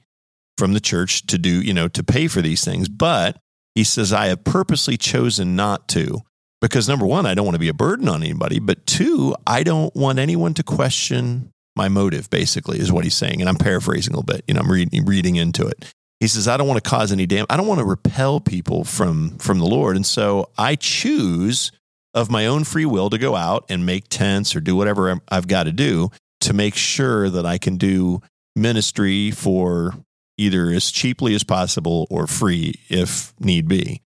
from 0.58 0.73
the 0.73 0.80
church 0.80 1.26
to 1.28 1.38
do, 1.38 1.62
you 1.62 1.73
know, 1.73 1.88
to 1.89 2.04
pay 2.04 2.28
for 2.28 2.41
these 2.41 2.63
things. 2.63 2.88
But 2.89 3.38
he 3.76 3.84
says, 3.84 4.13
I 4.13 4.28
have 4.28 4.43
purposely 4.43 4.97
chosen 4.97 5.56
not 5.56 5.88
to 5.89 6.21
because 6.62 6.88
number 6.88 7.06
one, 7.06 7.26
I 7.26 7.34
don't 7.34 7.45
want 7.45 7.56
to 7.56 7.60
be 7.60 7.69
a 7.69 7.73
burden 7.73 8.08
on 8.08 8.23
anybody. 8.23 8.60
But 8.60 8.86
two, 8.86 9.36
I 9.45 9.63
don't 9.63 9.93
want 9.95 10.19
anyone 10.19 10.54
to 10.56 10.63
question 10.63 11.52
my 11.76 11.89
motive, 11.89 12.30
basically, 12.30 12.80
is 12.80 12.91
what 12.91 13.04
he's 13.04 13.15
saying. 13.15 13.41
And 13.41 13.49
I'm 13.49 13.56
paraphrasing 13.58 14.13
a 14.13 14.17
little 14.17 14.32
bit. 14.34 14.45
You 14.47 14.54
know, 14.54 14.62
I'm 14.62 14.71
reading, 14.71 15.06
reading 15.06 15.36
into 15.38 15.65
it. 15.67 15.91
He 16.23 16.29
says, 16.29 16.47
I 16.47 16.55
don't 16.55 16.69
want 16.69 16.81
to 16.81 16.89
cause 16.89 17.12
any 17.12 17.25
damage. 17.25 17.47
I 17.49 17.57
don't 17.57 17.67
want 17.67 17.79
to 17.79 17.86
repel 17.86 18.39
people 18.39 18.86
from 18.86 19.38
from 19.39 19.59
the 19.59 19.65
Lord. 19.65 19.97
And 19.97 20.05
so 20.05 20.51
I 20.57 20.75
choose 20.75 21.73
of 22.13 22.31
my 22.31 22.45
own 22.45 22.63
free 22.63 22.86
will 22.86 23.09
to 23.09 23.17
go 23.17 23.36
out 23.36 23.65
and 23.67 23.86
make 23.86 24.07
tents 24.07 24.55
or 24.55 24.62
do 24.62 24.73
whatever 24.73 25.19
I've 25.27 25.49
got 25.49 25.63
to 25.63 25.73
do 25.73 26.12
to 26.39 26.53
make 26.53 26.75
sure 26.75 27.29
that 27.29 27.45
I 27.45 27.57
can 27.57 27.75
do 27.75 28.21
ministry 28.55 29.31
for 29.31 29.95
either 30.38 30.69
as 30.69 30.91
cheaply 30.91 31.36
as 31.36 31.43
possible 31.43 32.07
or 32.09 32.25
free 32.25 32.75
if 32.88 33.33
need 33.41 33.67
be. 33.67 34.01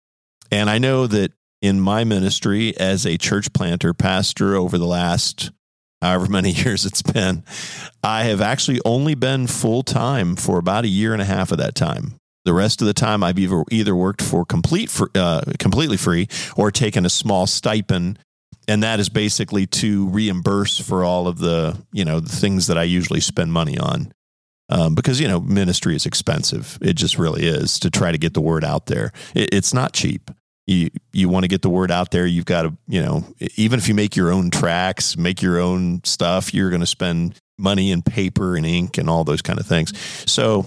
And 0.51 0.69
I 0.69 0.77
know 0.77 1.07
that 1.07 1.31
in 1.63 1.79
my 1.79 2.03
ministry 2.03 2.77
as 2.77 3.07
a 3.07 3.17
church 3.17 3.51
planter 3.53 3.91
pastor 3.91 4.55
over 4.55 4.77
the 4.77 4.85
last 4.85 5.49
however 6.03 6.27
many 6.27 6.51
years 6.63 6.85
it's 6.85 7.01
been, 7.01 7.43
I 8.03 8.23
have 8.25 8.41
actually 8.41 8.81
only 8.85 9.15
been 9.15 9.47
full 9.47 9.83
time 9.83 10.35
for 10.35 10.59
about 10.59 10.83
a 10.85 10.89
year 10.89 11.13
and 11.13 11.21
a 11.21 11.25
half 11.25 11.51
of 11.51 11.57
that 11.59 11.75
time. 11.75 12.15
The 12.45 12.53
rest 12.53 12.81
of 12.81 12.87
the 12.87 12.93
time, 12.93 13.23
I've 13.23 13.39
either, 13.39 13.63
either 13.71 13.95
worked 13.95 14.21
for 14.21 14.43
complete 14.43 14.89
fr- 14.89 15.05
uh, 15.15 15.41
completely 15.59 15.95
free 15.95 16.27
or 16.57 16.71
taken 16.71 17.05
a 17.05 17.09
small 17.09 17.47
stipend, 17.47 18.19
and 18.67 18.83
that 18.83 18.99
is 18.99 19.07
basically 19.07 19.65
to 19.67 20.09
reimburse 20.09 20.77
for 20.77 21.05
all 21.05 21.27
of 21.27 21.37
the 21.39 21.81
you 21.93 22.03
know 22.03 22.19
the 22.19 22.35
things 22.35 22.67
that 22.67 22.77
I 22.77 22.83
usually 22.83 23.21
spend 23.21 23.53
money 23.53 23.77
on. 23.77 24.11
Um, 24.69 24.95
because 24.95 25.21
you 25.21 25.27
know 25.27 25.39
ministry 25.39 25.95
is 25.95 26.05
expensive. 26.05 26.77
It 26.81 26.95
just 26.95 27.17
really 27.17 27.45
is 27.45 27.79
to 27.79 27.89
try 27.89 28.11
to 28.11 28.17
get 28.17 28.33
the 28.33 28.41
word 28.41 28.65
out 28.65 28.87
there. 28.87 29.13
It, 29.33 29.53
it's 29.53 29.73
not 29.73 29.93
cheap. 29.93 30.29
You 30.65 30.89
you 31.11 31.29
want 31.29 31.43
to 31.43 31.49
get 31.49 31.61
the 31.61 31.69
word 31.69 31.91
out 31.91 32.11
there. 32.11 32.25
You've 32.25 32.45
got 32.45 32.63
to 32.63 32.77
you 32.87 33.01
know 33.01 33.25
even 33.55 33.79
if 33.79 33.87
you 33.87 33.93
make 33.93 34.15
your 34.15 34.31
own 34.31 34.49
tracks, 34.49 35.17
make 35.17 35.41
your 35.41 35.59
own 35.59 36.01
stuff, 36.03 36.53
you're 36.53 36.69
going 36.69 36.79
to 36.79 36.87
spend 36.87 37.35
money 37.57 37.91
and 37.91 38.05
paper 38.05 38.55
and 38.55 38.65
ink 38.65 38.97
and 38.97 39.09
all 39.09 39.23
those 39.23 39.41
kind 39.41 39.59
of 39.59 39.65
things. 39.65 39.93
So 40.29 40.65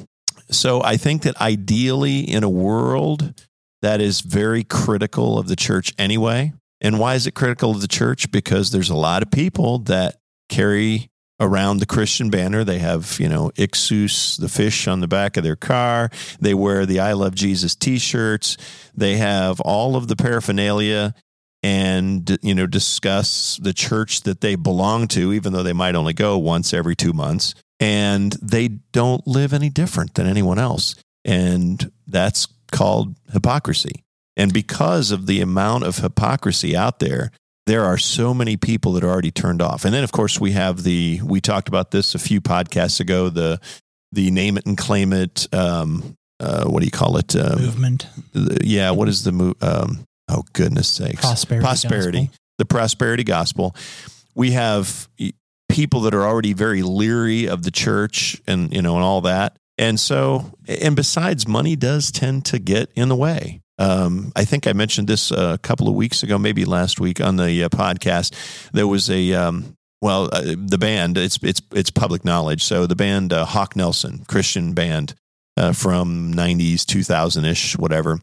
so 0.50 0.82
I 0.82 0.96
think 0.96 1.22
that 1.22 1.40
ideally 1.40 2.20
in 2.20 2.44
a 2.44 2.48
world 2.48 3.34
that 3.82 4.00
is 4.00 4.20
very 4.20 4.64
critical 4.64 5.38
of 5.38 5.48
the 5.48 5.56
church 5.56 5.92
anyway. 5.98 6.52
And 6.80 6.98
why 6.98 7.14
is 7.14 7.26
it 7.26 7.34
critical 7.34 7.70
of 7.70 7.80
the 7.80 7.88
church? 7.88 8.30
Because 8.30 8.70
there's 8.70 8.90
a 8.90 8.96
lot 8.96 9.22
of 9.22 9.30
people 9.30 9.78
that 9.80 10.16
carry 10.48 11.10
around 11.38 11.78
the 11.78 11.86
Christian 11.86 12.30
banner. 12.30 12.64
They 12.64 12.78
have, 12.78 13.18
you 13.20 13.28
know, 13.28 13.50
Ichthus, 13.56 14.38
the 14.40 14.48
fish 14.48 14.86
on 14.88 15.00
the 15.00 15.08
back 15.08 15.36
of 15.36 15.44
their 15.44 15.56
car. 15.56 16.10
They 16.40 16.54
wear 16.54 16.86
the 16.86 17.00
I 17.00 17.12
Love 17.12 17.34
Jesus 17.34 17.74
t 17.74 17.98
shirts. 17.98 18.56
They 18.94 19.16
have 19.16 19.60
all 19.60 19.96
of 19.96 20.08
the 20.08 20.16
paraphernalia 20.16 21.14
and, 21.62 22.38
you 22.42 22.54
know, 22.54 22.66
discuss 22.66 23.58
the 23.60 23.72
church 23.72 24.22
that 24.22 24.40
they 24.40 24.54
belong 24.54 25.08
to, 25.08 25.32
even 25.32 25.52
though 25.52 25.62
they 25.62 25.72
might 25.72 25.94
only 25.94 26.12
go 26.12 26.38
once 26.38 26.72
every 26.72 26.94
two 26.94 27.12
months. 27.12 27.54
And 27.80 28.32
they 28.40 28.68
don't 28.68 29.26
live 29.26 29.52
any 29.52 29.68
different 29.68 30.14
than 30.14 30.26
anyone 30.26 30.58
else. 30.58 30.94
And 31.24 31.90
that's 32.06 32.46
called 32.72 33.16
hypocrisy. 33.32 34.04
And 34.36 34.52
because 34.52 35.10
of 35.10 35.26
the 35.26 35.40
amount 35.40 35.84
of 35.84 35.98
hypocrisy 35.98 36.76
out 36.76 37.00
there, 37.00 37.30
there 37.66 37.84
are 37.84 37.98
so 37.98 38.32
many 38.32 38.56
people 38.56 38.92
that 38.92 39.04
are 39.04 39.10
already 39.10 39.30
turned 39.30 39.60
off. 39.60 39.84
And 39.84 39.92
then 39.92 40.04
of 40.04 40.12
course 40.12 40.40
we 40.40 40.52
have 40.52 40.82
the 40.82 41.20
we 41.24 41.40
talked 41.40 41.68
about 41.68 41.90
this 41.90 42.14
a 42.14 42.18
few 42.18 42.40
podcasts 42.40 43.00
ago, 43.00 43.28
the 43.28 43.60
the 44.12 44.30
name 44.30 44.56
it 44.56 44.66
and 44.66 44.78
claim 44.78 45.12
it 45.12 45.52
um 45.52 46.16
uh, 46.38 46.64
what 46.66 46.80
do 46.80 46.84
you 46.84 46.90
call 46.92 47.16
it? 47.16 47.34
Um, 47.34 47.62
movement, 47.62 48.06
the- 48.32 48.60
yeah, 48.62 48.90
what 48.90 49.08
is 49.08 49.24
the 49.24 49.32
move? 49.32 49.54
Um, 49.62 50.04
oh 50.28 50.44
goodness 50.52 50.86
sakes, 50.88 51.22
prosperity, 51.22 51.64
prosperity, 51.64 52.18
gospel. 52.26 52.36
the 52.58 52.64
prosperity 52.66 53.24
gospel. 53.24 53.76
We 54.34 54.50
have 54.50 55.08
people 55.70 56.02
that 56.02 56.14
are 56.14 56.24
already 56.26 56.52
very 56.52 56.82
leery 56.82 57.46
of 57.48 57.62
the 57.62 57.70
church 57.70 58.40
and 58.46 58.72
you 58.74 58.82
know 58.82 58.96
and 58.96 59.02
all 59.04 59.22
that. 59.22 59.56
And 59.78 59.98
so, 59.98 60.52
and 60.68 60.94
besides, 60.94 61.46
money 61.48 61.74
does 61.76 62.10
tend 62.10 62.44
to 62.46 62.58
get 62.58 62.90
in 62.94 63.08
the 63.08 63.16
way. 63.16 63.60
Um, 63.78 64.32
I 64.34 64.44
think 64.44 64.66
I 64.66 64.72
mentioned 64.72 65.08
this 65.08 65.30
a 65.30 65.58
couple 65.62 65.88
of 65.88 65.94
weeks 65.94 66.22
ago, 66.22 66.38
maybe 66.38 66.64
last 66.64 66.98
week 67.00 67.20
on 67.20 67.36
the 67.36 67.64
uh, 67.64 67.68
podcast. 67.68 68.34
There 68.72 68.86
was 68.86 69.10
a 69.10 69.34
um, 69.34 69.76
well, 70.00 70.28
uh, 70.32 70.54
the 70.56 70.78
band. 70.78 71.18
It's 71.18 71.38
it's 71.42 71.60
it's 71.72 71.90
public 71.90 72.24
knowledge. 72.24 72.64
So 72.64 72.86
the 72.86 72.96
band 72.96 73.32
uh, 73.32 73.44
Hawk 73.44 73.76
Nelson, 73.76 74.24
Christian 74.28 74.72
band 74.72 75.14
uh, 75.56 75.72
from 75.72 76.32
'90s, 76.34 76.84
2000 76.86 77.44
ish, 77.44 77.76
whatever. 77.76 78.20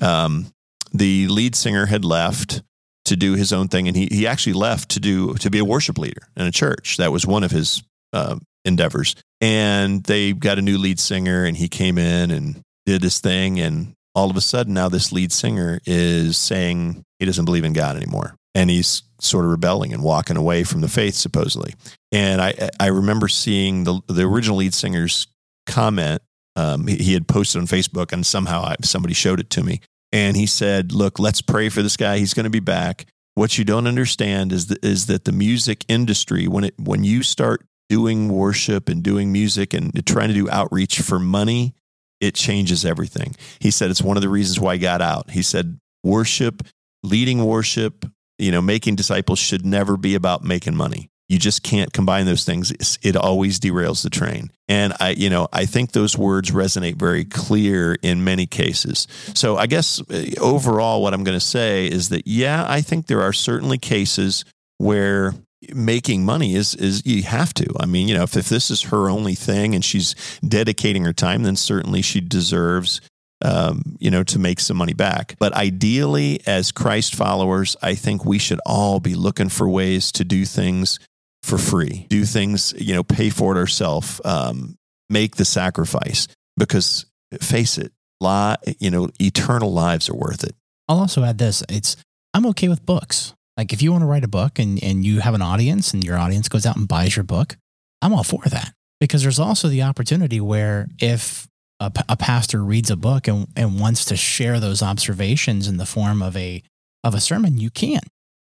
Um, 0.00 0.46
the 0.92 1.28
lead 1.28 1.54
singer 1.54 1.86
had 1.86 2.04
left 2.04 2.62
to 3.04 3.16
do 3.16 3.34
his 3.34 3.52
own 3.52 3.68
thing, 3.68 3.88
and 3.88 3.96
he 3.96 4.08
he 4.10 4.26
actually 4.26 4.54
left 4.54 4.90
to 4.90 5.00
do 5.00 5.34
to 5.34 5.50
be 5.50 5.58
a 5.58 5.64
worship 5.64 5.98
leader 5.98 6.22
in 6.36 6.46
a 6.46 6.52
church. 6.52 6.96
That 6.96 7.12
was 7.12 7.26
one 7.26 7.44
of 7.44 7.50
his 7.50 7.82
uh, 8.12 8.38
endeavors. 8.64 9.14
And 9.40 10.02
they 10.04 10.32
got 10.32 10.58
a 10.58 10.62
new 10.62 10.78
lead 10.78 11.00
singer, 11.00 11.44
and 11.44 11.56
he 11.56 11.68
came 11.68 11.98
in 11.98 12.30
and 12.30 12.62
did 12.86 13.02
his 13.02 13.20
thing, 13.20 13.60
and 13.60 13.94
all 14.14 14.30
of 14.30 14.36
a 14.36 14.40
sudden 14.40 14.74
now 14.74 14.88
this 14.88 15.12
lead 15.12 15.32
singer 15.32 15.80
is 15.86 16.36
saying 16.36 17.04
he 17.18 17.26
doesn't 17.26 17.44
believe 17.44 17.64
in 17.64 17.72
God 17.72 17.96
anymore, 17.96 18.36
and 18.54 18.70
he's 18.70 19.02
sort 19.20 19.44
of 19.44 19.50
rebelling 19.50 19.92
and 19.92 20.02
walking 20.02 20.36
away 20.36 20.64
from 20.64 20.80
the 20.80 20.88
faith 20.88 21.14
supposedly. 21.14 21.74
And 22.12 22.40
I 22.40 22.70
I 22.80 22.86
remember 22.86 23.28
seeing 23.28 23.84
the 23.84 24.00
the 24.08 24.22
original 24.22 24.58
lead 24.58 24.74
singer's 24.74 25.26
comment. 25.66 26.22
Um, 26.56 26.86
he, 26.86 26.96
he 26.96 27.12
had 27.12 27.28
posted 27.28 27.60
on 27.60 27.66
Facebook, 27.66 28.12
and 28.12 28.26
somehow 28.26 28.62
I, 28.62 28.76
somebody 28.82 29.14
showed 29.14 29.38
it 29.38 29.50
to 29.50 29.62
me. 29.62 29.80
And 30.12 30.36
he 30.36 30.46
said, 30.46 30.92
"Look, 30.92 31.18
let's 31.18 31.42
pray 31.42 31.68
for 31.68 31.82
this 31.82 31.96
guy. 31.96 32.18
He's 32.18 32.34
going 32.34 32.44
to 32.44 32.50
be 32.50 32.60
back." 32.60 33.06
What 33.34 33.56
you 33.56 33.64
don't 33.64 33.86
understand 33.86 34.52
is 34.52 34.66
that, 34.66 34.84
is 34.84 35.06
that 35.06 35.24
the 35.24 35.30
music 35.30 35.84
industry, 35.86 36.48
when 36.48 36.64
it 36.64 36.74
when 36.78 37.04
you 37.04 37.22
start 37.22 37.64
doing 37.88 38.28
worship 38.28 38.88
and 38.88 39.02
doing 39.02 39.32
music 39.32 39.72
and 39.72 40.04
trying 40.06 40.28
to 40.28 40.34
do 40.34 40.50
outreach 40.50 41.00
for 41.00 41.18
money, 41.18 41.74
it 42.20 42.34
changes 42.34 42.84
everything. 42.84 43.34
He 43.60 43.70
said 43.70 43.90
it's 43.90 44.02
one 44.02 44.16
of 44.16 44.22
the 44.22 44.28
reasons 44.28 44.58
why 44.60 44.74
he 44.74 44.78
got 44.80 45.00
out. 45.02 45.30
He 45.30 45.42
said 45.42 45.78
worship, 46.04 46.62
leading 47.02 47.44
worship, 47.44 48.04
you 48.38 48.50
know, 48.52 48.62
making 48.62 48.96
disciples 48.96 49.38
should 49.38 49.64
never 49.66 49.96
be 49.96 50.14
about 50.14 50.44
making 50.44 50.74
money. 50.76 51.10
You 51.28 51.38
just 51.38 51.62
can't 51.62 51.92
combine 51.92 52.24
those 52.24 52.44
things. 52.44 52.70
It's- 52.70 52.98
It 53.02 53.14
always 53.14 53.60
derails 53.60 54.02
the 54.02 54.08
train. 54.10 54.50
And 54.66 54.94
I, 54.98 55.10
you 55.10 55.28
know, 55.28 55.46
I 55.52 55.66
think 55.66 55.92
those 55.92 56.16
words 56.16 56.50
resonate 56.50 56.96
very 56.96 57.24
clear 57.24 57.94
in 58.02 58.24
many 58.24 58.46
cases. 58.46 59.06
So 59.34 59.56
I 59.58 59.66
guess 59.66 60.00
uh, 60.10 60.24
overall, 60.40 61.02
what 61.02 61.12
I'm 61.12 61.24
going 61.24 61.38
to 61.38 61.44
say 61.44 61.86
is 61.86 62.08
that, 62.08 62.26
yeah, 62.26 62.64
I 62.66 62.80
think 62.80 63.06
there 63.06 63.20
are 63.22 63.32
certainly 63.34 63.76
cases 63.78 64.44
where 64.78 65.34
making 65.74 66.24
money 66.24 66.54
is 66.54 66.74
is 66.74 67.04
you 67.04 67.22
have 67.24 67.52
to. 67.54 67.66
I 67.78 67.86
mean, 67.86 68.08
you 68.08 68.14
know, 68.14 68.22
if, 68.22 68.36
if 68.36 68.48
this 68.48 68.70
is 68.70 68.82
her 68.82 69.10
only 69.10 69.34
thing 69.34 69.74
and 69.74 69.84
she's 69.84 70.14
dedicating 70.46 71.04
her 71.04 71.12
time, 71.12 71.42
then 71.42 71.56
certainly 71.56 72.02
she 72.02 72.20
deserves 72.20 73.00
um, 73.44 73.96
you 73.98 74.10
know, 74.10 74.24
to 74.24 74.38
make 74.38 74.60
some 74.60 74.76
money 74.76 74.94
back. 74.94 75.36
But 75.38 75.52
ideally, 75.52 76.40
as 76.46 76.72
Christ 76.72 77.14
followers, 77.14 77.76
I 77.82 77.94
think 77.94 78.24
we 78.24 78.38
should 78.38 78.60
all 78.66 79.00
be 79.00 79.14
looking 79.14 79.48
for 79.48 79.68
ways 79.68 80.10
to 80.12 80.24
do 80.24 80.44
things 80.44 80.98
for 81.42 81.58
free, 81.58 82.06
do 82.08 82.24
things, 82.24 82.74
you 82.76 82.94
know, 82.94 83.04
pay 83.04 83.30
for 83.30 83.56
it 83.56 83.58
ourselves, 83.58 84.20
um, 84.24 84.76
make 85.08 85.36
the 85.36 85.44
sacrifice. 85.44 86.26
Because 86.56 87.06
face 87.40 87.78
it, 87.78 87.92
li- 88.20 88.56
you 88.80 88.90
know, 88.90 89.10
eternal 89.20 89.72
lives 89.72 90.08
are 90.08 90.16
worth 90.16 90.42
it. 90.42 90.56
I'll 90.88 90.98
also 90.98 91.22
add 91.22 91.38
this. 91.38 91.62
It's 91.68 91.96
I'm 92.34 92.46
okay 92.46 92.68
with 92.68 92.84
books. 92.84 93.34
Like 93.58 93.72
if 93.72 93.82
you 93.82 93.90
want 93.90 94.02
to 94.02 94.06
write 94.06 94.24
a 94.24 94.28
book 94.28 94.58
and, 94.60 94.82
and 94.82 95.04
you 95.04 95.20
have 95.20 95.34
an 95.34 95.42
audience 95.42 95.92
and 95.92 96.04
your 96.04 96.16
audience 96.16 96.48
goes 96.48 96.64
out 96.64 96.76
and 96.76 96.86
buys 96.86 97.16
your 97.16 97.24
book, 97.24 97.56
I'm 98.00 98.14
all 98.14 98.22
for 98.22 98.42
that. 98.46 98.72
Because 99.00 99.22
there's 99.22 99.40
also 99.40 99.68
the 99.68 99.82
opportunity 99.82 100.40
where 100.40 100.88
if 101.00 101.48
a, 101.80 101.92
a 102.08 102.16
pastor 102.16 102.62
reads 102.64 102.90
a 102.90 102.96
book 102.96 103.28
and, 103.28 103.48
and 103.56 103.80
wants 103.80 104.04
to 104.06 104.16
share 104.16 104.60
those 104.60 104.80
observations 104.80 105.68
in 105.68 105.76
the 105.76 105.86
form 105.86 106.22
of 106.22 106.36
a 106.36 106.62
of 107.04 107.14
a 107.14 107.20
sermon, 107.20 107.58
you 107.58 107.70
can. 107.70 108.00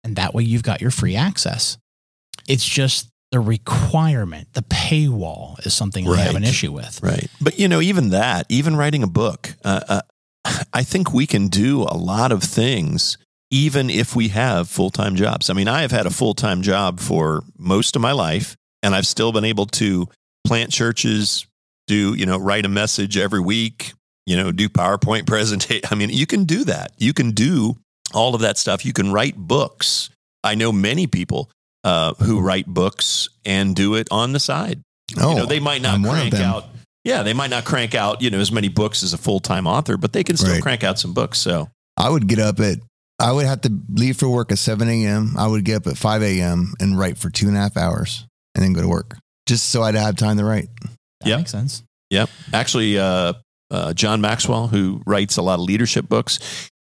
And 0.05 0.17
that 0.17 0.35
way 0.35 0.43
you've 0.43 0.63
got 0.63 0.81
your 0.81 0.91
free 0.91 1.17
access. 1.17 1.79
It's 2.47 2.65
just 2.65 3.11
the 3.31 3.41
requirement, 3.41 4.55
the 4.55 4.63
paywall 4.63 5.65
is 5.67 5.75
something 5.75 6.09
I 6.09 6.17
have 6.17 6.35
an 6.35 6.45
issue 6.45 6.73
with. 6.73 7.03
Right. 7.03 7.29
But, 7.43 7.59
you 7.59 7.69
know, 7.69 7.81
even 7.81 8.11
that, 8.11 8.47
even 8.49 8.75
writing 8.75 9.03
a 9.03 9.07
book, 9.07 9.55
uh, 9.65 9.81
uh, 9.89 10.01
I 10.73 10.83
think 10.83 11.13
we 11.13 11.27
can 11.27 11.49
do 11.49 11.83
a 11.83 11.97
lot 11.97 12.33
of 12.33 12.43
things 12.43 13.19
even 13.51 13.89
if 13.91 14.15
we 14.15 14.29
have 14.29 14.69
full 14.69 14.91
time 14.91 15.17
jobs. 15.17 15.51
I 15.51 15.55
mean, 15.55 15.69
I 15.69 15.83
have 15.83 15.91
had 15.91 16.07
a 16.07 16.11
full 16.11 16.35
time 16.35 16.63
job 16.63 17.01
for 17.01 17.43
most 17.59 17.97
of 17.97 18.03
my 18.03 18.13
life, 18.13 18.57
and 18.83 18.95
I've 18.95 19.07
still 19.07 19.33
been 19.33 19.45
able 19.45 19.67
to 19.67 20.09
plant 20.47 20.71
churches, 20.71 21.47
do, 21.87 22.15
you 22.15 22.27
know, 22.27 22.39
write 22.39 22.65
a 22.65 22.69
message 22.69 23.17
every 23.17 23.41
week, 23.41 23.93
you 24.27 24.37
know, 24.37 24.53
do 24.53 24.69
PowerPoint 24.69 25.27
presentation. 25.27 25.83
I 25.91 25.95
mean, 25.95 26.11
you 26.11 26.27
can 26.27 26.45
do 26.45 26.65
that. 26.65 26.93
You 26.99 27.13
can 27.13 27.31
do 27.33 27.77
all 28.15 28.35
of 28.35 28.41
that 28.43 28.57
stuff. 28.59 28.85
You 28.85 28.93
can 28.93 29.13
write 29.13 29.37
books. 29.37 30.11
I 30.45 30.55
know 30.55 30.73
many 30.73 31.07
people 31.07 31.51
uh, 31.85 32.15
who 32.15 32.41
write 32.41 32.67
books 32.67 33.29
and 33.45 33.75
do 33.75 33.95
it 33.95 34.09
on 34.11 34.33
the 34.33 34.41
side 34.41 34.81
Oh, 35.17 35.31
you 35.31 35.37
know, 35.37 35.47
they 35.47 35.61
might 35.61 35.81
not 35.81 35.95
I'm 35.95 36.05
crank 36.05 36.35
out. 36.35 36.67
Yeah, 37.05 37.23
they 37.23 37.33
might 37.33 37.49
not 37.51 37.65
crank 37.65 37.95
out, 37.95 38.21
you 38.21 38.29
know, 38.29 38.39
as 38.39 38.53
many 38.53 38.69
books 38.69 39.03
as 39.03 39.15
a 39.15 39.19
full 39.19 39.41
time 39.41 39.67
author, 39.67 39.97
but 39.97 40.13
they 40.13 40.23
can 40.23 40.37
still 40.37 40.53
Right. 40.53 40.63
crank 40.63 40.85
out 40.85 40.99
some 40.99 41.15
books. 41.15 41.39
So 41.39 41.71
I 41.97 42.11
would 42.11 42.27
get 42.27 42.39
up 42.39 42.61
at, 42.61 42.79
I 43.21 43.33
would 43.33 43.47
have 43.47 43.61
to 43.63 43.73
leave 43.93 44.17
for 44.17 44.29
work 44.29 44.53
at 44.53 44.59
7 44.59 44.89
a.m. 44.89 45.35
I 45.37 45.47
would 45.47 45.65
get 45.65 45.77
up 45.77 45.87
at 45.89 45.97
5 45.99 46.23
a.m. 46.23 46.75
and 46.81 46.99
write 46.99 47.19
for 47.19 47.31
two 47.31 47.49
and 47.49 47.57
a 47.57 47.61
half 47.61 47.77
hours 47.77 48.27
and 48.55 48.65
then 48.65 48.73
go 48.73 48.81
to 48.83 48.89
work 48.89 49.17
just 49.47 49.71
so 49.71 49.83
I'd 49.83 49.95
have 49.95 50.17
time 50.17 50.37
to 50.37 50.45
write. 50.45 50.69
That 51.21 51.29
Yep. 51.29 51.39
makes 51.39 51.51
sense. 51.51 51.83
Yep. 52.11 52.31
Actually, 52.53 52.99
uh, 52.99 53.33
uh, 53.71 53.93
John 53.95 54.21
Maxwell, 54.21 54.69
who 54.69 55.03
writes 55.07 55.37
a 55.37 55.43
lot 55.43 55.55
of 55.55 55.61
leadership 55.61 56.09
books, 56.09 56.39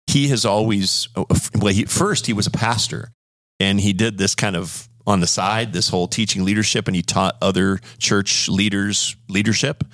he 0.09 0.28
has 0.28 0.45
always, 0.45 1.09
well, 1.16 1.72
he, 1.72 1.84
first, 1.84 2.26
he 2.26 2.32
was 2.32 2.47
a 2.47 2.51
pastor 2.51 3.11
and 3.59 3.80
he 3.80 3.93
did 3.93 4.18
this 4.18 4.34
kind 4.34 4.57
of 4.57 4.89
on 5.07 5.20
the 5.20 5.26
side, 5.26 5.72
this 5.72 5.89
whole 5.89 6.09
teaching 6.09 6.45
leadership, 6.45 6.89
and 6.89 6.97
he 6.97 7.03
taught 7.03 7.37
other 7.41 7.80
church 7.99 8.49
leaders 8.49 9.16
leadership. 9.28 9.84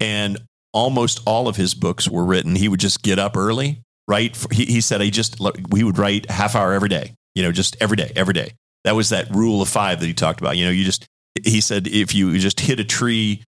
And 0.00 0.38
almost 0.72 1.20
all 1.26 1.48
of 1.48 1.56
his 1.56 1.74
books 1.74 2.08
were 2.08 2.24
written. 2.24 2.54
He 2.56 2.68
would 2.68 2.80
just 2.80 3.02
get 3.02 3.18
up 3.18 3.36
early, 3.36 3.80
write. 4.08 4.36
For, 4.36 4.52
he, 4.52 4.64
he 4.66 4.80
said 4.80 5.00
he 5.00 5.10
just, 5.10 5.36
we 5.70 5.82
would 5.84 5.98
write 5.98 6.30
half 6.30 6.54
hour 6.54 6.72
every 6.72 6.88
day, 6.88 7.14
you 7.34 7.42
know, 7.42 7.52
just 7.52 7.76
every 7.80 7.96
day, 7.96 8.12
every 8.16 8.34
day. 8.34 8.52
That 8.84 8.94
was 8.94 9.08
that 9.10 9.30
rule 9.34 9.62
of 9.62 9.68
five 9.68 10.00
that 10.00 10.06
he 10.06 10.14
talked 10.14 10.40
about. 10.40 10.56
You 10.56 10.66
know, 10.66 10.70
you 10.70 10.84
just, 10.84 11.06
he 11.44 11.60
said, 11.60 11.86
if 11.86 12.14
you 12.14 12.38
just 12.38 12.60
hit 12.60 12.80
a 12.80 12.84
tree, 12.84 13.42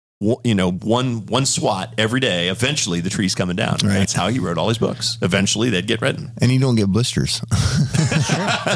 you 0.44 0.54
know, 0.54 0.72
one 0.72 1.26
one 1.26 1.44
swat 1.44 1.92
every 1.98 2.20
day, 2.20 2.48
eventually 2.48 3.00
the 3.02 3.10
tree's 3.10 3.34
coming 3.34 3.54
down. 3.54 3.72
Right. 3.84 3.98
That's 3.98 4.14
how 4.14 4.28
he 4.28 4.38
wrote 4.38 4.56
all 4.56 4.68
his 4.68 4.78
books. 4.78 5.18
Eventually 5.20 5.68
they'd 5.68 5.86
get 5.86 6.00
written. 6.00 6.32
And 6.40 6.50
you 6.50 6.58
don't 6.58 6.74
get 6.74 6.86
blisters. 6.86 7.42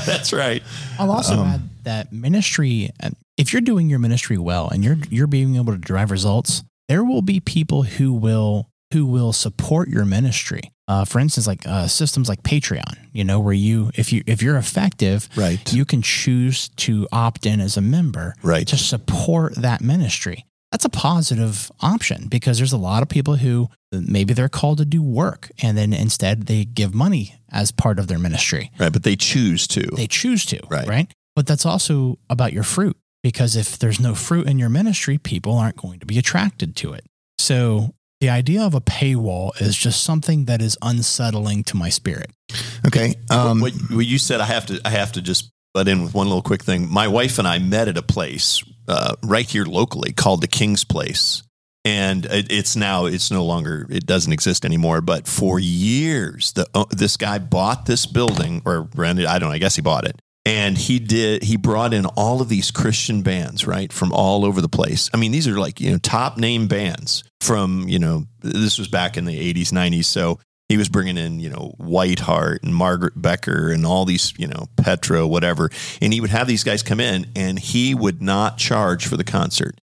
That's 0.07 0.33
right. 0.35 0.62
I'll 0.99 1.11
also 1.11 1.35
Um, 1.35 1.47
add 1.47 1.61
that 1.85 2.12
ministry. 2.12 2.91
If 3.39 3.53
you're 3.55 3.62
doing 3.62 3.89
your 3.89 3.99
ministry 3.99 4.37
well 4.39 4.68
and 4.68 4.85
you're 4.85 4.99
you're 5.09 5.26
being 5.26 5.57
able 5.57 5.72
to 5.72 5.78
drive 5.78 6.11
results, 6.11 6.62
there 6.89 7.05
will 7.05 7.22
be 7.22 7.41
people 7.41 7.85
who 7.85 8.12
will 8.12 8.68
who 8.93 9.07
will 9.07 9.33
support 9.33 9.89
your 9.89 10.05
ministry. 10.05 10.61
Uh, 10.91 11.05
for 11.05 11.20
instance, 11.20 11.47
like 11.47 11.64
uh, 11.68 11.86
systems 11.86 12.28
like 12.28 12.43
Patreon, 12.43 12.97
you 13.12 13.22
know, 13.22 13.38
where 13.38 13.55
you 13.55 13.93
if 13.95 14.12
you 14.12 14.22
if 14.26 14.43
you're 14.43 14.57
effective, 14.57 15.28
Right. 15.36 15.72
you 15.72 15.84
can 15.84 16.03
choose 16.03 16.68
to 16.84 17.07
opt 17.12 17.47
in 17.47 17.61
as 17.61 17.76
a 17.76 17.80
member 17.80 18.34
Right. 18.43 18.66
to 18.66 18.76
support 18.76 19.55
that 19.55 19.80
ministry. 19.82 20.47
That's 20.72 20.84
a 20.84 20.88
positive 20.88 21.70
option 21.80 22.26
because 22.28 22.59
there's 22.59 22.72
a 22.72 22.76
lot 22.91 23.03
of 23.03 23.09
people 23.09 23.36
who 23.36 23.68
maybe 23.93 24.34
they're 24.34 24.49
called 24.61 24.78
to 24.78 24.84
do 24.84 25.01
work 25.03 25.51
and 25.62 25.78
then 25.78 25.93
instead 25.93 26.47
they 26.47 26.64
give 26.64 26.93
money 26.95 27.24
as 27.53 27.70
part 27.72 27.99
of 28.01 28.07
their 28.09 28.18
ministry 28.18 28.70
Right. 28.78 28.93
But 28.93 29.05
they 29.05 29.16
choose 29.16 29.66
to. 29.68 29.82
they 29.95 30.07
choose 30.09 30.45
to, 30.47 30.59
Right. 30.68 30.88
right. 30.88 31.12
But 31.36 31.47
that's 31.47 31.66
also 31.66 32.18
about 32.28 32.53
your 32.53 32.64
fruit 32.64 32.97
because 33.22 33.55
if 33.55 33.78
there's 33.78 34.01
no 34.01 34.14
fruit 34.16 34.47
in 34.49 34.59
your 34.59 34.68
ministry, 34.70 35.18
people 35.18 35.57
aren't 35.57 35.76
going 35.76 36.01
to 36.01 36.07
be 36.07 36.18
attracted 36.18 36.74
to 36.76 36.93
it. 36.95 37.05
So 37.38 37.95
the 38.20 38.28
idea 38.28 38.62
of 38.62 38.74
a 38.74 38.80
paywall 38.80 39.58
is 39.60 39.76
just 39.76 40.04
something 40.04 40.44
that 40.44 40.60
is 40.60 40.76
unsettling 40.82 41.64
to 41.64 41.76
my 41.76 41.88
spirit. 41.88 42.30
Okay. 42.86 43.14
Um, 43.30 43.60
what, 43.60 43.72
what 43.90 44.06
you 44.06 44.18
said, 44.18 44.40
I 44.40 44.46
have 44.46 44.66
to, 44.66 44.80
I 44.84 44.90
have 44.90 45.12
to 45.12 45.22
just 45.22 45.50
butt 45.72 45.88
in 45.88 46.02
with 46.02 46.14
one 46.14 46.26
little 46.26 46.42
quick 46.42 46.62
thing. 46.62 46.90
My 46.90 47.08
wife 47.08 47.38
and 47.38 47.48
I 47.48 47.58
met 47.58 47.88
at 47.88 47.96
a 47.96 48.02
place 48.02 48.62
uh, 48.88 49.14
right 49.22 49.48
here 49.48 49.64
locally 49.64 50.12
called 50.12 50.42
the 50.42 50.48
King's 50.48 50.84
Place, 50.84 51.42
and 51.84 52.26
it, 52.26 52.52
it's 52.52 52.76
now 52.76 53.06
it's 53.06 53.30
no 53.30 53.44
longer 53.44 53.86
it 53.88 54.04
doesn't 54.04 54.32
exist 54.32 54.64
anymore. 54.64 55.00
But 55.00 55.26
for 55.26 55.58
years, 55.58 56.52
the 56.52 56.66
uh, 56.74 56.84
this 56.90 57.16
guy 57.16 57.38
bought 57.38 57.86
this 57.86 58.04
building 58.04 58.62
or 58.66 58.88
rented. 58.94 59.26
I 59.26 59.38
don't 59.38 59.48
know. 59.48 59.54
I 59.54 59.58
guess 59.58 59.76
he 59.76 59.82
bought 59.82 60.04
it. 60.04 60.20
And 60.46 60.76
he 60.76 60.98
did. 60.98 61.44
He 61.44 61.56
brought 61.56 61.92
in 61.94 62.06
all 62.06 62.40
of 62.40 62.48
these 62.48 62.70
Christian 62.70 63.22
bands, 63.22 63.66
right, 63.66 63.92
from 63.92 64.10
all 64.12 64.44
over 64.44 64.60
the 64.60 64.70
place. 64.70 65.10
I 65.12 65.18
mean, 65.18 65.32
these 65.32 65.46
are 65.46 65.58
like 65.58 65.80
you 65.80 65.92
know 65.92 65.98
top 65.98 66.38
name 66.38 66.66
bands 66.66 67.24
from 67.41 67.88
you 67.88 67.99
know. 67.99 68.26
This 68.41 68.78
was 68.78 68.88
back 68.88 69.16
in 69.16 69.24
the 69.24 69.55
'80s, 69.55 69.72
'90s. 69.72 70.07
So 70.07 70.38
he 70.70 70.76
was 70.76 70.88
bringing 70.88 71.18
in, 71.18 71.41
you 71.41 71.51
know, 71.51 71.74
Whiteheart 71.80 72.62
and 72.62 72.72
Margaret 72.72 73.20
Becker 73.20 73.72
and 73.72 73.84
all 73.84 74.05
these, 74.05 74.32
you 74.38 74.47
know, 74.47 74.68
Petra, 74.76 75.26
whatever. 75.26 75.68
And 76.01 76.12
he 76.12 76.20
would 76.20 76.30
have 76.30 76.47
these 76.47 76.62
guys 76.62 76.84
come 76.84 77.01
in 77.01 77.26
and 77.34 77.59
he 77.59 77.93
would 77.93 78.22
not 78.22 78.57
charge 78.57 79.05
for 79.05 79.16
the 79.16 79.24
concert. 79.24 79.80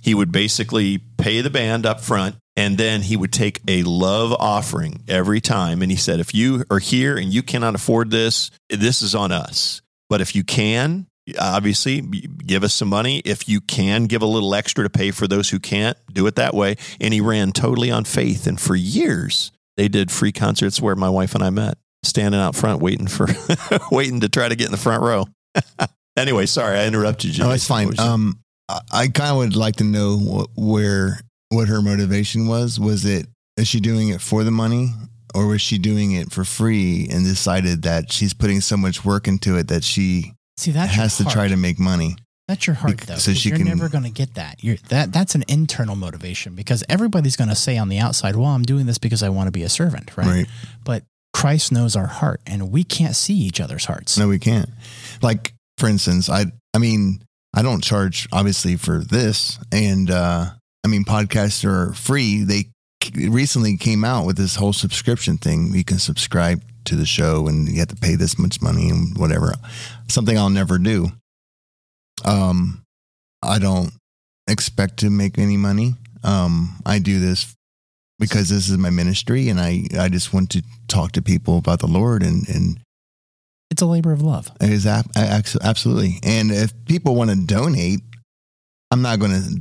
He 0.00 0.14
would 0.14 0.30
basically 0.30 0.98
pay 0.98 1.40
the 1.40 1.50
band 1.50 1.84
up 1.84 2.00
front 2.00 2.36
and 2.56 2.78
then 2.78 3.02
he 3.02 3.16
would 3.16 3.32
take 3.32 3.60
a 3.66 3.82
love 3.82 4.32
offering 4.32 5.02
every 5.08 5.40
time. 5.40 5.82
And 5.82 5.90
he 5.90 5.96
said, 5.96 6.20
if 6.20 6.32
you 6.32 6.62
are 6.70 6.78
here 6.78 7.16
and 7.16 7.34
you 7.34 7.42
cannot 7.42 7.74
afford 7.74 8.12
this, 8.12 8.52
this 8.70 9.02
is 9.02 9.16
on 9.16 9.32
us. 9.32 9.82
But 10.08 10.20
if 10.20 10.36
you 10.36 10.44
can, 10.44 11.07
obviously 11.38 12.00
give 12.00 12.64
us 12.64 12.74
some 12.74 12.88
money. 12.88 13.20
If 13.24 13.48
you 13.48 13.60
can 13.60 14.04
give 14.04 14.22
a 14.22 14.26
little 14.26 14.54
extra 14.54 14.84
to 14.84 14.90
pay 14.90 15.10
for 15.10 15.26
those 15.26 15.50
who 15.50 15.58
can't, 15.58 15.96
do 16.12 16.26
it 16.26 16.36
that 16.36 16.54
way. 16.54 16.76
And 17.00 17.12
he 17.12 17.20
ran 17.20 17.52
totally 17.52 17.90
on 17.90 18.04
faith. 18.04 18.46
And 18.46 18.60
for 18.60 18.76
years, 18.76 19.50
they 19.76 19.88
did 19.88 20.10
free 20.10 20.32
concerts 20.32 20.80
where 20.80 20.96
my 20.96 21.08
wife 21.08 21.34
and 21.34 21.44
I 21.44 21.50
met, 21.50 21.78
standing 22.02 22.40
out 22.40 22.54
front, 22.54 22.80
waiting 22.80 23.06
for, 23.06 23.26
waiting 23.90 24.20
to 24.20 24.28
try 24.28 24.48
to 24.48 24.56
get 24.56 24.66
in 24.66 24.72
the 24.72 24.78
front 24.78 25.02
row. 25.02 25.26
anyway, 26.16 26.46
sorry, 26.46 26.78
I 26.78 26.86
interrupted 26.86 27.36
you. 27.36 27.44
Oh, 27.44 27.50
it's 27.50 27.66
fine. 27.66 27.86
What 27.86 27.98
was 27.98 28.06
it? 28.06 28.10
Um, 28.10 28.40
I, 28.68 28.80
I 28.92 29.08
kind 29.08 29.30
of 29.30 29.36
would 29.38 29.56
like 29.56 29.76
to 29.76 29.84
know 29.84 30.18
what, 30.18 30.48
where 30.56 31.20
what 31.50 31.68
her 31.68 31.82
motivation 31.82 32.46
was. 32.46 32.78
Was 32.78 33.04
it 33.04 33.26
is 33.56 33.68
she 33.68 33.80
doing 33.80 34.08
it 34.08 34.20
for 34.20 34.44
the 34.44 34.50
money, 34.50 34.92
or 35.34 35.46
was 35.46 35.60
she 35.60 35.78
doing 35.78 36.12
it 36.12 36.30
for 36.30 36.44
free 36.44 37.08
and 37.10 37.24
decided 37.24 37.82
that 37.82 38.12
she's 38.12 38.34
putting 38.34 38.60
so 38.60 38.76
much 38.76 39.04
work 39.04 39.26
into 39.26 39.56
it 39.56 39.68
that 39.68 39.84
she 39.84 40.34
See, 40.58 40.72
that's 40.72 40.92
has 40.94 41.16
to 41.18 41.22
your 41.22 41.32
try 41.32 41.48
to 41.48 41.56
make 41.56 41.78
money? 41.78 42.16
That's 42.48 42.66
your 42.66 42.74
heart, 42.74 42.98
though. 43.02 43.16
So 43.16 43.32
she 43.32 43.50
you're 43.50 43.58
can- 43.58 43.68
never 43.68 43.88
going 43.88 44.04
to 44.04 44.10
get 44.10 44.34
that. 44.34 44.64
You're, 44.64 44.76
that 44.88 45.12
that's 45.12 45.34
an 45.34 45.44
internal 45.46 45.94
motivation 45.94 46.54
because 46.54 46.82
everybody's 46.88 47.36
going 47.36 47.50
to 47.50 47.54
say 47.54 47.78
on 47.78 47.88
the 47.88 47.98
outside, 47.98 48.34
"Well, 48.34 48.46
I'm 48.46 48.64
doing 48.64 48.86
this 48.86 48.98
because 48.98 49.22
I 49.22 49.28
want 49.28 49.46
to 49.46 49.52
be 49.52 49.62
a 49.62 49.68
servant," 49.68 50.16
right? 50.16 50.26
Right. 50.26 50.46
But 50.84 51.04
Christ 51.32 51.70
knows 51.70 51.94
our 51.94 52.08
heart, 52.08 52.40
and 52.44 52.72
we 52.72 52.82
can't 52.82 53.14
see 53.14 53.34
each 53.34 53.60
other's 53.60 53.84
hearts. 53.84 54.18
No, 54.18 54.26
we 54.26 54.40
can't. 54.40 54.70
Like 55.22 55.54
for 55.76 55.88
instance, 55.88 56.28
I 56.28 56.46
I 56.74 56.78
mean 56.78 57.22
I 57.54 57.62
don't 57.62 57.84
charge 57.84 58.26
obviously 58.32 58.74
for 58.76 58.98
this, 58.98 59.58
and 59.70 60.10
uh, 60.10 60.46
I 60.84 60.88
mean 60.88 61.04
podcasts 61.04 61.64
are 61.64 61.92
free. 61.92 62.42
They 62.42 62.70
recently 63.14 63.76
came 63.76 64.04
out 64.04 64.26
with 64.26 64.36
this 64.36 64.56
whole 64.56 64.72
subscription 64.72 65.38
thing. 65.38 65.72
You 65.72 65.84
can 65.84 65.98
subscribe 65.98 66.62
to 66.88 66.96
the 66.96 67.06
show, 67.06 67.46
and 67.48 67.68
you 67.68 67.78
have 67.78 67.88
to 67.88 67.96
pay 67.96 68.14
this 68.16 68.38
much 68.38 68.60
money 68.60 68.88
and 68.90 69.16
whatever. 69.16 69.54
Something 70.08 70.36
I'll 70.36 70.50
never 70.50 70.78
do. 70.78 71.08
Um, 72.24 72.82
I 73.42 73.58
don't 73.58 73.92
expect 74.48 74.98
to 74.98 75.10
make 75.10 75.38
any 75.38 75.56
money. 75.56 75.94
Um, 76.24 76.80
I 76.84 76.98
do 76.98 77.20
this 77.20 77.54
because 78.18 78.48
this 78.48 78.68
is 78.68 78.76
my 78.76 78.90
ministry, 78.90 79.48
and 79.48 79.60
I 79.60 79.84
I 79.98 80.08
just 80.08 80.32
want 80.32 80.50
to 80.50 80.62
talk 80.88 81.12
to 81.12 81.22
people 81.22 81.58
about 81.58 81.78
the 81.80 81.86
Lord 81.86 82.22
and 82.22 82.48
and 82.48 82.80
It's 83.70 83.82
a 83.82 83.86
labor 83.86 84.12
of 84.12 84.22
love. 84.22 84.50
it 84.60 84.70
is 84.70 84.86
ab- 84.86 85.10
absolutely. 85.16 86.18
And 86.22 86.50
if 86.50 86.72
people 86.86 87.14
want 87.14 87.30
to 87.30 87.36
donate, 87.36 88.00
I'm 88.90 89.02
not 89.02 89.20
going 89.20 89.32
to 89.32 89.60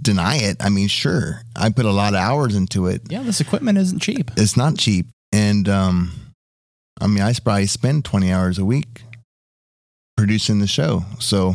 deny 0.00 0.36
it. 0.36 0.58
I 0.60 0.68
mean, 0.68 0.86
sure, 0.86 1.42
I 1.56 1.70
put 1.70 1.86
a 1.86 1.90
lot 1.90 2.14
of 2.14 2.20
hours 2.20 2.54
into 2.54 2.86
it. 2.86 3.02
Yeah, 3.10 3.22
this 3.24 3.40
equipment 3.40 3.78
isn't 3.78 4.00
cheap. 4.00 4.30
It's 4.36 4.56
not 4.56 4.78
cheap, 4.78 5.06
and 5.32 5.68
um, 5.68 6.12
I 7.00 7.06
mean, 7.06 7.22
I 7.22 7.32
probably 7.34 7.66
spend 7.66 8.04
twenty 8.04 8.32
hours 8.32 8.58
a 8.58 8.64
week 8.64 9.02
producing 10.16 10.58
the 10.58 10.66
show. 10.66 11.04
So 11.20 11.54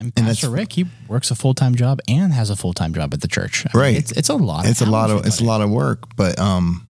And 0.00 0.14
Pastor 0.14 0.50
Rick, 0.50 0.72
he 0.72 0.86
works 1.08 1.30
a 1.30 1.34
full 1.34 1.54
time 1.54 1.74
job 1.74 2.00
and 2.08 2.32
has 2.32 2.50
a 2.50 2.56
full 2.56 2.72
time 2.72 2.92
job 2.94 3.14
at 3.14 3.20
the 3.20 3.28
church. 3.28 3.64
I 3.66 3.76
mean, 3.76 3.82
Right. 3.82 3.96
it's 3.96 4.12
it's 4.12 4.28
a 4.28 4.34
lot. 4.34 4.66
it's 4.66 4.80
a 4.80 4.86
lot 4.86 5.10
of 5.10 5.26
it's 5.26 5.40
a 5.40 5.44
lot 5.44 5.60
of 5.60 5.70
work, 5.70 6.16
but 6.16 6.38
um, 6.38 6.86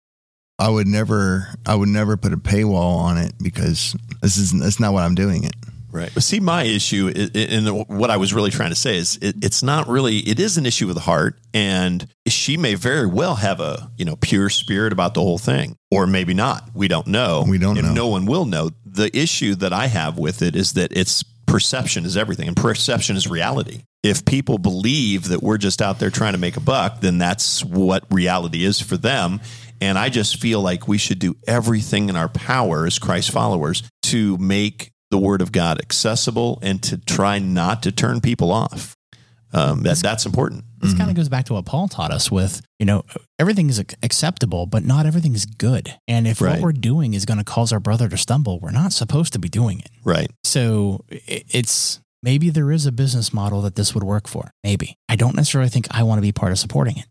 I 0.59 0.69
would 0.69 0.87
never 0.87 1.49
I 1.67 1.75
would 1.75 1.89
never 1.89 2.17
put 2.17 2.33
a 2.33 2.37
paywall 2.37 2.99
on 2.99 3.17
it 3.19 3.33
because 3.43 3.97
this 4.23 4.37
is 4.37 4.53
that's 4.59 4.81
not 4.81 4.93
what 4.93 5.03
I'm 5.03 5.15
doing 5.15 5.45
it. 5.45 5.55
Right. 5.97 6.11
But 6.13 6.25
see, 6.25 6.41
my 6.41 6.65
issue, 6.65 7.11
and 7.35 7.89
what 7.89 8.11
I 8.11 8.19
was 8.19 8.35
really 8.35 8.51
trying 8.51 8.69
to 8.69 8.77
say 8.77 8.99
is, 8.99 9.19
it, 9.23 9.37
it's 9.43 9.63
not 9.63 9.89
really. 9.89 10.19
It 10.19 10.39
is 10.39 10.59
an 10.59 10.67
issue 10.67 10.87
with 10.87 10.97
the 10.97 11.01
heart, 11.01 11.39
and 11.55 12.07
she 12.29 12.59
may 12.59 12.75
very 12.75 13.07
well 13.07 13.37
have 13.37 13.61
a 13.61 13.91
you 13.97 14.05
know 14.05 14.17
pure 14.17 14.51
spirit 14.51 14.93
about 14.93 15.15
the 15.15 15.23
whole 15.23 15.39
thing, 15.39 15.79
or 15.91 16.07
maybe 16.07 16.35
not. 16.35 16.69
We 16.75 16.87
don't 16.87 17.07
know. 17.07 17.47
We 17.49 17.57
don't 17.57 17.79
and 17.79 17.89
know. 17.89 17.95
No 17.95 18.09
one 18.09 18.27
will 18.27 18.45
know. 18.45 18.71
The 18.85 19.11
issue 19.17 19.55
that 19.55 19.73
I 19.73 19.87
have 19.87 20.19
with 20.19 20.43
it 20.43 20.55
is 20.55 20.75
that 20.75 20.95
it's 20.95 21.23
perception 21.47 22.05
is 22.05 22.15
everything, 22.15 22.47
and 22.47 22.57
perception 22.57 23.17
is 23.17 23.27
reality. 23.27 23.85
If 24.03 24.27
people 24.27 24.59
believe 24.59 25.29
that 25.29 25.43
we're 25.43 25.57
just 25.57 25.81
out 25.81 25.99
there 25.99 26.11
trying 26.11 26.35
to 26.35 26.39
make 26.39 26.59
a 26.59 26.61
buck, 26.61 27.01
then 27.01 27.17
that's 27.17 27.65
what 27.65 28.05
reality 28.11 28.65
is 28.65 28.81
for 28.81 28.99
them. 28.99 29.41
And 29.81 29.99
I 29.99 30.11
just 30.11 30.41
feel 30.41 30.61
like 30.61 30.87
we 30.87 30.99
should 30.99 31.19
do 31.19 31.37
everything 31.47 32.11
in 32.11 32.17
our 32.17 32.29
power 32.29 32.87
as 32.87 32.99
Christ 32.99 33.31
followers 33.31 33.83
to 34.05 34.37
make 34.39 34.93
the 35.11 35.19
Word 35.19 35.41
of 35.43 35.53
God 35.53 35.81
accessible 35.81 36.59
and 36.63 36.83
to 36.85 36.99
try 36.99 37.39
not 37.39 37.83
to 37.85 37.93
turn 37.93 38.21
people 38.21 38.51
off. 38.53 38.97
Um, 39.53 39.83
that, 39.85 39.99
that's 39.99 40.27
important. 40.27 40.65
This 40.81 40.91
Mm-hmm. 40.91 40.99
kind 40.99 41.11
of 41.11 41.17
goes 41.17 41.29
back 41.29 41.47
to 41.47 41.55
what 41.55 41.65
Paul 41.65 41.89
taught 41.89 42.11
us 42.11 42.31
with, 42.31 42.61
you 42.79 42.85
know, 42.85 43.05
everything 43.39 43.71
is 43.71 43.79
acceptable, 44.03 44.67
but 44.67 44.85
not 44.85 45.07
everything 45.07 45.35
is 45.35 45.47
good. 45.47 45.95
And 46.07 46.27
if 46.27 46.41
Right. 46.41 46.53
what 46.55 46.61
we're 46.61 46.73
doing 46.73 47.15
is 47.15 47.25
going 47.25 47.39
to 47.39 47.45
cause 47.45 47.73
our 47.73 47.81
brother 47.81 48.09
to 48.09 48.17
stumble, 48.19 48.59
we're 48.61 48.73
not 48.73 48.93
supposed 48.93 49.33
to 49.33 49.39
be 49.39 49.49
doing 49.49 49.79
it. 49.81 49.89
Right. 50.05 50.31
So 50.45 51.05
it's 51.09 52.01
maybe 52.23 52.51
there 52.51 52.71
is 52.73 52.85
a 52.87 52.93
business 52.93 53.33
model 53.33 53.63
that 53.63 53.77
this 53.77 53.95
would 53.95 54.05
work 54.05 54.27
for. 54.29 54.51
Maybe. 54.65 54.97
I 55.09 55.17
don't 55.17 55.37
necessarily 55.37 55.71
think 55.71 55.87
I 55.91 56.03
want 56.03 56.19
to 56.19 56.23
be 56.23 56.33
part 56.33 56.53
of 56.53 56.59
supporting 56.59 56.99
it. 56.99 57.07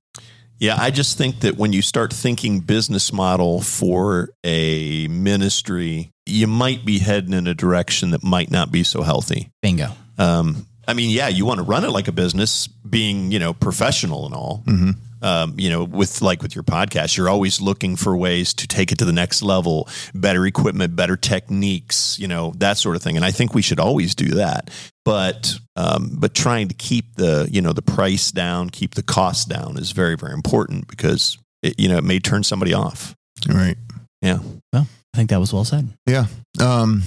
Yeah, 0.60 0.76
I 0.80 0.90
just 0.92 1.18
think 1.18 1.42
that 1.42 1.58
when 1.58 1.74
you 1.74 1.82
start 1.82 2.14
thinking 2.14 2.62
business 2.62 3.12
model 3.12 3.62
for 3.62 4.30
a 4.44 5.08
ministry, 5.08 6.12
you 6.26 6.48
might 6.48 6.86
be 6.86 7.00
heading 7.00 7.34
in 7.34 7.48
a 7.48 7.54
direction 7.54 8.12
that 8.12 8.24
might 8.24 8.50
not 8.50 8.72
be 8.72 8.84
so 8.84 9.02
healthy. 9.02 9.52
Bingo. 9.62 9.90
Um, 10.18 10.66
I 10.88 10.94
mean, 10.94 11.10
yeah, 11.10 11.28
you 11.28 11.46
want 11.46 11.58
to 11.58 11.64
run 11.64 11.84
it 11.84 11.90
like 11.90 12.08
a 12.08 12.12
business, 12.12 12.68
being 12.68 13.32
you 13.32 13.40
know 13.40 13.54
professional 13.54 14.26
and 14.26 14.36
all. 14.36 14.64
Mm-hmm. 14.66 14.92
Um, 15.26 15.56
you 15.58 15.72
know, 15.72 15.84
with 15.84 16.22
like 16.22 16.44
with 16.44 16.54
your 16.54 16.64
podcast, 16.64 17.18
you're 17.18 17.30
always 17.30 17.60
looking 17.60 17.96
for 17.96 18.16
ways 18.16 18.54
to 18.54 18.68
take 18.68 18.92
it 18.92 19.00
to 19.00 19.06
the 19.06 19.12
next 19.12 19.42
level, 19.42 19.90
better 20.14 20.46
equipment, 20.46 20.96
better 20.96 21.18
techniques, 21.18 22.20
you 22.20 22.28
know, 22.28 22.54
that 22.58 22.78
sort 22.78 22.96
of 22.96 23.02
thing. 23.02 23.16
And 23.16 23.26
I 23.26 23.32
think 23.32 23.56
we 23.56 23.64
should 23.64 23.80
always 23.80 24.14
do 24.14 24.36
that. 24.36 24.70
But 25.04 25.56
um, 25.76 26.12
but 26.14 26.36
trying 26.36 26.68
to 26.68 26.76
keep 26.76 27.16
the 27.16 27.50
you 27.52 27.60
know 27.60 27.74
the 27.74 27.82
price 27.82 28.32
down, 28.32 28.70
keep 28.70 28.94
the 28.94 29.02
cost 29.02 29.50
down 29.50 29.80
is 29.80 29.92
very 29.92 30.16
very 30.16 30.34
important 30.34 30.88
because 30.88 31.40
it, 31.64 31.80
you 31.80 31.90
know 31.90 31.98
it 31.98 32.04
may 32.04 32.20
turn 32.20 32.44
somebody 32.44 32.76
off. 32.76 33.16
Right. 33.50 33.78
Yeah. 34.22 34.40
Well, 34.72 34.88
I 35.14 35.18
think 35.18 35.32
that 35.32 35.40
was 35.40 35.52
well 35.52 35.66
said. 35.66 35.90
Yeah. 36.06 36.28
Um, 36.60 37.02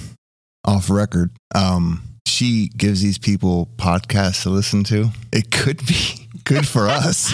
off 0.65 0.89
record. 0.89 1.31
Um, 1.55 2.03
she 2.25 2.69
gives 2.75 3.01
these 3.01 3.17
people 3.17 3.69
podcasts 3.77 4.43
to 4.43 4.49
listen 4.49 4.83
to. 4.85 5.09
It 5.31 5.51
could 5.51 5.85
be 5.85 6.28
good 6.43 6.67
for 6.67 6.87
us. 6.89 7.31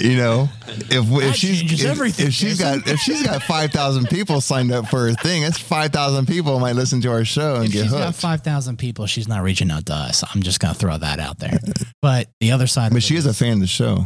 you 0.00 0.16
know, 0.16 0.48
if, 0.68 1.04
if 1.10 1.34
she's 1.36 1.62
if, 1.82 1.84
everything, 1.90 2.26
if 2.26 2.32
she's 2.32 2.58
got 2.58 2.86
if 2.86 2.98
she's 3.00 3.22
got 3.22 3.42
five 3.42 3.72
thousand 3.72 4.08
people 4.08 4.40
signed 4.40 4.70
up 4.72 4.88
for 4.88 5.08
her 5.08 5.14
thing, 5.14 5.42
that's 5.42 5.58
five 5.58 5.92
thousand 5.92 6.26
people 6.26 6.58
might 6.60 6.74
listen 6.76 7.00
to 7.02 7.10
our 7.10 7.24
show 7.24 7.56
and 7.56 7.66
If 7.66 7.72
get 7.72 7.82
she's 7.84 7.92
got 7.92 8.06
hooked. 8.08 8.18
5,000 8.20 8.76
people, 8.78 9.06
she's 9.06 9.28
not 9.28 9.42
reaching 9.42 9.70
out 9.70 9.86
to 9.86 9.94
us. 9.94 10.22
I'm 10.34 10.42
just 10.42 10.60
to 10.60 10.74
throw 10.74 10.96
that 10.98 11.18
out 11.20 11.38
there. 11.38 11.58
But 12.02 12.28
the 12.40 12.52
other 12.52 12.66
side 12.66 12.92
But 12.92 13.02
she 13.02 13.16
is 13.16 13.26
a 13.26 13.34
fan 13.34 13.54
of 13.54 13.60
the 13.60 13.66
show. 13.66 14.04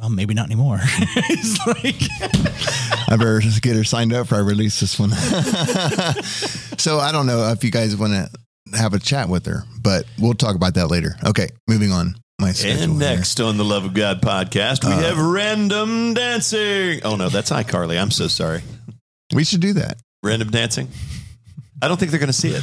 well, 0.00 0.08
maybe 0.10 0.34
not 0.34 0.46
anymore. 0.46 0.78
it's 0.82 1.66
like, 1.66 3.08
I 3.08 3.16
better 3.16 3.40
just 3.40 3.62
get 3.62 3.76
her 3.76 3.84
signed 3.84 4.12
up 4.12 4.28
for 4.28 4.36
I 4.36 4.38
release 4.40 4.80
this 4.80 4.98
one. 4.98 5.10
so 6.78 6.98
I 6.98 7.12
don't 7.12 7.26
know 7.26 7.50
if 7.52 7.62
you 7.64 7.70
guys 7.70 7.96
want 7.96 8.12
to 8.14 8.28
have 8.74 8.94
a 8.94 8.98
chat 8.98 9.28
with 9.28 9.46
her, 9.46 9.64
but 9.82 10.04
we'll 10.18 10.34
talk 10.34 10.54
about 10.56 10.74
that 10.74 10.88
later. 10.88 11.16
Okay, 11.24 11.48
moving 11.68 11.92
on. 11.92 12.14
My 12.40 12.52
schedule 12.52 12.82
And 12.84 13.02
here. 13.02 13.16
next 13.16 13.38
on 13.40 13.56
the 13.58 13.64
Love 13.64 13.84
of 13.84 13.92
God 13.94 14.22
podcast, 14.22 14.84
we 14.84 14.92
uh, 14.92 15.00
have 15.00 15.18
random 15.18 16.14
dancing. 16.14 17.00
Oh 17.04 17.16
no, 17.16 17.28
that's 17.28 17.50
iCarly. 17.50 18.00
I'm 18.00 18.10
so 18.10 18.28
sorry. 18.28 18.62
we 19.34 19.44
should 19.44 19.60
do 19.60 19.74
that. 19.74 19.98
Random 20.22 20.50
dancing. 20.50 20.88
I 21.82 21.88
don't 21.88 21.98
think 21.98 22.10
they're 22.10 22.20
going 22.20 22.28
to 22.28 22.32
see 22.32 22.50
it. 22.50 22.62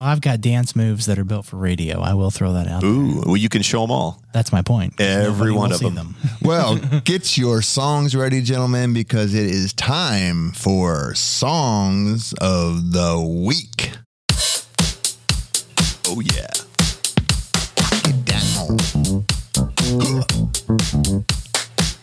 I've 0.00 0.20
got 0.20 0.40
dance 0.42 0.76
moves 0.76 1.06
that 1.06 1.18
are 1.18 1.24
built 1.24 1.46
for 1.46 1.56
radio. 1.56 2.00
I 2.00 2.12
will 2.14 2.30
throw 2.30 2.52
that 2.52 2.68
out. 2.68 2.82
there. 2.82 2.90
Ooh, 2.90 3.22
well, 3.24 3.36
you 3.36 3.48
can 3.48 3.62
show 3.62 3.80
them 3.80 3.90
all. 3.90 4.22
That's 4.34 4.52
my 4.52 4.60
point. 4.60 5.00
Every 5.00 5.46
Nobody 5.46 5.50
one 5.52 5.72
of 5.72 5.78
see 5.78 5.88
them. 5.88 6.14
Well, 6.42 6.76
get 6.76 7.36
your 7.38 7.62
songs 7.62 8.14
ready, 8.14 8.42
gentlemen, 8.42 8.92
because 8.92 9.34
it 9.34 9.46
is 9.46 9.72
time 9.72 10.52
for 10.52 11.14
songs 11.14 12.34
of 12.40 12.92
the 12.92 13.18
week. 13.20 13.92
Oh 16.18 16.20
yeah. 16.20 16.46
Get 18.04 18.24
down. 18.24 18.78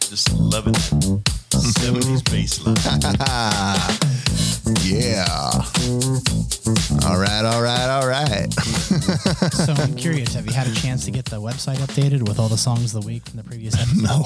Just 0.02 0.32
loving 0.34 0.74
that 0.74 1.24
70s 1.50 2.24
bass 2.30 2.60
yeah. 4.86 5.50
All 7.10 7.18
right, 7.18 7.44
all 7.44 7.64
right, 7.64 7.90
all 7.90 8.08
right. 8.08 8.54
So 9.52 9.74
I'm 9.74 9.96
curious, 10.04 10.36
have 10.36 10.46
you 10.46 10.54
had 10.54 10.68
a 10.68 10.76
chance 10.76 11.06
to 11.06 11.12
get 11.12 11.26
the 11.26 11.42
website 11.42 11.78
updated 11.78 12.28
with 12.28 12.38
all 12.38 12.50
the 12.50 12.58
songs 12.58 12.94
of 12.94 13.02
the 13.02 13.08
week 13.08 13.28
from 13.28 13.38
the 13.38 13.44
previous 13.44 13.74
episode? 13.80 14.04
no. 14.04 14.24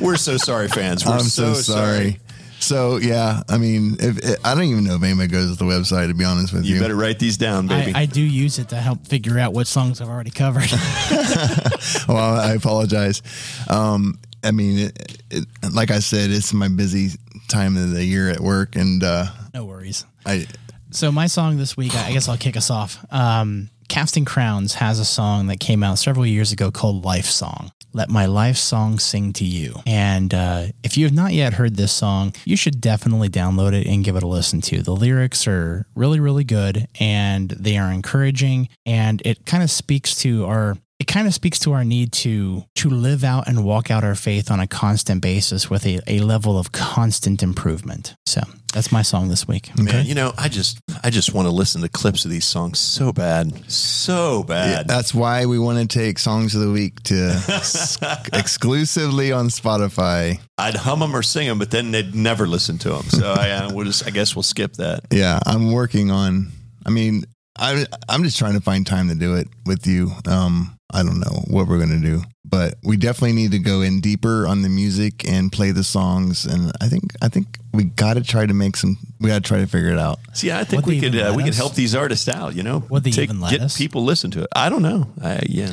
We're 0.00 0.16
so 0.16 0.38
sorry, 0.38 0.68
fans. 0.68 1.04
We're 1.04 1.12
I'm 1.12 1.20
so, 1.20 1.52
sorry. 1.52 2.18
So 2.66 2.96
yeah, 2.96 3.42
I 3.48 3.58
mean, 3.58 3.96
if, 4.00 4.44
I 4.44 4.54
don't 4.56 4.64
even 4.64 4.82
know 4.82 4.96
if 4.96 5.02
anybody 5.04 5.28
goes 5.28 5.56
to 5.56 5.64
the 5.64 5.70
website. 5.70 6.08
To 6.08 6.14
be 6.14 6.24
honest 6.24 6.52
with 6.52 6.64
you, 6.64 6.74
You 6.74 6.80
better 6.80 6.96
write 6.96 7.20
these 7.20 7.36
down, 7.36 7.68
baby. 7.68 7.94
I, 7.94 8.02
I 8.02 8.06
do 8.06 8.20
use 8.20 8.58
it 8.58 8.70
to 8.70 8.76
help 8.76 9.06
figure 9.06 9.38
out 9.38 9.52
what 9.52 9.68
songs 9.68 10.00
I've 10.00 10.08
already 10.08 10.32
covered. 10.32 10.68
well, 12.08 12.40
I 12.40 12.54
apologize. 12.56 13.22
Um, 13.68 14.18
I 14.42 14.50
mean, 14.50 14.78
it, 14.78 15.22
it, 15.30 15.44
like 15.72 15.92
I 15.92 16.00
said, 16.00 16.30
it's 16.30 16.52
my 16.52 16.68
busy 16.68 17.10
time 17.46 17.76
of 17.76 17.90
the 17.90 18.04
year 18.04 18.30
at 18.30 18.40
work, 18.40 18.74
and 18.74 19.02
uh, 19.02 19.26
no 19.54 19.64
worries. 19.64 20.04
I 20.24 20.46
So 20.90 21.12
my 21.12 21.28
song 21.28 21.58
this 21.58 21.76
week, 21.76 21.94
I 21.94 22.12
guess 22.12 22.28
I'll 22.28 22.36
kick 22.36 22.56
us 22.56 22.68
off. 22.68 22.98
Um, 23.12 23.70
Casting 23.88 24.24
Crowns 24.24 24.74
has 24.74 24.98
a 24.98 25.04
song 25.04 25.46
that 25.46 25.60
came 25.60 25.84
out 25.84 25.98
several 25.98 26.26
years 26.26 26.50
ago 26.50 26.72
called 26.72 27.04
Life 27.04 27.26
Song. 27.26 27.70
Let 27.96 28.10
my 28.10 28.26
life 28.26 28.58
song 28.58 28.98
sing 28.98 29.32
to 29.32 29.44
you. 29.46 29.76
And 29.86 30.34
uh, 30.34 30.66
if 30.84 30.98
you 30.98 31.06
have 31.06 31.14
not 31.14 31.32
yet 31.32 31.54
heard 31.54 31.76
this 31.76 31.92
song, 31.92 32.34
you 32.44 32.54
should 32.54 32.78
definitely 32.78 33.30
download 33.30 33.72
it 33.72 33.86
and 33.86 34.04
give 34.04 34.16
it 34.16 34.22
a 34.22 34.26
listen 34.26 34.60
to. 34.60 34.82
The 34.82 34.94
lyrics 34.94 35.48
are 35.48 35.86
really, 35.94 36.20
really 36.20 36.44
good 36.44 36.88
and 37.00 37.48
they 37.48 37.78
are 37.78 37.90
encouraging. 37.90 38.68
And 38.84 39.22
it 39.24 39.46
kind 39.46 39.62
of 39.62 39.70
speaks 39.70 40.14
to 40.16 40.44
our 40.44 40.76
it 40.98 41.06
kind 41.06 41.26
of 41.26 41.34
speaks 41.34 41.58
to 41.60 41.72
our 41.72 41.84
need 41.84 42.12
to 42.12 42.64
to 42.76 42.88
live 42.88 43.22
out 43.22 43.48
and 43.48 43.64
walk 43.64 43.90
out 43.90 44.02
our 44.02 44.14
faith 44.14 44.50
on 44.50 44.60
a 44.60 44.66
constant 44.66 45.20
basis 45.20 45.68
with 45.68 45.86
a, 45.86 46.00
a 46.06 46.20
level 46.20 46.58
of 46.58 46.72
constant 46.72 47.42
improvement. 47.42 48.14
So 48.24 48.40
that's 48.72 48.90
my 48.90 49.02
song 49.02 49.28
this 49.28 49.46
week. 49.46 49.70
Man, 49.78 50.06
you 50.06 50.14
know, 50.14 50.32
I 50.38 50.48
just 50.48 50.80
I 51.04 51.10
just 51.10 51.34
want 51.34 51.48
to 51.48 51.52
listen 51.52 51.82
to 51.82 51.88
clips 51.88 52.24
of 52.24 52.30
these 52.30 52.46
songs 52.46 52.78
so 52.78 53.12
bad. 53.12 53.70
So 53.70 54.42
bad. 54.42 54.88
that's 54.88 55.14
why 55.14 55.46
we 55.46 55.58
want 55.58 55.78
to 55.78 55.86
take 55.98 56.18
songs 56.18 56.54
of 56.54 56.62
the 56.62 56.70
week 56.72 57.02
to 57.04 57.28
s- 57.48 57.98
exclusively 58.32 59.32
on 59.32 59.48
Spotify. 59.48 60.40
I'd 60.58 60.76
hum 60.76 61.00
them 61.00 61.14
or 61.14 61.22
sing 61.22 61.46
them, 61.46 61.58
but 61.58 61.70
then 61.70 61.90
they'd 61.90 62.14
never 62.14 62.46
listen 62.46 62.78
to 62.78 62.90
them. 62.90 63.02
So 63.04 63.32
I, 63.32 63.50
uh, 63.50 63.70
we'll 63.74 63.84
just, 63.84 64.06
I 64.06 64.10
guess 64.10 64.34
we'll 64.34 64.42
skip 64.42 64.74
that. 64.74 65.04
Yeah, 65.10 65.38
I'm 65.44 65.72
working 65.72 66.10
on. 66.10 66.52
I 66.84 66.90
mean, 66.90 67.24
I 67.58 67.86
I'm 68.08 68.22
just 68.22 68.38
trying 68.38 68.54
to 68.54 68.60
find 68.60 68.86
time 68.86 69.08
to 69.08 69.14
do 69.14 69.34
it 69.36 69.48
with 69.64 69.86
you. 69.86 70.12
Um, 70.26 70.75
I 70.92 71.02
don't 71.02 71.18
know 71.20 71.42
what 71.48 71.66
we're 71.66 71.78
gonna 71.80 72.00
do, 72.00 72.22
but 72.44 72.74
we 72.84 72.96
definitely 72.96 73.32
need 73.32 73.50
to 73.52 73.58
go 73.58 73.82
in 73.82 74.00
deeper 74.00 74.46
on 74.46 74.62
the 74.62 74.68
music 74.68 75.28
and 75.28 75.50
play 75.50 75.72
the 75.72 75.82
songs. 75.82 76.44
And 76.46 76.72
I 76.80 76.88
think 76.88 77.12
I 77.20 77.28
think 77.28 77.58
we 77.72 77.84
got 77.84 78.14
to 78.14 78.22
try 78.22 78.46
to 78.46 78.54
make 78.54 78.76
some. 78.76 78.96
We 79.20 79.28
got 79.28 79.42
to 79.42 79.48
try 79.48 79.58
to 79.58 79.66
figure 79.66 79.90
it 79.90 79.98
out. 79.98 80.20
See, 80.32 80.52
I 80.52 80.64
think 80.64 80.86
Would 80.86 80.94
we 80.94 81.00
could 81.00 81.14
uh, 81.14 81.28
let 81.28 81.36
we 81.36 81.44
could 81.44 81.54
help 81.54 81.74
these 81.74 81.94
artists 81.94 82.28
out. 82.28 82.54
You 82.54 82.62
know, 82.62 82.84
Would 82.88 83.04
they 83.04 83.10
even 83.22 83.40
let 83.40 83.50
get 83.50 83.60
us? 83.62 83.76
people 83.76 84.04
listen 84.04 84.30
to 84.32 84.42
it? 84.42 84.48
I 84.54 84.68
don't 84.68 84.82
know. 84.82 85.10
I, 85.22 85.40
yeah, 85.48 85.72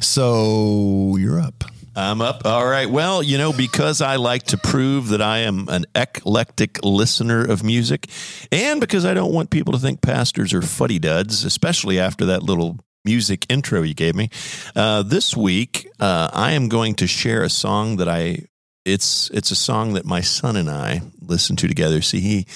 So 0.00 1.16
you're 1.18 1.40
up. 1.40 1.64
I'm 1.96 2.20
up. 2.20 2.44
All 2.44 2.66
right. 2.66 2.88
Well, 2.90 3.22
you 3.22 3.38
know, 3.38 3.54
because 3.54 4.02
I 4.02 4.16
like 4.16 4.42
to 4.44 4.58
prove 4.58 5.08
that 5.08 5.22
I 5.22 5.38
am 5.38 5.66
an 5.68 5.86
eclectic 5.94 6.84
listener 6.84 7.42
of 7.42 7.64
music, 7.64 8.10
and 8.52 8.80
because 8.80 9.06
I 9.06 9.14
don't 9.14 9.32
want 9.32 9.48
people 9.50 9.72
to 9.72 9.78
think 9.78 10.02
pastors 10.02 10.52
are 10.52 10.60
fuddy 10.60 10.98
duds, 10.98 11.44
especially 11.44 11.98
after 11.98 12.26
that 12.26 12.42
little 12.42 12.78
music 13.06 13.46
intro 13.48 13.80
you 13.82 13.94
gave 13.94 14.14
me. 14.14 14.28
Uh, 14.74 15.02
this 15.02 15.34
week, 15.34 15.88
uh, 15.98 16.28
I 16.32 16.52
am 16.52 16.68
going 16.68 16.96
to 16.96 17.06
share 17.06 17.42
a 17.42 17.48
song 17.48 17.96
that 17.96 18.08
I. 18.08 18.46
It's 18.84 19.30
it's 19.30 19.50
a 19.50 19.56
song 19.56 19.94
that 19.94 20.04
my 20.04 20.20
son 20.20 20.56
and 20.56 20.68
I 20.68 21.00
listened 21.20 21.58
to 21.60 21.68
together. 21.68 22.02
See, 22.02 22.20
he 22.20 22.46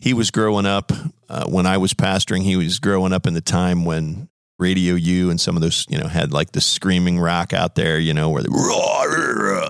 he 0.00 0.14
was 0.14 0.30
growing 0.30 0.66
up 0.66 0.92
uh, 1.28 1.44
when 1.46 1.66
I 1.66 1.76
was 1.76 1.92
pastoring. 1.92 2.42
He 2.42 2.56
was 2.56 2.78
growing 2.78 3.12
up 3.12 3.26
in 3.26 3.34
the 3.34 3.40
time 3.40 3.84
when 3.84 4.28
Radio 4.58 4.94
U 4.94 5.30
and 5.30 5.40
some 5.40 5.54
of 5.54 5.62
those, 5.62 5.84
you 5.88 5.98
know, 5.98 6.08
had 6.08 6.32
like 6.32 6.52
the 6.52 6.60
screaming 6.60 7.18
rock 7.18 7.52
out 7.52 7.74
there, 7.74 7.98
you 7.98 8.14
know, 8.14 8.30
where 8.30 8.42
the 8.42 8.50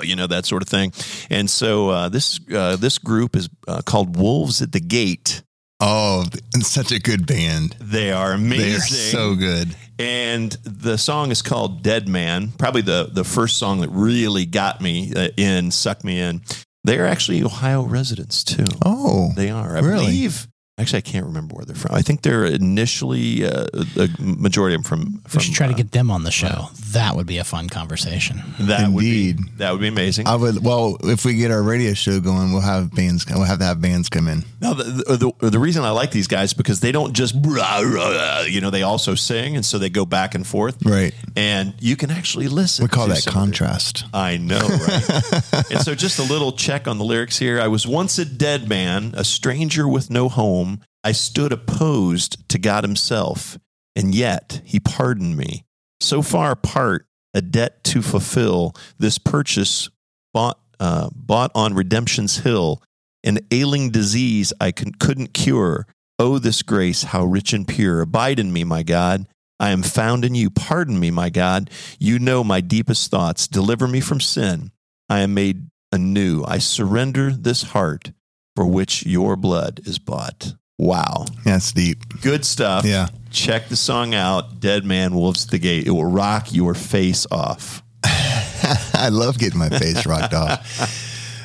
you 0.05 0.15
know 0.15 0.27
that 0.27 0.47
sort 0.47 0.63
of 0.63 0.69
thing. 0.69 0.93
And 1.29 1.51
so 1.51 1.91
uh, 1.91 2.09
this 2.09 2.39
uh, 2.55 2.77
this 2.77 2.99
group 2.99 3.35
is 3.37 3.49
uh, 3.67 3.83
called 3.83 4.17
Wolves 4.17 4.63
at 4.63 4.73
the 4.73 4.81
Gate. 4.81 5.43
Oh, 5.79 6.25
such 6.61 6.91
a 6.93 6.99
good 6.99 7.27
band. 7.27 7.77
They 7.81 8.11
are 8.11 8.33
amazing. 8.33 8.69
They're 8.71 8.81
so 8.81 9.35
good. 9.35 9.75
And 9.99 10.53
the 10.65 10.97
song 10.97 11.31
is 11.31 11.43
called 11.43 11.83
Dead 11.83 12.09
Man, 12.09 12.53
probably 12.59 12.83
the, 12.83 13.09
the 13.13 13.25
first 13.25 13.59
song 13.59 13.81
that 13.81 13.89
really 13.91 14.47
got 14.47 14.81
me 14.81 15.13
uh, 15.15 15.29
in, 15.37 15.71
sucked 15.71 16.05
me 16.05 16.21
in. 16.21 16.43
They're 16.85 17.07
actually 17.07 17.43
Ohio 17.43 17.83
residents 17.83 18.45
too. 18.45 18.65
Oh, 18.85 19.33
They 19.37 19.51
are. 19.51 19.77
I 19.77 19.81
Really? 19.81 20.05
believe. 20.07 20.47
Actually, 20.79 20.99
I 20.99 21.03
can't 21.03 21.25
remember 21.25 21.55
where 21.55 21.65
they're 21.65 21.75
from. 21.75 21.95
I 21.95 22.03
think 22.03 22.21
they're 22.21 22.45
initially 22.45 23.47
uh, 23.47 23.65
a 23.97 24.09
majority 24.21 24.75
of 24.75 24.83
them 24.83 24.85
from. 24.85 25.23
We 25.35 25.41
should 25.41 25.55
try 25.55 25.69
to 25.69 25.73
uh, 25.73 25.77
get 25.77 25.93
them 25.93 26.11
on 26.11 26.25
the 26.25 26.31
show. 26.31 26.69
That 26.93 27.17
would 27.17 27.27
be 27.27 27.39
a 27.39 27.45
fun 27.45 27.71
conversation. 27.71 28.43
that. 28.61 28.81
Indeed. 28.91 29.39
Would 29.39 29.47
be, 29.47 29.53
that 29.57 29.73
would 29.73 29.81
be 29.81 29.89
amazing. 29.89 30.27
I 30.27 30.37
would. 30.37 30.63
Well, 30.63 30.99
if 31.05 31.25
we 31.25 31.37
get 31.37 31.51
our 31.51 31.63
radio 31.63 31.95
show 31.95 32.21
going, 32.21 32.53
we'll 32.53 32.61
have 32.61 32.95
bands. 32.95 33.25
We'll 33.27 33.45
have 33.45 33.61
to 33.61 33.65
have 33.65 33.81
bands 33.81 34.11
come 34.11 34.29
in. 34.29 34.45
No, 34.61 34.75
the, 34.75 35.33
the, 35.41 35.49
the 35.49 35.59
reason 35.59 35.83
I 35.83 35.91
like 35.93 36.11
these 36.11 36.27
guys 36.27 36.53
because 36.53 36.81
they 36.81 36.93
don't 36.93 37.15
just, 37.15 37.35
rah, 37.41 37.81
rah, 37.81 38.43
you 38.43 38.61
know, 38.61 38.69
they 38.69 38.83
also 38.83 39.15
sing, 39.15 39.57
and 39.57 39.65
so 39.65 39.79
they 39.79 39.89
go 39.89 40.05
back 40.05 40.35
and 40.35 40.47
forth. 40.47 40.85
Right. 40.85 41.15
And 41.37 41.73
you 41.81 41.97
can 41.97 42.11
actually 42.11 42.49
listen. 42.49 42.85
We 42.85 42.91
call 42.91 43.07
to 43.07 43.15
that 43.15 43.23
some 43.23 43.33
their- 43.33 43.43
contrast. 43.45 44.05
I 44.13 44.37
know, 44.37 44.59
right? 44.59 45.43
and 45.71 45.81
so, 45.81 45.95
just 45.95 46.19
a 46.19 46.23
little 46.25 46.53
check 46.53 46.87
on 46.87 46.99
the 46.99 47.05
lyrics 47.05 47.39
here. 47.39 47.63
I 47.63 47.69
was 47.69 47.87
once 47.87 48.19
a 48.19 48.27
dead 48.27 48.69
man, 48.69 49.15
a 49.17 49.25
stranger 49.25 49.89
with 49.89 50.11
no 50.11 50.29
home. 50.29 50.66
I 51.05 51.13
stood 51.13 51.53
opposed 51.53 52.49
to 52.49 52.59
God 52.59 52.85
Himself, 52.85 53.59
and 53.95 54.15
yet 54.15 54.61
He 54.65 54.81
pardoned 54.81 55.37
me. 55.37 55.65
So 56.01 56.23
far 56.23 56.51
apart, 56.51 57.07
a 57.35 57.43
debt 57.43 57.85
to 57.85 58.03
fulfill. 58.03 58.75
This 58.99 59.19
purchase 59.19 59.89
bought 60.33 60.59
uh, 60.79 61.09
bought 61.15 61.51
on 61.55 61.75
redemption's 61.75 62.39
hill, 62.39 62.83
an 63.25 63.39
ailing 63.51 63.91
disease 63.91 64.53
I 64.61 64.73
con- 64.73 64.93
couldn't 64.99 65.33
cure. 65.33 65.87
Oh, 66.19 66.39
this 66.39 66.63
grace, 66.63 67.03
how 67.05 67.25
rich 67.25 67.53
and 67.53 67.67
pure! 67.67 68.01
Abide 68.01 68.39
in 68.39 68.53
me, 68.53 68.65
my 68.65 68.83
God. 68.83 69.27
I 69.59 69.71
am 69.71 69.83
found 69.83 70.25
in 70.25 70.35
you. 70.35 70.51
Pardon 70.51 70.99
me, 71.01 71.11
my 71.11 71.31
God. 71.31 71.71
You 71.99 72.19
know 72.19 72.45
my 72.45 72.61
deepest 72.61 73.11
thoughts. 73.11 73.49
Deliver 73.49 73.89
me 73.89 74.01
from 74.01 74.21
sin. 74.21 74.71
I 75.09 75.21
am 75.21 75.35
made 75.35 75.69
anew. 75.93 76.45
I 76.47 76.59
surrender 76.59 77.31
this 77.31 77.63
heart 77.63 78.13
for 78.57 78.67
which 78.67 79.07
your 79.07 79.37
blood 79.37 79.81
is 79.85 79.99
bought. 80.01 80.55
Wow. 80.79 81.27
That's 81.45 81.73
deep. 81.73 81.99
Good 82.23 82.45
stuff. 82.45 82.85
Yeah. 82.85 83.09
Check 83.31 83.69
the 83.69 83.77
song 83.77 84.15
out 84.15 84.61
Dead 84.61 84.85
Man 84.85 85.15
Wolves 85.15 85.45
at 85.45 85.51
the 85.51 85.59
Gate. 85.59 85.87
It 85.87 85.91
will 85.91 86.07
rock 86.07 86.53
your 86.53 86.75
face 86.75 87.27
off. 87.31 87.83
I 88.05 89.11
love 89.13 89.39
getting 89.39 89.59
my 89.59 89.69
face 89.69 90.07
rocked 90.07 90.35
off. 90.35 91.05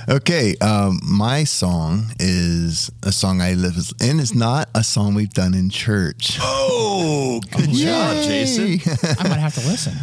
Okay, 0.09 0.55
um, 0.61 0.99
my 1.03 1.43
song 1.43 2.11
is 2.19 2.89
a 3.03 3.11
song 3.11 3.39
I 3.39 3.53
live, 3.53 3.75
and 4.01 4.19
it's 4.19 4.33
not 4.33 4.67
a 4.73 4.83
song 4.83 5.13
we've 5.13 5.29
done 5.29 5.53
in 5.53 5.69
church. 5.69 6.37
Oh, 6.41 7.39
good 7.51 7.69
job, 7.69 8.15
Yay! 8.15 8.45
Jason. 8.45 8.95
I 9.19 9.27
might 9.29 9.39
have 9.39 9.53
to 9.53 9.67
listen. 9.67 9.93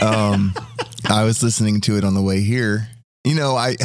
um, 0.00 0.54
I 1.10 1.24
was 1.24 1.42
listening 1.42 1.80
to 1.82 1.98
it 1.98 2.04
on 2.04 2.14
the 2.14 2.22
way 2.22 2.40
here. 2.40 2.88
You 3.24 3.34
know, 3.36 3.54
I 3.56 3.76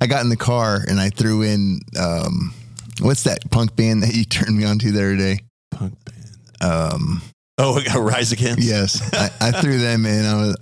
I 0.00 0.06
got 0.06 0.22
in 0.22 0.28
the 0.28 0.36
car 0.36 0.80
and 0.88 0.98
I 1.00 1.08
threw 1.10 1.42
in 1.42 1.80
um, 1.98 2.52
what's 3.00 3.22
that 3.24 3.48
punk 3.50 3.76
band 3.76 4.02
that 4.02 4.14
you 4.14 4.24
turned 4.36 4.56
me 4.56 4.64
on 4.64 4.78
to 4.80 4.90
the 4.92 4.98
other 4.98 5.16
day? 5.16 5.40
Punk 5.70 5.94
band. 6.04 6.26
Um, 6.72 7.22
Oh, 7.58 7.76
we 7.76 7.84
got 7.84 7.98
Rise 8.00 8.32
Against? 8.32 8.64
yes, 8.66 9.12
I, 9.14 9.48
I 9.48 9.50
threw 9.60 9.78
them 9.78 10.06
in. 10.06 10.24
I 10.24 10.34
was, 10.36 10.56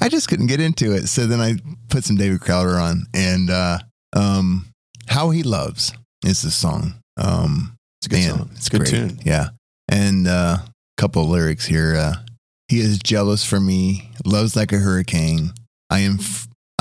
I 0.00 0.08
just 0.08 0.28
couldn't 0.28 0.46
get 0.46 0.60
into 0.60 0.92
it. 0.92 1.08
So 1.08 1.26
then 1.26 1.40
I 1.40 1.56
put 1.90 2.04
some 2.04 2.16
David 2.16 2.40
Crowder 2.40 2.76
on, 2.78 3.06
and 3.12 3.50
uh, 3.50 3.78
um, 4.14 4.66
"How 5.08 5.30
He 5.30 5.42
Loves" 5.42 5.92
is 6.24 6.40
the 6.42 6.52
song. 6.52 6.94
Um, 7.20 7.74
It's 8.00 8.06
a 8.06 8.10
good 8.10 8.20
man, 8.20 8.30
song. 8.38 8.50
It's 8.54 8.66
a 8.68 8.70
Good 8.70 8.78
great. 8.82 8.90
tune. 8.90 9.20
Yeah, 9.24 9.48
and 9.88 10.28
uh, 10.28 10.58
a 10.62 10.72
couple 10.96 11.22
of 11.24 11.28
lyrics 11.28 11.66
here. 11.66 11.96
Uh, 11.96 12.14
he 12.68 12.78
is 12.80 12.98
jealous 13.00 13.44
for 13.44 13.58
me, 13.60 14.12
loves 14.24 14.54
like 14.54 14.72
a 14.72 14.78
hurricane. 14.78 15.52
I 15.90 16.00
am, 16.00 16.18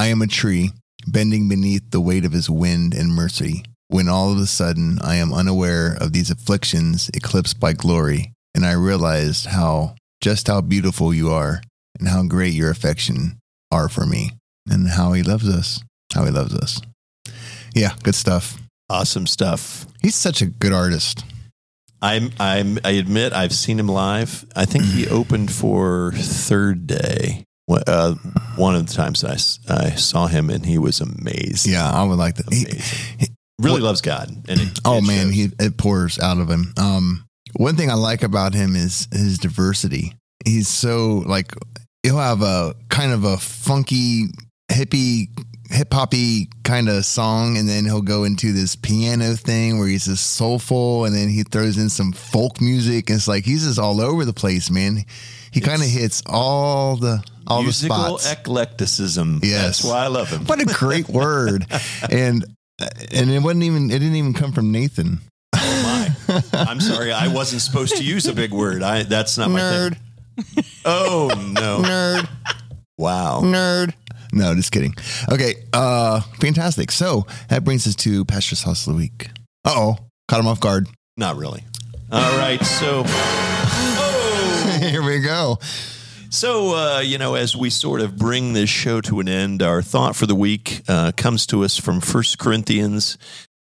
I 0.07 0.11
am 0.11 0.21
a 0.21 0.27
tree 0.27 0.71
bending 1.05 1.49
beneath 1.49 1.91
the 1.91 1.99
weight 1.99 2.23
of 2.23 2.31
his 2.31 2.49
wind 2.49 2.93
and 2.93 3.13
mercy. 3.13 3.65
When 3.89 4.07
all 4.07 4.31
of 4.31 4.37
a 4.37 4.45
sudden 4.45 4.99
I 5.01 5.15
am 5.15 5.33
unaware 5.33 5.97
of 5.99 6.13
these 6.13 6.31
afflictions 6.31 7.11
eclipsed 7.13 7.59
by 7.59 7.73
glory, 7.73 8.31
and 8.55 8.65
I 8.65 8.71
realized 8.71 9.47
how 9.47 9.95
just 10.21 10.47
how 10.47 10.61
beautiful 10.61 11.13
you 11.13 11.29
are, 11.29 11.61
and 11.99 12.07
how 12.07 12.23
great 12.23 12.53
your 12.53 12.71
affection 12.71 13.37
are 13.69 13.89
for 13.89 14.05
me, 14.05 14.31
and 14.69 14.87
how 14.87 15.11
he 15.11 15.23
loves 15.23 15.49
us, 15.49 15.83
how 16.13 16.23
he 16.23 16.31
loves 16.31 16.55
us. 16.55 16.79
Yeah, 17.75 17.93
good 18.01 18.15
stuff. 18.15 18.57
Awesome 18.89 19.27
stuff. 19.27 19.87
He's 20.01 20.15
such 20.15 20.41
a 20.41 20.45
good 20.45 20.71
artist. 20.71 21.25
I'm, 22.01 22.31
I'm, 22.39 22.79
I 22.85 22.91
admit 22.91 23.33
I've 23.33 23.53
seen 23.53 23.77
him 23.77 23.89
live. 23.89 24.45
I 24.55 24.63
think 24.63 24.85
he 24.85 25.05
opened 25.09 25.51
for 25.51 26.13
Third 26.13 26.87
Day. 26.87 27.43
Uh, 27.69 28.13
one 28.55 28.75
of 28.75 28.87
the 28.87 28.93
times 28.93 29.23
I, 29.23 29.33
I 29.73 29.89
saw 29.95 30.27
him 30.27 30.49
and 30.49 30.65
he 30.65 30.77
was 30.77 31.01
amazing. 31.01 31.73
Yeah, 31.73 31.91
I 31.91 32.03
would 32.03 32.17
like 32.17 32.35
that. 32.35 32.53
He- 32.53 32.65
Amazing. 32.65 33.35
really 33.59 33.81
loves 33.81 34.01
God. 34.01 34.29
And 34.47 34.59
it, 34.61 34.79
oh 34.85 34.99
it 34.99 35.03
man, 35.03 35.31
he 35.31 35.49
it 35.59 35.77
pours 35.77 36.17
out 36.19 36.37
of 36.37 36.49
him. 36.49 36.73
Um, 36.77 37.25
one 37.55 37.75
thing 37.75 37.89
I 37.89 37.95
like 37.95 38.23
about 38.23 38.53
him 38.53 38.75
is 38.75 39.07
his 39.11 39.37
diversity. 39.37 40.13
He's 40.45 40.67
so 40.67 41.23
like 41.25 41.53
he'll 42.03 42.17
have 42.19 42.41
a 42.41 42.75
kind 42.89 43.11
of 43.11 43.23
a 43.25 43.37
funky 43.37 44.25
hippie 44.71 45.27
hip 45.69 45.91
hoppy 45.93 46.47
kind 46.63 46.87
of 46.87 47.03
song, 47.03 47.57
and 47.57 47.67
then 47.67 47.83
he'll 47.83 48.01
go 48.01 48.23
into 48.23 48.53
this 48.53 48.75
piano 48.77 49.33
thing 49.33 49.79
where 49.79 49.87
he's 49.87 50.05
just 50.05 50.35
soulful, 50.35 51.03
and 51.05 51.13
then 51.13 51.27
he 51.29 51.43
throws 51.43 51.77
in 51.77 51.89
some 51.89 52.13
folk 52.13 52.61
music. 52.61 53.09
It's 53.09 53.27
like 53.27 53.43
he's 53.43 53.65
just 53.65 53.79
all 53.79 53.99
over 53.99 54.23
the 54.23 54.33
place, 54.33 54.69
man. 54.71 55.03
He 55.51 55.59
kind 55.59 55.81
of 55.81 55.87
hits 55.89 56.21
all 56.27 56.95
the 56.95 57.23
all 57.47 57.63
musical 57.63 57.95
the 57.97 58.19
spots. 58.19 58.31
eclecticism. 58.31 59.39
Yes. 59.43 59.63
That's 59.81 59.83
why 59.83 60.03
I 60.03 60.07
love 60.07 60.29
him. 60.29 60.45
what 60.45 60.61
a 60.61 60.65
great 60.65 61.07
word! 61.09 61.65
And 62.11 62.45
and 63.11 63.31
it 63.31 63.41
wasn't 63.41 63.63
even 63.63 63.89
it 63.89 63.99
didn't 63.99 64.15
even 64.15 64.33
come 64.33 64.51
from 64.51 64.71
Nathan. 64.71 65.19
Oh 65.55 65.83
my! 66.29 66.43
I'm 66.53 66.79
sorry, 66.79 67.11
I 67.11 67.27
wasn't 67.27 67.61
supposed 67.63 67.97
to 67.97 68.03
use 68.03 68.27
a 68.27 68.33
big 68.33 68.51
word. 68.51 68.83
I 68.83 69.03
that's 69.03 69.37
not 69.37 69.49
my 69.49 69.59
Nerd. 69.59 69.97
thing. 70.37 70.63
Oh 70.85 71.29
no! 71.53 71.79
Nerd. 71.81 72.27
Wow. 72.99 73.41
Nerd. 73.43 73.93
No, 74.33 74.53
just 74.53 74.71
kidding. 74.71 74.93
Okay, 75.31 75.55
uh, 75.73 76.19
fantastic. 76.39 76.91
So 76.91 77.25
that 77.49 77.63
brings 77.63 77.87
us 77.87 77.95
to 77.95 78.25
Pastor's 78.25 78.61
House 78.63 78.85
of 78.85 78.93
the 78.93 78.97
Week. 78.99 79.29
Uh 79.65 79.73
oh, 79.75 79.97
caught 80.27 80.39
him 80.39 80.47
off 80.47 80.59
guard. 80.59 80.87
Not 81.15 81.37
really. 81.37 81.63
All 82.11 82.37
right. 82.37 82.61
So. 82.63 83.03
Oh. 83.99 84.77
Here 84.81 85.01
we 85.01 85.19
go. 85.19 85.57
So, 86.29 86.75
uh, 86.75 86.99
you 86.99 87.17
know, 87.17 87.35
as 87.35 87.55
we 87.55 87.69
sort 87.69 88.01
of 88.01 88.17
bring 88.17 88.53
this 88.53 88.69
show 88.69 89.01
to 89.01 89.19
an 89.19 89.29
end, 89.29 89.61
our 89.61 89.81
thought 89.81 90.15
for 90.15 90.25
the 90.25 90.35
week 90.35 90.81
uh, 90.87 91.13
comes 91.15 91.45
to 91.47 91.63
us 91.63 91.77
from 91.77 92.01
1 92.01 92.23
Corinthians 92.37 93.17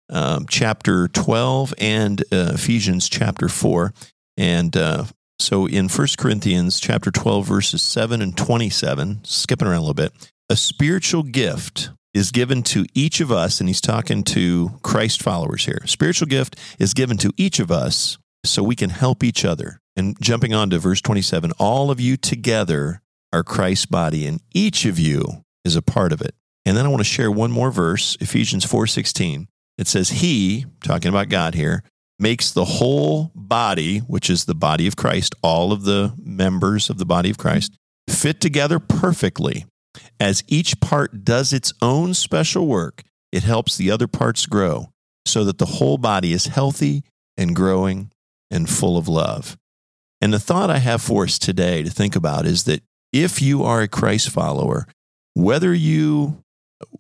um, 0.09 0.47
chapter 0.49 1.09
12 1.09 1.75
and 1.79 2.21
uh, 2.33 2.53
Ephesians 2.55 3.09
chapter 3.09 3.49
4. 3.49 3.93
And 4.37 4.77
uh, 4.77 5.05
so 5.39 5.67
in 5.67 5.89
1 5.89 6.07
Corinthians 6.19 6.79
chapter 6.79 7.11
12, 7.11 7.47
verses 7.47 7.83
7 7.83 8.23
and 8.23 8.37
27, 8.37 9.25
skipping 9.25 9.67
around 9.67 9.79
a 9.79 9.81
little 9.81 9.95
bit, 9.95 10.13
a 10.49 10.57
spiritual 10.57 11.25
gift 11.25 11.91
is 12.15 12.31
given 12.31 12.63
to 12.63 12.87
each 12.95 13.21
of 13.21 13.33
us, 13.33 13.59
and 13.59 13.69
he's 13.69 13.81
talking 13.81 14.23
to 14.23 14.79
Christ 14.83 15.23
followers 15.23 15.65
here. 15.65 15.83
Spiritual 15.87 16.29
gift 16.29 16.59
is 16.79 16.95
given 16.95 17.17
to 17.19 17.33
each 17.37 17.59
of 17.59 17.71
us 17.71 18.19
so 18.45 18.63
we 18.63 18.77
can 18.77 18.91
help 18.91 19.25
each 19.25 19.45
other. 19.45 19.82
And 19.97 20.17
jumping 20.21 20.55
on 20.55 20.71
to 20.71 20.79
verse 20.79 21.01
27, 21.01 21.53
all 21.59 21.91
of 21.91 22.01
you 22.01 22.17
together 22.17 23.03
are 23.33 23.43
Christ's 23.43 23.87
body, 23.87 24.27
and 24.27 24.41
each 24.55 24.85
of 24.85 24.99
you 24.99 25.45
is 25.65 25.77
a 25.77 25.83
part 25.83 26.13
of 26.13 26.21
it. 26.21 26.35
And 26.65 26.77
then 26.77 26.87
I 26.87 26.89
want 26.89 27.01
to 27.01 27.05
share 27.05 27.31
one 27.31 27.51
more 27.51 27.71
verse, 27.71 28.17
Ephesians 28.21 28.65
4:16. 28.65 29.47
It 29.79 29.89
says, 29.89 30.11
He, 30.11 30.67
talking 30.83 31.09
about 31.09 31.29
God 31.29 31.55
here, 31.55 31.83
makes 32.19 32.53
the 32.53 32.65
whole 32.65 33.33
body, 33.35 33.99
which 33.99 34.31
is 34.31 34.45
the 34.45 34.55
body 34.55 34.87
of 34.87 34.97
Christ, 34.97 35.35
all 35.43 35.73
of 35.73 35.83
the 35.85 36.15
members 36.23 36.89
of 36.89 36.99
the 36.99 37.07
body 37.07 37.31
of 37.31 37.39
Christ, 37.39 37.73
fit 38.09 38.41
together 38.41 38.79
perfectly. 38.79 39.67
As 40.21 40.45
each 40.47 40.81
part 40.81 41.25
does 41.25 41.53
its 41.53 41.73
own 41.83 42.15
special 42.15 42.67
work, 42.67 43.03
it 43.33 43.43
helps 43.43 43.77
the 43.77 43.91
other 43.91 44.07
parts 44.07 44.47
grow 44.47 44.91
so 45.27 45.45
that 45.45 45.59
the 45.59 45.67
whole 45.67 45.99
body 45.99 46.33
is 46.33 46.47
healthy 46.47 47.03
and 47.37 47.57
growing 47.57 48.11
and 48.51 48.69
full 48.69 48.97
of 48.97 49.09
love. 49.09 49.57
And 50.23 50.33
the 50.33 50.39
thought 50.39 50.71
I 50.71 50.79
have 50.79 51.03
for 51.03 51.25
us 51.25 51.37
today 51.37 51.83
to 51.83 51.91
think 51.91 52.15
about 52.15 52.47
is 52.47 52.63
that 52.65 52.81
if 53.13 53.43
you 53.43 53.65
are 53.65 53.83
a 53.83 53.89
Christ 53.89 54.31
follower, 54.31 54.87
whether 55.35 55.75
you 55.75 56.45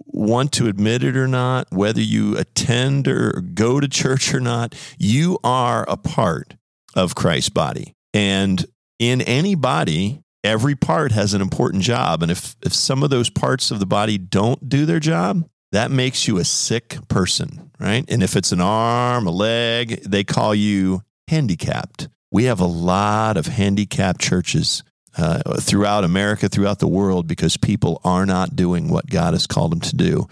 want 0.07 0.51
to 0.53 0.67
admit 0.67 1.05
it 1.05 1.17
or 1.17 1.29
not, 1.29 1.69
whether 1.71 2.01
you 2.01 2.37
attend 2.37 3.07
or 3.07 3.31
go 3.55 3.79
to 3.79 3.87
church 3.87 4.35
or 4.35 4.41
not, 4.41 4.75
you 4.99 5.39
are 5.45 5.89
a 5.89 5.97
part 5.97 6.57
of 6.97 7.15
Christ's 7.15 7.51
body. 7.51 7.95
And 8.13 8.67
in 8.99 9.21
any 9.23 9.55
body, 9.55 10.21
every 10.43 10.75
part 10.75 11.13
has 11.13 11.33
an 11.33 11.41
important 11.41 11.85
job. 11.85 12.25
And 12.25 12.33
if, 12.33 12.57
if 12.63 12.75
some 12.75 13.05
of 13.05 13.11
those 13.11 13.31
parts 13.31 13.71
of 13.71 13.79
the 13.79 13.87
body 13.87 14.19
don't 14.19 14.69
do 14.69 14.85
their 14.85 15.01
job, 15.01 15.49
that 15.71 15.93
makes 15.93 16.27
you 16.27 16.39
a 16.39 16.45
sick 16.45 16.99
person, 17.07 17.71
right? 17.79 18.05
And 18.09 18.21
if 18.21 18.35
it's 18.35 18.51
an 18.51 18.61
arm, 18.61 19.29
a 19.29 19.31
leg, 19.31 20.03
they 20.03 20.25
call 20.25 20.57
you 20.57 21.03
handicapped. 21.29 22.09
We 22.33 22.45
have 22.45 22.61
a 22.61 22.67
lot 22.67 23.37
of 23.37 23.47
handicapped 23.47 24.21
churches 24.21 24.83
uh, 25.17 25.61
throughout 25.61 26.03
America, 26.03 26.49
throughout 26.49 26.79
the 26.79 26.89
world, 26.89 27.27
because 27.29 27.59
people 27.59 28.01
are 28.05 28.25
not 28.25 28.57
doing 28.57 28.89
what 28.89 29.07
God 29.07 29.35
has 29.35 29.47
called 29.47 29.73
them 29.73 29.81
to 29.81 29.95
do. 29.95 30.29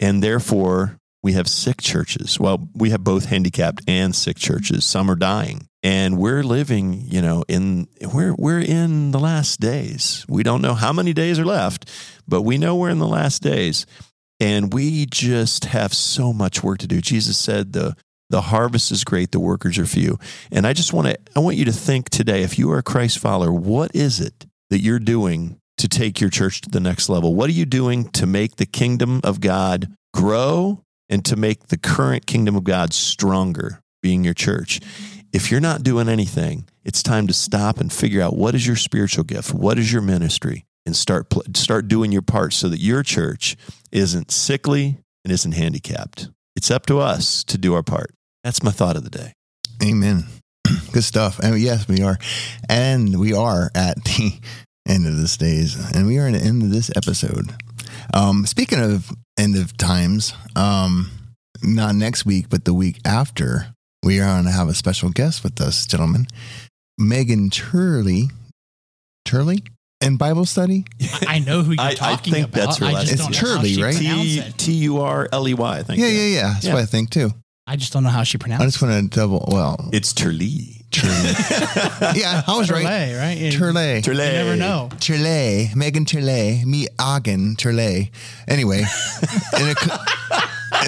And 0.00 0.20
therefore, 0.20 0.98
we 1.22 1.32
have 1.34 1.48
sick 1.48 1.80
churches. 1.80 2.40
Well, 2.40 2.68
we 2.74 2.90
have 2.90 3.04
both 3.04 3.26
handicapped 3.26 3.82
and 3.86 4.14
sick 4.14 4.36
churches. 4.36 4.84
Some 4.84 5.10
are 5.10 5.16
dying. 5.16 5.68
And 5.82 6.18
we're 6.18 6.42
living, 6.42 7.04
you 7.06 7.22
know, 7.22 7.44
in 7.46 7.86
we're 8.12 8.34
we're 8.34 8.60
in 8.60 9.12
the 9.12 9.20
last 9.20 9.60
days. 9.60 10.26
We 10.28 10.42
don't 10.42 10.60
know 10.62 10.74
how 10.74 10.92
many 10.92 11.12
days 11.12 11.38
are 11.38 11.44
left, 11.44 11.88
but 12.26 12.42
we 12.42 12.58
know 12.58 12.74
we're 12.74 12.90
in 12.90 12.98
the 12.98 13.06
last 13.06 13.42
days. 13.42 13.86
And 14.40 14.72
we 14.72 15.06
just 15.06 15.66
have 15.66 15.94
so 15.94 16.32
much 16.32 16.62
work 16.64 16.78
to 16.78 16.88
do. 16.88 17.00
Jesus 17.00 17.36
said 17.38 17.72
the 17.72 17.96
the 18.30 18.42
harvest 18.42 18.90
is 18.90 19.04
great, 19.04 19.32
the 19.32 19.40
workers 19.40 19.78
are 19.78 19.86
few. 19.86 20.18
And 20.52 20.66
I 20.66 20.72
just 20.72 20.92
want 20.92 21.08
to 21.08 21.18
I 21.34 21.40
want 21.40 21.56
you 21.56 21.64
to 21.66 21.72
think 21.72 22.10
today 22.10 22.42
if 22.42 22.58
you 22.58 22.70
are 22.72 22.78
a 22.78 22.82
Christ 22.82 23.18
follower, 23.18 23.52
what 23.52 23.94
is 23.94 24.20
it 24.20 24.46
that 24.70 24.80
you're 24.80 24.98
doing 24.98 25.58
to 25.78 25.88
take 25.88 26.20
your 26.20 26.30
church 26.30 26.60
to 26.62 26.70
the 26.70 26.80
next 26.80 27.08
level? 27.08 27.34
What 27.34 27.48
are 27.48 27.54
you 27.54 27.64
doing 27.64 28.08
to 28.10 28.26
make 28.26 28.56
the 28.56 28.66
kingdom 28.66 29.20
of 29.24 29.40
God 29.40 29.92
grow 30.12 30.82
and 31.08 31.24
to 31.24 31.36
make 31.36 31.68
the 31.68 31.78
current 31.78 32.26
kingdom 32.26 32.56
of 32.56 32.64
God 32.64 32.92
stronger, 32.92 33.80
being 34.02 34.24
your 34.24 34.34
church? 34.34 34.80
If 35.32 35.50
you're 35.50 35.60
not 35.60 35.82
doing 35.82 36.08
anything, 36.08 36.68
it's 36.84 37.02
time 37.02 37.26
to 37.26 37.34
stop 37.34 37.78
and 37.78 37.92
figure 37.92 38.22
out 38.22 38.36
what 38.36 38.54
is 38.54 38.66
your 38.66 38.76
spiritual 38.76 39.24
gift? 39.24 39.52
What 39.54 39.78
is 39.78 39.92
your 39.92 40.02
ministry? 40.02 40.64
And 40.86 40.96
start 40.96 41.32
start 41.54 41.88
doing 41.88 42.12
your 42.12 42.22
part 42.22 42.54
so 42.54 42.68
that 42.70 42.80
your 42.80 43.02
church 43.02 43.56
isn't 43.92 44.30
sickly 44.30 44.96
and 45.22 45.32
isn't 45.32 45.52
handicapped. 45.52 46.30
It's 46.56 46.70
up 46.70 46.86
to 46.86 46.98
us 46.98 47.44
to 47.44 47.58
do 47.58 47.74
our 47.74 47.82
part. 47.82 48.10
That's 48.48 48.62
my 48.62 48.70
thought 48.70 48.96
of 48.96 49.04
the 49.04 49.10
day. 49.10 49.34
Amen. 49.84 50.24
Good 50.92 51.04
stuff. 51.04 51.38
And 51.38 51.60
yes, 51.60 51.86
we 51.86 52.00
are. 52.00 52.16
And 52.66 53.20
we 53.20 53.34
are 53.34 53.70
at 53.74 54.02
the 54.04 54.40
end 54.88 55.06
of 55.06 55.18
this 55.18 55.36
days. 55.36 55.76
And 55.94 56.06
we 56.06 56.16
are 56.18 56.28
at 56.28 56.32
the 56.32 56.40
end 56.40 56.62
of 56.62 56.70
this 56.70 56.90
episode. 56.96 57.50
Um, 58.14 58.46
speaking 58.46 58.80
of 58.80 59.12
end 59.38 59.54
of 59.54 59.76
times, 59.76 60.32
um, 60.56 61.10
not 61.62 61.94
next 61.94 62.24
week, 62.24 62.46
but 62.48 62.64
the 62.64 62.72
week 62.72 63.00
after, 63.04 63.74
we 64.02 64.18
are 64.18 64.24
going 64.36 64.46
to 64.46 64.50
have 64.50 64.68
a 64.68 64.74
special 64.74 65.10
guest 65.10 65.44
with 65.44 65.60
us, 65.60 65.84
gentlemen. 65.84 66.26
Megan 66.96 67.50
Turley. 67.50 68.30
Turley? 69.26 69.62
In 70.00 70.16
Bible 70.16 70.46
study? 70.46 70.86
I, 71.02 71.34
I 71.34 71.38
know 71.40 71.60
who 71.62 71.72
you're 71.72 71.80
I- 71.82 71.88
I 71.90 71.94
talking 71.94 72.32
think 72.32 72.46
about. 72.48 72.60
that's 72.64 72.78
her 72.78 72.86
I 72.86 72.92
last 72.92 73.08
just 73.08 73.18
name. 73.18 73.24
don't 73.24 73.30
It's 73.32 73.42
know 73.42 73.48
how 73.50 73.56
Turley, 73.58 73.72
she 73.74 73.82
right? 73.82 74.46
it. 74.48 74.56
T 74.56 74.72
U 74.72 75.00
R 75.02 75.28
L 75.32 75.46
E 75.46 75.52
Y, 75.52 75.78
I 75.78 75.82
think. 75.82 76.00
Yeah, 76.00 76.06
yeah, 76.06 76.34
yeah. 76.34 76.52
That's 76.54 76.64
Yeah. 76.64 76.72
what 76.72 76.82
I 76.82 76.86
think 76.86 77.10
too. 77.10 77.30
I 77.70 77.76
just 77.76 77.92
don't 77.92 78.02
know 78.02 78.08
how 78.08 78.22
she 78.22 78.38
pronounced. 78.38 78.62
I 78.62 78.66
just 78.66 78.80
want 78.80 79.12
to 79.12 79.16
double, 79.20 79.44
well, 79.52 79.90
It's 79.92 80.14
Turley. 80.14 80.86
Turley. 80.90 81.12
yeah, 82.14 82.42
I 82.46 82.56
was 82.56 82.70
it. 82.70 82.72
right. 82.72 82.82
Turley, 82.82 83.14
right? 83.14 83.36
You- 83.38 83.50
Turley. 83.52 84.00
Turley. 84.02 84.24
You 84.26 84.32
never 84.32 84.56
know. 84.56 84.88
Turley, 85.00 85.68
Megan 85.76 86.06
Turley, 86.06 86.64
me 86.64 86.86
Agen 86.98 87.56
Turley. 87.56 88.10
Anyway, 88.48 88.78
in 89.60 89.68
a 89.68 89.74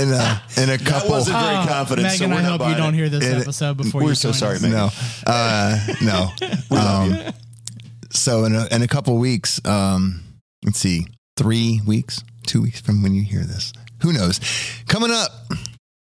in 0.01 0.09
a 0.13 0.43
in 0.57 0.71
a 0.71 0.79
couple. 0.79 1.11
wasn't 1.11 1.37
very 1.37 1.57
Oh, 1.57 1.67
confident, 1.69 2.13
so 2.13 2.27
Megan, 2.27 2.31
we're 2.31 2.37
I 2.41 2.43
hope 2.57 2.67
you 2.69 2.75
don't 2.77 2.95
it. 2.95 2.97
hear 2.97 3.09
this 3.11 3.25
It- 3.25 3.43
episode 3.43 3.77
before 3.77 4.03
we're 4.03 4.09
you 4.11 4.15
so 4.15 4.33
sorry, 4.33 4.57
us. 4.57 4.63
Megan. 4.63 4.79
No, 4.79 4.89
uh, 5.27 5.79
no. 6.01 6.31
Um, 6.75 7.33
so 8.11 8.45
in 8.47 8.55
a, 8.55 8.67
in 8.75 8.81
a 8.81 8.89
couple 8.89 9.19
weeks, 9.19 9.61
um, 9.67 10.23
let's 10.65 10.79
see, 10.79 11.07
three 11.37 11.81
weeks, 11.87 12.23
two 12.47 12.63
weeks 12.63 12.81
from 12.81 13.03
when 13.03 13.15
you 13.15 13.23
hear 13.23 13.41
this, 13.45 13.73
who 14.03 14.15
knows? 14.15 14.41
Coming 14.89 15.11
up 15.11 15.31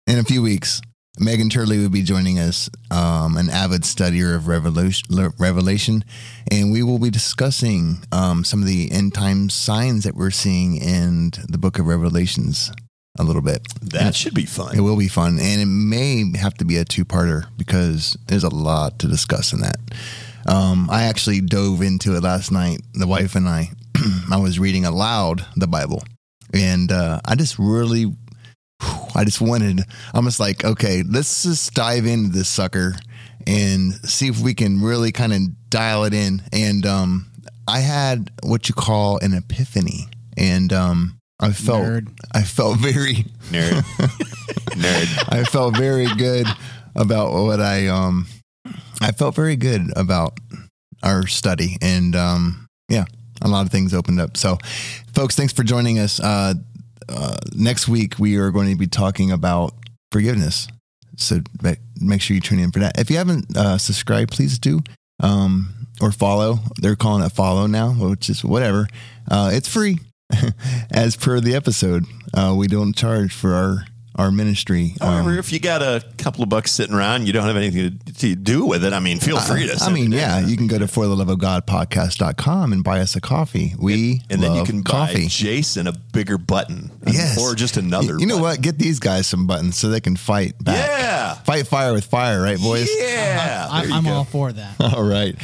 in 0.07 0.19
a 0.19 0.23
few 0.23 0.41
weeks, 0.41 0.81
Megan 1.17 1.49
Turley 1.49 1.79
will 1.79 1.89
be 1.89 2.01
joining 2.01 2.39
us, 2.39 2.69
um, 2.91 3.37
an 3.37 3.49
avid 3.49 3.83
studier 3.83 4.35
of 4.35 4.47
Revelation, 4.47 5.31
Revelation, 5.39 6.03
and 6.51 6.71
we 6.71 6.83
will 6.83 6.99
be 6.99 7.09
discussing 7.09 8.03
um, 8.11 8.43
some 8.43 8.61
of 8.61 8.67
the 8.67 8.91
end 8.91 9.13
time 9.13 9.49
signs 9.49 10.03
that 10.03 10.15
we're 10.15 10.31
seeing 10.31 10.75
in 10.75 11.31
the 11.47 11.57
Book 11.57 11.79
of 11.79 11.87
Revelations 11.87 12.71
a 13.17 13.23
little 13.23 13.41
bit. 13.41 13.65
That 13.81 14.13
should 14.13 14.33
be 14.33 14.45
fun. 14.45 14.75
It 14.75 14.81
will 14.81 14.97
be 14.97 15.07
fun, 15.07 15.39
and 15.39 15.61
it 15.61 15.67
may 15.67 16.37
have 16.37 16.53
to 16.55 16.65
be 16.65 16.77
a 16.77 16.85
two-parter 16.85 17.45
because 17.57 18.17
there's 18.27 18.43
a 18.43 18.53
lot 18.53 18.99
to 18.99 19.07
discuss 19.07 19.53
in 19.53 19.61
that. 19.61 19.77
Um, 20.47 20.89
I 20.91 21.03
actually 21.03 21.41
dove 21.41 21.81
into 21.81 22.15
it 22.15 22.23
last 22.23 22.51
night. 22.51 22.81
The 22.93 23.07
wife 23.07 23.35
and 23.35 23.47
I, 23.47 23.69
I 24.31 24.37
was 24.37 24.59
reading 24.59 24.85
aloud 24.85 25.45
the 25.55 25.67
Bible, 25.67 26.03
and 26.53 26.91
uh, 26.91 27.21
I 27.25 27.35
just 27.35 27.57
really, 27.57 28.13
I 29.15 29.23
just 29.25 29.41
wanted. 29.41 29.81
I'm 30.13 30.25
just 30.25 30.39
like, 30.39 30.63
okay, 30.63 31.03
let's 31.03 31.43
just 31.43 31.73
dive 31.73 32.05
into 32.05 32.29
this 32.29 32.49
sucker 32.49 32.95
and 33.47 33.93
see 33.93 34.27
if 34.27 34.39
we 34.39 34.53
can 34.53 34.81
really 34.81 35.11
kind 35.11 35.33
of 35.33 35.39
dial 35.69 36.03
it 36.03 36.13
in. 36.13 36.41
And 36.51 36.85
um, 36.85 37.31
I 37.67 37.79
had 37.79 38.31
what 38.43 38.69
you 38.69 38.75
call 38.75 39.19
an 39.19 39.33
epiphany, 39.33 40.07
and 40.37 40.71
um, 40.73 41.19
I 41.39 41.51
felt, 41.51 41.83
Nerd. 41.83 42.19
I 42.33 42.43
felt 42.43 42.79
very 42.79 43.25
Nerd. 43.49 43.81
Nerd. 44.71 45.33
I 45.33 45.43
felt 45.43 45.77
very 45.77 46.07
good 46.15 46.47
about 46.95 47.33
what 47.33 47.59
I 47.59 47.87
um 47.87 48.27
I 49.01 49.11
felt 49.11 49.35
very 49.35 49.55
good 49.55 49.91
about 49.95 50.39
our 51.03 51.27
study 51.27 51.77
and 51.81 52.15
um 52.15 52.67
yeah, 52.87 53.05
a 53.41 53.47
lot 53.47 53.65
of 53.65 53.71
things 53.71 53.93
opened 53.93 54.19
up. 54.19 54.37
So 54.37 54.57
folks, 55.13 55.35
thanks 55.35 55.53
for 55.53 55.63
joining 55.63 55.99
us. 55.99 56.19
Uh, 56.19 56.53
uh 57.09 57.37
next 57.53 57.87
week 57.87 58.19
we 58.19 58.37
are 58.37 58.51
going 58.51 58.69
to 58.69 58.77
be 58.77 58.87
talking 58.87 59.31
about 59.31 59.73
forgiveness. 60.11 60.67
So 61.17 61.41
make 62.01 62.21
sure 62.21 62.35
you 62.35 62.41
tune 62.41 62.59
in 62.59 62.71
for 62.71 62.79
that. 62.79 62.99
If 62.99 63.09
you 63.09 63.17
haven't 63.17 63.55
uh 63.55 63.77
subscribed, 63.77 64.31
please 64.31 64.59
do. 64.59 64.81
Um 65.21 65.87
or 66.01 66.11
follow. 66.11 66.59
They're 66.77 66.95
calling 66.95 67.23
it 67.23 67.31
follow 67.31 67.67
now, 67.67 67.91
which 67.91 68.29
is 68.29 68.43
whatever. 68.43 68.87
Uh 69.29 69.51
it's 69.53 69.67
free. 69.67 69.99
As 70.91 71.15
per 71.15 71.39
the 71.39 71.55
episode. 71.55 72.05
Uh 72.33 72.53
we 72.57 72.67
don't 72.67 72.95
charge 72.95 73.33
for 73.33 73.53
our 73.53 73.85
our 74.15 74.31
ministry. 74.31 74.95
However, 75.01 75.31
Um, 75.31 75.37
if 75.39 75.51
you 75.51 75.59
got 75.59 75.81
a 75.81 76.01
couple 76.17 76.41
of 76.41 76.47
bucks 76.49 76.71
sitting 76.71 76.95
around, 76.95 77.27
you 77.27 77.33
don't 77.33 77.45
have 77.45 77.57
anything 77.57 77.99
to, 78.05 78.13
to 78.13 78.35
do 78.35 78.65
with 78.65 78.85
it. 78.85 78.93
I 78.93 78.99
mean, 79.01 79.19
feel 79.19 79.37
free 79.39 79.67
to. 79.67 79.73
I 79.73 79.75
send 79.75 79.93
mean, 79.93 80.13
it 80.13 80.15
in. 80.15 80.21
yeah, 80.21 80.39
you 80.39 80.55
can 80.55 80.67
go 80.67 80.79
to 80.79 80.87
for 80.87 81.05
the 81.05 81.15
love 81.15 81.27
of 81.29 81.37
God 81.39 81.67
podcast.com 81.67 82.71
and 82.71 82.83
buy 82.83 83.01
us 83.01 83.15
a 83.15 83.21
coffee. 83.21 83.73
We 83.77 84.21
and 84.29 84.41
then 84.41 84.55
you 84.55 84.63
can 84.63 84.83
coffee. 84.83 85.23
buy 85.23 85.27
Jason 85.27 85.87
a 85.87 85.91
bigger 85.91 86.37
button, 86.37 86.91
yes. 87.05 87.37
or 87.41 87.55
just 87.55 87.75
another. 87.77 88.13
You, 88.13 88.19
you 88.21 88.25
know 88.25 88.35
button. 88.35 88.41
what? 88.43 88.61
Get 88.61 88.77
these 88.79 88.99
guys 88.99 89.27
some 89.27 89.47
buttons 89.47 89.77
so 89.77 89.89
they 89.89 89.99
can 90.01 90.15
fight 90.15 90.55
back. 90.63 90.75
Yeah, 90.77 91.33
Fight 91.43 91.67
fire 91.67 91.91
with 91.93 92.05
fire, 92.05 92.41
right, 92.41 92.59
boys? 92.59 92.89
yeah. 92.97 93.67
I, 93.69 93.81
There 93.81 93.89
you 93.89 93.95
I'm 93.95 94.03
go. 94.05 94.11
all 94.13 94.23
for 94.23 94.51
that. 94.53 94.75
All 94.95 95.03
right. 95.03 95.35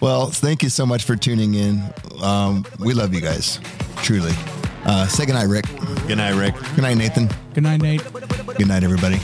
Well, 0.00 0.26
thank 0.26 0.64
you 0.64 0.68
so 0.68 0.84
much 0.84 1.04
for 1.04 1.14
tuning 1.14 1.54
in. 1.54 1.80
Um, 2.20 2.66
we 2.80 2.92
love 2.94 3.14
you 3.14 3.20
guys, 3.20 3.60
truly. 3.98 4.32
Uh, 4.84 5.06
say 5.06 5.26
goodnight, 5.26 5.48
Rick. 5.48 5.66
Good 6.06 6.18
night, 6.18 6.34
Rick. 6.34 6.54
Good 6.74 6.82
night, 6.82 6.96
Nathan. 6.96 7.28
Good 7.54 7.62
night, 7.62 7.80
Nate. 7.80 8.02
Good 8.56 8.68
night, 8.68 8.82
everybody. 8.82 9.20